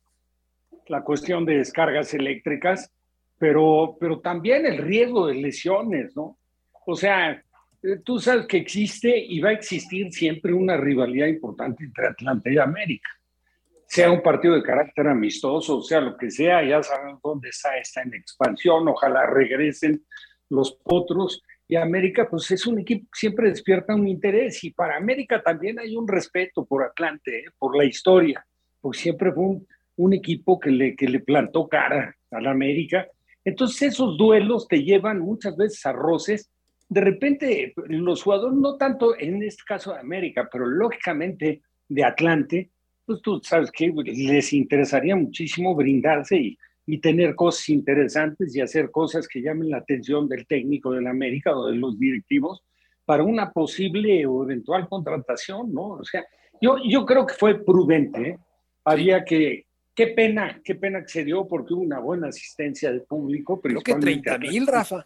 la 0.90 1.04
cuestión 1.04 1.46
de 1.46 1.58
descargas 1.58 2.14
eléctricas, 2.14 2.92
pero, 3.38 3.96
pero 4.00 4.20
también 4.20 4.66
el 4.66 4.80
riesgo 4.80 5.28
de 5.28 5.36
lesiones, 5.36 6.16
¿no? 6.16 6.38
O 6.86 6.96
sea, 6.96 7.32
eh, 7.32 7.98
tú 8.04 8.20
sabes 8.20 8.48
que 8.48 8.58
existe 8.58 9.18
y 9.18 9.40
va 9.40 9.50
a 9.50 9.54
existir 9.54 10.12
siempre 10.12 10.52
una 10.52 10.76
rivalidad 10.76 11.28
importante 11.28 11.84
entre 11.84 12.08
Atlanta 12.08 12.50
y 12.52 12.58
América. 12.58 13.10
Sea 13.88 14.12
un 14.12 14.22
partido 14.22 14.56
de 14.56 14.64
carácter 14.64 15.08
amistoso, 15.08 15.82
sea 15.82 16.02
lo 16.02 16.18
que 16.18 16.30
sea, 16.30 16.64
ya 16.64 16.84
saben 16.84 17.18
dónde 17.24 17.50
está, 17.50 17.78
está 17.78 18.02
en 18.02 18.14
expansión, 18.14 18.88
ojalá 18.88 19.26
regresen 19.26 20.04
los 20.50 20.74
potros. 20.74 21.42
Y 21.68 21.76
América, 21.76 22.28
pues 22.30 22.50
es 22.52 22.66
un 22.66 22.80
equipo 22.80 23.06
que 23.12 23.20
siempre 23.20 23.50
despierta 23.50 23.96
un 23.96 24.08
interés. 24.08 24.64
Y 24.64 24.72
para 24.72 24.98
América 24.98 25.42
también 25.42 25.80
hay 25.80 25.96
un 25.96 26.08
respeto 26.08 26.66
por 26.66 26.84
Atlante, 26.84 27.40
¿eh? 27.40 27.46
por 27.58 27.78
la 27.78 27.86
historia, 27.86 28.46
porque 28.82 29.00
siempre 29.00 29.32
fue 29.32 29.44
un, 29.44 29.68
un 30.00 30.14
equipo 30.14 30.60
que 30.60 30.72
le, 30.72 30.96
que 30.96 31.10
le 31.10 31.20
plantó 31.20 31.68
cara 31.68 32.16
a 32.32 32.40
la 32.40 32.52
América. 32.52 33.06
Entonces 33.44 33.94
esos 33.94 34.18
duelos 34.18 34.66
te 34.68 34.82
llevan 34.82 35.20
muchas 35.20 35.58
veces 35.58 35.86
a 35.86 35.92
roces. 35.92 36.50
De 36.88 37.02
repente 37.02 37.74
los 37.88 38.24
jugadores, 38.24 38.58
no 38.58 38.78
tanto 38.78 39.20
en 39.20 39.44
este 39.44 39.64
caso 39.68 39.92
de 39.92 40.00
América, 40.00 40.48
pero 40.50 40.66
lógicamente 40.66 41.62
de 41.90 42.04
Atlante, 42.06 42.70
pues 43.06 43.22
tú 43.22 43.42
sabes 43.44 43.72
que 43.72 43.92
les 44.06 44.54
interesaría 44.54 45.18
muchísimo 45.18 45.76
brindarse 45.76 46.38
y, 46.38 46.58
y 46.86 47.00
tener 47.00 47.36
cosas 47.36 47.68
interesantes 47.68 48.56
y 48.56 48.62
hacer 48.62 48.92
cosas 48.92 49.28
que 49.28 49.42
llamen 49.42 49.70
la 49.70 49.80
atención 49.80 50.30
del 50.30 50.48
técnico 50.48 50.92
de 50.94 51.02
la 51.02 51.10
América 51.10 51.54
o 51.58 51.68
de 51.68 51.76
los 51.76 52.00
directivos 52.00 52.64
para 53.04 53.24
una 53.24 53.52
posible 53.52 54.26
o 54.26 54.44
eventual 54.44 54.88
contratación, 54.88 55.74
¿no? 55.74 55.88
O 55.90 56.06
sea, 56.06 56.24
yo, 56.62 56.78
yo 56.88 57.06
creo 57.06 57.26
que 57.26 57.34
fue 57.34 57.66
prudente, 57.66 58.30
¿eh? 58.30 58.38
había 58.86 59.26
que, 59.26 59.66
Qué 60.00 60.08
pena, 60.08 60.62
qué 60.64 60.76
pena 60.76 61.02
que 61.02 61.10
se 61.10 61.26
dio 61.26 61.46
porque 61.46 61.74
hubo 61.74 61.82
una 61.82 62.00
buena 62.00 62.30
asistencia 62.30 62.90
de 62.90 63.02
público. 63.02 63.60
Creo 63.60 63.82
que 63.82 63.96
30 63.96 64.38
mil, 64.38 64.66
Rafa. 64.66 65.06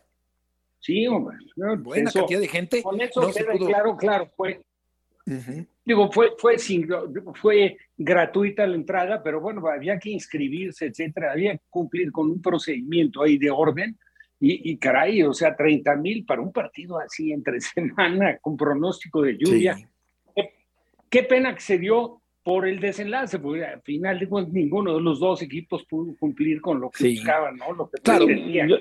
Sí, 0.80 1.08
hombre. 1.08 1.36
Buena 1.80 2.12
cantidad 2.12 2.40
de 2.40 2.48
gente. 2.48 2.84
Con 2.84 3.02
eso 3.02 3.22
queda 3.34 3.54
claro, 3.58 3.98
claro, 3.98 4.30
fue. 4.38 4.62
Digo, 5.84 6.12
fue, 6.12 6.34
fue, 6.38 6.60
sin, 6.60 6.88
fue 7.42 7.76
gratuita 7.98 8.68
la 8.68 8.76
entrada, 8.76 9.24
pero 9.24 9.42
bueno, 9.42 9.66
había 9.68 9.98
que 9.98 10.12
inscribirse, 10.12 10.86
etcétera, 10.86 11.32
había 11.32 11.54
que 11.54 11.64
cumplir 11.72 12.12
con 12.12 12.30
un 12.30 12.40
procedimiento 12.40 13.24
ahí 13.24 13.40
de 13.40 13.50
orden. 13.50 13.98
Y, 14.40 14.74
y 14.74 14.78
caray, 14.78 15.24
o 15.24 15.34
sea, 15.34 15.56
30 15.56 15.96
mil 15.96 16.24
para 16.24 16.40
un 16.40 16.54
partido 16.54 17.00
así 17.00 17.32
entre 17.32 17.60
semana 17.62 18.38
con 18.38 18.56
pronóstico 18.56 19.24
de 19.24 19.40
lluvia. 19.40 19.90
Qué, 20.36 20.54
qué 21.10 21.24
pena 21.24 21.56
que 21.56 21.62
se 21.62 21.80
dio, 21.80 22.22
por 22.44 22.68
el 22.68 22.80
desenlace, 22.80 23.40
porque 23.40 23.64
al 23.64 23.82
final 23.82 24.20
de 24.20 24.28
ninguno 24.52 24.96
de 24.96 25.02
los 25.02 25.20
dos 25.20 25.42
equipos 25.42 25.86
pudo 25.86 26.14
cumplir 26.18 26.60
con 26.60 26.82
lo 26.82 26.90
que 26.90 27.12
buscaban, 27.12 27.56
¿no? 27.56 27.72
Lo 27.72 27.90
que 27.90 28.02
claro, 28.02 28.30
y 28.30 28.54
yo, 28.54 28.76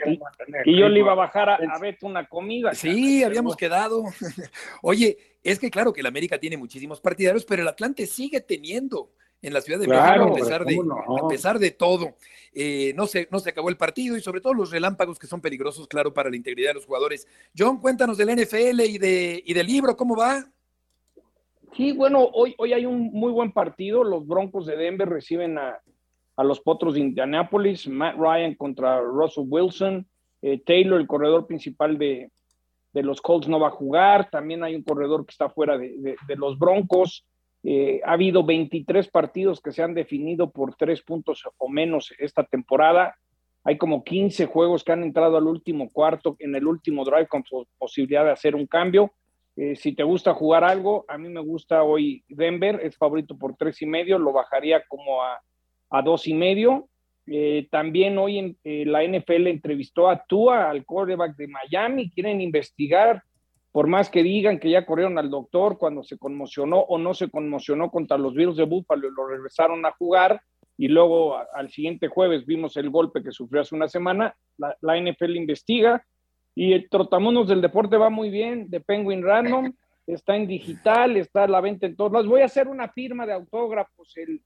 y 0.64 0.78
yo 0.78 0.88
le 0.88 0.98
iba 0.98 1.12
a 1.12 1.16
bajar 1.16 1.48
a, 1.48 1.54
a 1.54 1.78
Beto 1.78 2.06
una 2.06 2.26
comida. 2.26 2.74
Sí, 2.74 3.22
habíamos 3.22 3.56
quedado. 3.56 4.02
Oye, 4.82 5.16
es 5.44 5.60
que 5.60 5.70
claro 5.70 5.92
que 5.92 6.00
el 6.00 6.06
América 6.06 6.38
tiene 6.38 6.56
muchísimos 6.56 7.00
partidarios, 7.00 7.44
pero 7.44 7.62
el 7.62 7.68
Atlante 7.68 8.06
sigue 8.06 8.40
teniendo 8.40 9.10
en 9.42 9.52
la 9.52 9.60
Ciudad 9.60 9.78
de 9.78 9.86
claro, 9.86 10.26
México, 10.26 10.36
a 10.36 10.40
pesar 10.40 10.64
de, 10.64 10.76
no? 10.76 11.26
a 11.26 11.28
pesar 11.28 11.58
de 11.58 11.70
todo. 11.70 12.16
Eh, 12.54 12.92
no, 12.96 13.06
se, 13.06 13.28
no 13.30 13.38
se 13.38 13.50
acabó 13.50 13.68
el 13.68 13.76
partido 13.76 14.16
y 14.16 14.20
sobre 14.20 14.40
todo 14.40 14.54
los 14.54 14.70
relámpagos 14.70 15.18
que 15.18 15.26
son 15.26 15.40
peligrosos, 15.40 15.86
claro, 15.88 16.12
para 16.12 16.30
la 16.30 16.36
integridad 16.36 16.70
de 16.70 16.74
los 16.74 16.86
jugadores. 16.86 17.26
John, 17.56 17.80
cuéntanos 17.80 18.16
del 18.16 18.36
NFL 18.36 18.80
y, 18.82 18.98
de, 18.98 19.42
y 19.44 19.54
del 19.54 19.66
libro, 19.66 19.96
¿cómo 19.96 20.16
va? 20.16 20.46
Sí, 21.76 21.92
bueno, 21.92 22.28
hoy, 22.34 22.54
hoy 22.58 22.74
hay 22.74 22.84
un 22.84 23.10
muy 23.12 23.32
buen 23.32 23.52
partido. 23.52 24.04
Los 24.04 24.26
Broncos 24.26 24.66
de 24.66 24.76
Denver 24.76 25.08
reciben 25.08 25.56
a, 25.56 25.80
a 26.36 26.44
los 26.44 26.60
Potros 26.60 26.94
de 26.94 27.00
Indianápolis, 27.00 27.88
Matt 27.88 28.16
Ryan 28.16 28.54
contra 28.54 29.00
Russell 29.00 29.44
Wilson, 29.48 30.06
eh, 30.42 30.62
Taylor, 30.64 31.00
el 31.00 31.06
corredor 31.06 31.46
principal 31.46 31.96
de, 31.96 32.30
de, 32.92 33.02
los 33.02 33.22
Colts, 33.22 33.48
no 33.48 33.58
va 33.58 33.68
a 33.68 33.72
jugar. 33.72 34.28
También 34.30 34.62
hay 34.62 34.74
un 34.74 34.82
corredor 34.82 35.24
que 35.24 35.30
está 35.30 35.48
fuera 35.48 35.78
de, 35.78 36.16
de, 36.26 36.36
los 36.36 36.58
Broncos. 36.58 37.24
Eh, 37.62 38.02
ha 38.04 38.12
habido 38.12 38.44
23 38.44 39.08
partidos 39.08 39.60
que 39.60 39.72
se 39.72 39.82
han 39.82 39.94
definido 39.94 40.50
por 40.50 40.74
tres 40.74 41.00
puntos 41.00 41.42
o 41.56 41.68
menos 41.70 42.12
esta 42.18 42.44
temporada. 42.44 43.16
Hay 43.64 43.78
como 43.78 44.04
15 44.04 44.46
juegos 44.46 44.84
que 44.84 44.92
han 44.92 45.04
entrado 45.04 45.38
al 45.38 45.46
último 45.46 45.90
cuarto 45.90 46.36
en 46.38 46.54
el 46.54 46.66
último 46.66 47.04
drive 47.04 47.28
con 47.28 47.44
posibilidad 47.78 48.24
de 48.24 48.32
hacer 48.32 48.56
un 48.56 48.66
cambio. 48.66 49.12
Eh, 49.56 49.76
si 49.76 49.94
te 49.94 50.02
gusta 50.02 50.32
jugar 50.32 50.64
algo, 50.64 51.04
a 51.08 51.18
mí 51.18 51.28
me 51.28 51.40
gusta 51.40 51.82
hoy 51.82 52.24
Denver, 52.28 52.80
es 52.82 52.96
favorito 52.96 53.36
por 53.36 53.54
tres 53.56 53.82
y 53.82 53.86
medio, 53.86 54.18
lo 54.18 54.32
bajaría 54.32 54.82
como 54.88 55.22
a, 55.22 55.40
a 55.90 56.02
dos 56.02 56.26
y 56.26 56.34
medio. 56.34 56.88
Eh, 57.26 57.68
también 57.70 58.18
hoy 58.18 58.38
en, 58.38 58.56
eh, 58.64 58.84
la 58.86 59.04
NFL 59.04 59.46
entrevistó 59.46 60.08
a 60.08 60.24
Tua, 60.24 60.70
al 60.70 60.84
quarterback 60.84 61.36
de 61.36 61.48
Miami, 61.48 62.10
quieren 62.10 62.40
investigar, 62.40 63.22
por 63.70 63.86
más 63.86 64.10
que 64.10 64.22
digan 64.22 64.58
que 64.58 64.70
ya 64.70 64.84
corrieron 64.84 65.18
al 65.18 65.30
doctor 65.30 65.78
cuando 65.78 66.02
se 66.02 66.18
conmocionó 66.18 66.80
o 66.80 66.98
no 66.98 67.14
se 67.14 67.30
conmocionó 67.30 67.90
contra 67.90 68.18
los 68.18 68.34
virus 68.34 68.56
de 68.56 68.64
Buffalo, 68.64 69.10
lo 69.10 69.28
regresaron 69.28 69.84
a 69.86 69.92
jugar 69.92 70.40
y 70.76 70.88
luego 70.88 71.36
al 71.54 71.70
siguiente 71.70 72.08
jueves 72.08 72.44
vimos 72.44 72.76
el 72.76 72.90
golpe 72.90 73.22
que 73.22 73.30
sufrió 73.30 73.60
hace 73.60 73.74
una 73.74 73.88
semana, 73.88 74.34
la 74.56 75.00
NFL 75.00 75.36
investiga, 75.36 76.04
y 76.54 76.72
el 76.72 76.88
Trotamunos 76.88 77.48
del 77.48 77.60
Deporte 77.60 77.96
va 77.96 78.10
muy 78.10 78.30
bien, 78.30 78.68
de 78.68 78.80
Penguin 78.80 79.22
Random, 79.22 79.72
está 80.06 80.36
en 80.36 80.46
digital, 80.46 81.16
está 81.16 81.44
a 81.44 81.48
la 81.48 81.60
venta 81.60 81.86
en 81.86 81.96
todos 81.96 82.12
lados. 82.12 82.28
Voy 82.28 82.42
a 82.42 82.46
hacer 82.46 82.68
una 82.68 82.88
firma 82.88 83.26
de 83.26 83.32
autógrafos 83.32 84.16
el, 84.16 84.42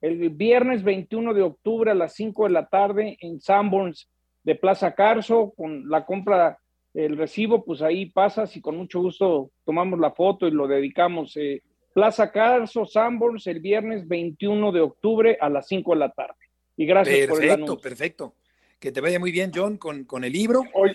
el 0.00 0.30
viernes 0.30 0.82
21 0.82 1.34
de 1.34 1.42
octubre 1.42 1.90
a 1.90 1.94
las 1.94 2.14
5 2.14 2.44
de 2.44 2.50
la 2.50 2.66
tarde 2.66 3.16
en 3.20 3.40
Sanborns 3.40 4.08
de 4.44 4.54
Plaza 4.54 4.94
Carso, 4.94 5.52
con 5.56 5.88
la 5.88 6.06
compra, 6.06 6.58
el 6.94 7.16
recibo, 7.16 7.64
pues 7.64 7.82
ahí 7.82 8.06
pasas 8.06 8.56
y 8.56 8.60
con 8.60 8.76
mucho 8.76 9.00
gusto 9.00 9.50
tomamos 9.64 9.98
la 9.98 10.12
foto 10.12 10.46
y 10.46 10.50
lo 10.50 10.66
dedicamos. 10.66 11.36
Eh, 11.36 11.62
Plaza 11.92 12.30
Carso, 12.30 12.86
Sanborns, 12.86 13.46
el 13.46 13.60
viernes 13.60 14.06
21 14.06 14.72
de 14.72 14.80
octubre 14.80 15.36
a 15.40 15.48
las 15.48 15.66
5 15.66 15.92
de 15.92 15.98
la 15.98 16.10
tarde. 16.10 16.34
Y 16.76 16.86
gracias 16.86 17.14
perfecto, 17.14 17.34
por 17.34 17.44
el 17.44 17.50
anuncio. 17.50 17.80
Perfecto, 17.80 18.34
Que 18.78 18.92
te 18.92 19.00
vaya 19.00 19.18
muy 19.18 19.32
bien, 19.32 19.50
John, 19.54 19.76
con, 19.76 20.04
con 20.04 20.22
el 20.22 20.32
libro. 20.32 20.62
Hoy, 20.74 20.92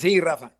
Sí, 0.00 0.18
Rafa. 0.18 0.50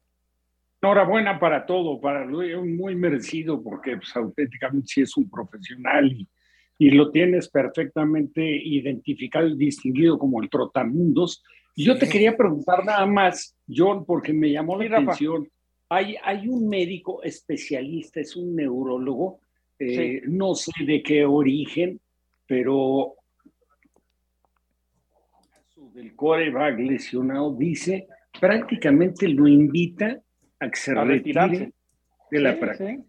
Enhorabuena 0.82 1.40
para 1.40 1.64
todo, 1.64 1.98
para 1.98 2.26
muy 2.26 2.94
merecido, 2.94 3.62
porque 3.62 3.96
pues, 3.96 4.14
auténticamente 4.14 4.86
sí 4.88 5.00
es 5.00 5.16
un 5.16 5.30
profesional 5.30 6.12
y, 6.12 6.28
y, 6.76 6.90
lo 6.90 7.10
tienes 7.10 7.48
perfectamente 7.48 8.42
identificado 8.42 9.48
y 9.48 9.56
distinguido 9.56 10.18
como 10.18 10.42
el 10.42 10.50
trotamundos. 10.50 11.42
Y 11.74 11.84
yo 11.84 11.98
te 11.98 12.06
quería 12.06 12.36
preguntar 12.36 12.84
nada 12.84 13.06
más, 13.06 13.56
John, 13.66 14.04
porque 14.04 14.34
me 14.34 14.50
llamó 14.50 14.76
la 14.76 14.82
Sí, 14.82 14.88
Rafa. 14.88 15.02
atención. 15.04 15.48
Hay, 15.88 16.16
hay 16.22 16.46
un 16.46 16.68
médico 16.68 17.22
especialista, 17.22 18.20
es 18.20 18.36
un 18.36 18.54
neurólogo, 18.54 19.40
eh, 19.78 20.20
no 20.26 20.54
sé 20.54 20.70
de 20.84 21.02
qué 21.02 21.24
origen, 21.24 21.98
pero 22.46 23.14
del 25.94 26.14
coreback 26.14 26.78
lesionado 26.78 27.56
dice 27.56 28.06
prácticamente 28.40 29.28
lo 29.28 29.46
invita 29.46 30.18
a 30.58 30.70
que 30.70 30.76
se 30.76 30.92
A 30.98 31.04
retire 31.04 31.72
de 32.30 32.40
la 32.40 32.52
Sí, 32.54 32.60
práctica. 32.60 32.90
sí. 32.90 33.04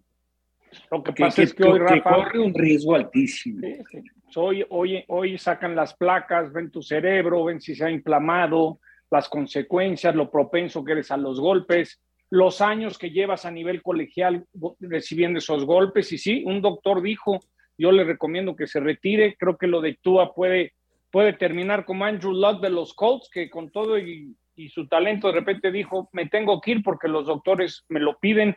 Lo 0.89 1.03
que 1.03 1.13
Que, 1.13 1.23
pasa 1.23 1.35
que- 1.37 1.43
es 1.43 1.53
que 1.53 1.63
hoy, 1.63 1.79
que 1.79 1.85
Rafa, 1.85 2.15
corre 2.15 2.39
un 2.39 2.53
riesgo 2.53 2.95
altísimo. 2.95 3.59
Sí. 3.91 3.99
Hoy, 4.35 4.65
hoy, 4.69 5.03
hoy 5.07 5.37
sacan 5.37 5.75
las 5.75 5.93
placas, 5.95 6.53
ven 6.53 6.71
tu 6.71 6.81
cerebro, 6.81 7.45
ven 7.45 7.59
si 7.59 7.75
se 7.75 7.85
ha 7.85 7.91
inflamado, 7.91 8.79
las 9.09 9.27
consecuencias, 9.27 10.15
lo 10.15 10.31
propenso 10.31 10.85
que 10.85 10.93
eres 10.93 11.11
a 11.11 11.17
los 11.17 11.39
golpes, 11.41 12.01
los 12.29 12.61
años 12.61 12.97
que 12.97 13.09
llevas 13.09 13.45
a 13.45 13.51
nivel 13.51 13.81
colegial 13.81 14.45
recibiendo 14.79 15.39
esos 15.39 15.65
golpes. 15.65 16.13
Y 16.13 16.17
sí, 16.17 16.43
un 16.45 16.61
doctor 16.61 17.01
dijo, 17.01 17.39
yo 17.77 17.91
le 17.91 18.05
recomiendo 18.05 18.55
que 18.55 18.67
se 18.67 18.79
retire, 18.79 19.35
creo 19.37 19.57
que 19.57 19.67
lo 19.67 19.81
de 19.81 19.97
Tua 20.01 20.33
puede, 20.33 20.71
puede 21.11 21.33
terminar 21.33 21.83
como 21.83 22.05
Andrew 22.05 22.31
Luck 22.31 22.61
de 22.61 22.69
los 22.69 22.93
Colts, 22.93 23.29
que 23.29 23.49
con 23.49 23.69
todo 23.69 23.99
y, 23.99 24.33
y 24.55 24.69
su 24.69 24.87
talento 24.87 25.27
de 25.27 25.33
repente 25.33 25.71
dijo, 25.71 26.09
me 26.11 26.27
tengo 26.27 26.59
que 26.61 26.71
ir 26.71 26.83
porque 26.83 27.07
los 27.07 27.25
doctores 27.25 27.85
me 27.89 27.99
lo 27.99 28.17
piden. 28.19 28.55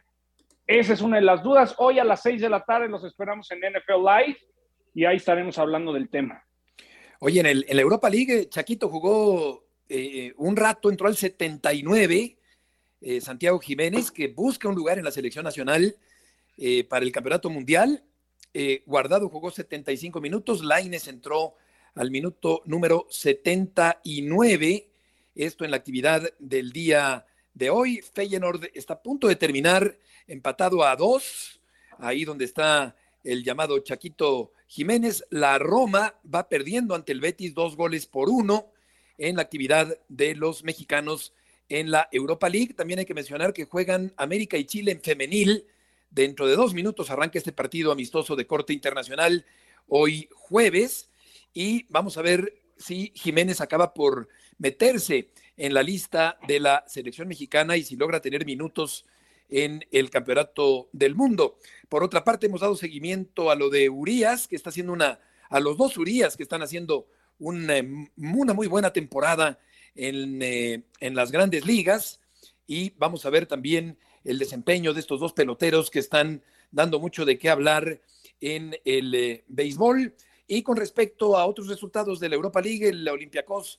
Esa 0.66 0.94
es 0.94 1.00
una 1.00 1.16
de 1.16 1.22
las 1.22 1.42
dudas. 1.42 1.74
Hoy 1.78 1.98
a 1.98 2.04
las 2.04 2.22
seis 2.22 2.40
de 2.40 2.48
la 2.48 2.64
tarde 2.64 2.88
los 2.88 3.04
esperamos 3.04 3.50
en 3.50 3.58
NFL 3.58 4.02
Live 4.02 4.38
y 4.94 5.04
ahí 5.04 5.16
estaremos 5.16 5.58
hablando 5.58 5.92
del 5.92 6.08
tema. 6.08 6.42
Oye, 7.20 7.40
en, 7.40 7.46
el, 7.46 7.66
la 7.70 7.80
Europa 7.80 8.10
League, 8.10 8.48
Chaquito 8.48 8.88
jugó 8.88 9.64
eh, 9.88 10.32
un 10.36 10.56
rato, 10.56 10.90
entró 10.90 11.08
al 11.08 11.16
79, 11.16 12.36
eh, 13.00 13.20
Santiago 13.20 13.58
Jiménez, 13.58 14.10
que 14.10 14.28
busca 14.28 14.68
un 14.68 14.74
lugar 14.74 14.98
en 14.98 15.04
la 15.04 15.10
selección 15.10 15.44
nacional 15.44 15.96
eh, 16.56 16.84
para 16.84 17.04
el 17.04 17.12
Campeonato 17.12 17.50
Mundial. 17.50 18.02
Guardado 18.86 19.28
jugó 19.28 19.50
75 19.50 20.20
minutos, 20.20 20.62
Laines 20.62 21.08
entró 21.08 21.56
al 21.96 22.12
minuto 22.12 22.62
número 22.66 23.06
79. 23.10 24.86
Esto 25.34 25.64
en 25.64 25.72
la 25.72 25.78
actividad 25.78 26.32
del 26.38 26.70
día 26.70 27.26
de 27.54 27.68
hoy. 27.68 28.00
Feyenoord 28.02 28.70
está 28.72 28.94
a 28.94 29.02
punto 29.02 29.26
de 29.26 29.34
terminar 29.34 29.98
empatado 30.28 30.84
a 30.84 30.94
dos, 30.94 31.60
ahí 31.98 32.24
donde 32.24 32.44
está 32.44 32.94
el 33.24 33.42
llamado 33.42 33.80
Chaquito 33.80 34.52
Jiménez. 34.68 35.24
La 35.30 35.58
Roma 35.58 36.14
va 36.32 36.48
perdiendo 36.48 36.94
ante 36.94 37.10
el 37.10 37.20
Betis 37.20 37.52
dos 37.52 37.74
goles 37.74 38.06
por 38.06 38.28
uno 38.28 38.70
en 39.18 39.34
la 39.34 39.42
actividad 39.42 39.98
de 40.08 40.36
los 40.36 40.62
mexicanos 40.62 41.32
en 41.68 41.90
la 41.90 42.08
Europa 42.12 42.48
League. 42.48 42.74
También 42.74 43.00
hay 43.00 43.06
que 43.06 43.14
mencionar 43.14 43.52
que 43.52 43.64
juegan 43.64 44.12
América 44.16 44.56
y 44.56 44.66
Chile 44.66 44.92
en 44.92 45.00
femenil. 45.00 45.66
Dentro 46.10 46.46
de 46.46 46.54
dos 46.54 46.74
minutos 46.74 47.10
arranca 47.10 47.38
este 47.38 47.50
partido 47.50 47.90
amistoso 47.90 48.36
de 48.36 48.46
corte 48.46 48.72
internacional 48.72 49.44
hoy 49.88 50.28
jueves 50.32 51.10
y 51.52 51.86
vamos 51.88 52.16
a 52.18 52.22
ver 52.22 52.54
si 52.76 53.12
Jiménez 53.16 53.60
acaba 53.60 53.94
por 53.94 54.28
meterse 54.58 55.30
en 55.56 55.74
la 55.74 55.82
lista 55.82 56.38
de 56.46 56.60
la 56.60 56.84
selección 56.86 57.28
mexicana 57.28 57.76
y 57.76 57.84
si 57.84 57.96
logra 57.96 58.20
tener 58.20 58.44
minutos 58.44 59.04
en 59.48 59.84
el 59.90 60.10
campeonato 60.10 60.88
del 60.92 61.14
mundo. 61.14 61.58
Por 61.88 62.02
otra 62.02 62.24
parte, 62.24 62.46
hemos 62.46 62.60
dado 62.60 62.76
seguimiento 62.76 63.50
a 63.50 63.54
lo 63.54 63.70
de 63.70 63.88
Urias, 63.88 64.48
que 64.48 64.56
está 64.56 64.70
haciendo 64.70 64.92
una, 64.92 65.20
a 65.48 65.60
los 65.60 65.76
dos 65.76 65.96
Urias 65.96 66.36
que 66.36 66.42
están 66.42 66.62
haciendo 66.62 67.06
una, 67.38 67.74
una 68.16 68.54
muy 68.54 68.66
buena 68.66 68.92
temporada 68.92 69.58
en, 69.94 70.42
eh, 70.42 70.82
en, 71.00 71.14
las 71.14 71.30
grandes 71.30 71.66
ligas 71.66 72.20
y 72.66 72.90
vamos 72.96 73.26
a 73.26 73.30
ver 73.30 73.46
también 73.46 73.98
el 74.24 74.38
desempeño 74.38 74.94
de 74.94 75.00
estos 75.00 75.20
dos 75.20 75.32
peloteros 75.32 75.90
que 75.90 75.98
están 75.98 76.42
dando 76.70 76.98
mucho 76.98 77.24
de 77.24 77.38
qué 77.38 77.50
hablar 77.50 78.00
en 78.40 78.76
el 78.84 79.14
eh, 79.14 79.44
béisbol. 79.48 80.14
Y 80.46 80.62
con 80.62 80.76
respecto 80.76 81.36
a 81.36 81.46
otros 81.46 81.68
resultados 81.68 82.20
de 82.20 82.28
la 82.28 82.34
Europa 82.34 82.60
League, 82.60 82.88
el 82.88 83.08
Olympiacos 83.08 83.78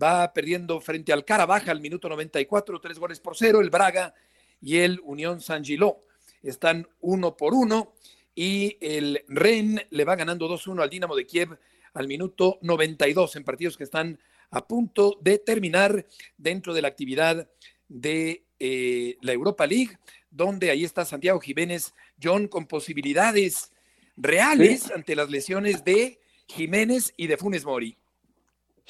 va 0.00 0.32
perdiendo 0.32 0.80
frente 0.80 1.12
al 1.12 1.24
Carabaja 1.24 1.70
al 1.70 1.80
minuto 1.80 2.08
94, 2.08 2.80
tres 2.80 2.98
goles 2.98 3.20
por 3.20 3.36
cero. 3.36 3.60
El 3.60 3.70
Braga 3.70 4.14
y 4.60 4.78
el 4.78 5.00
Unión 5.04 5.40
San 5.40 5.64
Giló 5.64 6.04
están 6.42 6.86
uno 7.00 7.36
por 7.36 7.54
uno. 7.54 7.94
Y 8.34 8.78
el 8.80 9.24
Ren 9.28 9.82
le 9.90 10.04
va 10.04 10.16
ganando 10.16 10.48
2-1 10.48 10.82
al 10.82 10.90
Dinamo 10.90 11.16
de 11.16 11.26
Kiev 11.26 11.58
al 11.94 12.06
minuto 12.06 12.58
92 12.62 13.36
en 13.36 13.44
partidos 13.44 13.76
que 13.76 13.84
están 13.84 14.18
a 14.50 14.66
punto 14.66 15.18
de 15.20 15.38
terminar 15.38 16.06
dentro 16.36 16.72
de 16.74 16.82
la 16.82 16.88
actividad 16.88 17.48
de 17.88 18.44
eh, 18.58 19.16
la 19.20 19.32
Europa 19.32 19.66
League, 19.66 19.98
donde 20.30 20.70
ahí 20.70 20.84
está 20.84 21.04
Santiago 21.04 21.40
Jiménez, 21.40 21.94
John, 22.22 22.48
con 22.48 22.66
posibilidades 22.66 23.72
reales 24.16 24.90
ante 24.90 25.16
las 25.16 25.30
lesiones 25.30 25.84
de 25.84 26.20
Jiménez 26.46 27.14
y 27.16 27.26
de 27.26 27.36
Funes 27.36 27.64
Mori. 27.64 27.96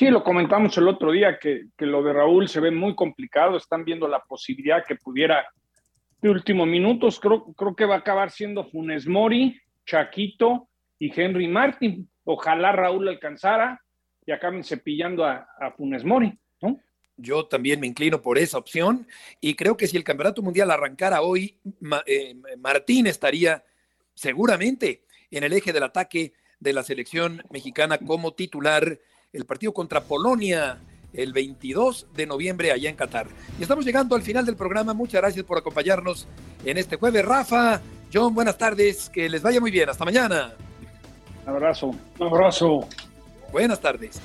Sí, 0.00 0.08
lo 0.08 0.24
comentamos 0.24 0.78
el 0.78 0.88
otro 0.88 1.12
día, 1.12 1.38
que, 1.38 1.66
que, 1.76 1.84
lo 1.84 2.02
de 2.02 2.14
Raúl 2.14 2.48
se 2.48 2.58
ve 2.58 2.70
muy 2.70 2.94
complicado, 2.94 3.58
están 3.58 3.84
viendo 3.84 4.08
la 4.08 4.20
posibilidad 4.20 4.82
que 4.82 4.96
pudiera 4.96 5.46
de 6.22 6.30
últimos 6.30 6.66
minutos, 6.66 7.20
creo, 7.20 7.52
creo 7.52 7.76
que 7.76 7.84
va 7.84 7.96
a 7.96 7.98
acabar 7.98 8.30
siendo 8.30 8.64
Funes 8.64 9.06
Mori, 9.06 9.60
Chaquito 9.84 10.70
y 10.98 11.12
Henry 11.14 11.48
Martin. 11.48 12.08
Ojalá 12.24 12.72
Raúl 12.72 13.08
alcanzara 13.08 13.78
y 14.24 14.32
acaben 14.32 14.64
cepillando 14.64 15.22
a, 15.22 15.46
a 15.60 15.72
Funes 15.72 16.02
Mori, 16.02 16.32
¿no? 16.62 16.80
Yo 17.18 17.44
también 17.44 17.78
me 17.78 17.86
inclino 17.86 18.22
por 18.22 18.38
esa 18.38 18.56
opción 18.56 19.06
y 19.38 19.54
creo 19.54 19.76
que 19.76 19.86
si 19.86 19.98
el 19.98 20.04
Campeonato 20.04 20.40
Mundial 20.40 20.70
arrancara 20.70 21.20
hoy, 21.20 21.58
eh, 22.06 22.36
Martín 22.56 23.06
estaría 23.06 23.62
seguramente 24.14 25.04
en 25.30 25.44
el 25.44 25.52
eje 25.52 25.74
del 25.74 25.82
ataque 25.82 26.32
de 26.58 26.72
la 26.72 26.84
selección 26.84 27.42
mexicana 27.50 27.98
como 27.98 28.32
titular 28.32 28.98
el 29.32 29.44
partido 29.44 29.72
contra 29.72 30.02
Polonia 30.02 30.78
el 31.12 31.32
22 31.32 32.08
de 32.14 32.26
noviembre 32.26 32.72
allá 32.72 32.88
en 32.88 32.96
Qatar. 32.96 33.26
Y 33.58 33.62
estamos 33.62 33.84
llegando 33.84 34.14
al 34.14 34.22
final 34.22 34.46
del 34.46 34.56
programa. 34.56 34.94
Muchas 34.94 35.20
gracias 35.20 35.44
por 35.44 35.58
acompañarnos 35.58 36.26
en 36.64 36.78
este 36.78 36.96
jueves. 36.96 37.24
Rafa, 37.24 37.80
John, 38.12 38.34
buenas 38.34 38.56
tardes. 38.56 39.10
Que 39.10 39.28
les 39.28 39.42
vaya 39.42 39.60
muy 39.60 39.70
bien. 39.70 39.88
Hasta 39.88 40.04
mañana. 40.04 40.52
Un 41.44 41.48
abrazo. 41.48 41.86
Un 42.18 42.26
abrazo. 42.26 42.86
Buenas 43.52 43.80
tardes. 43.80 44.20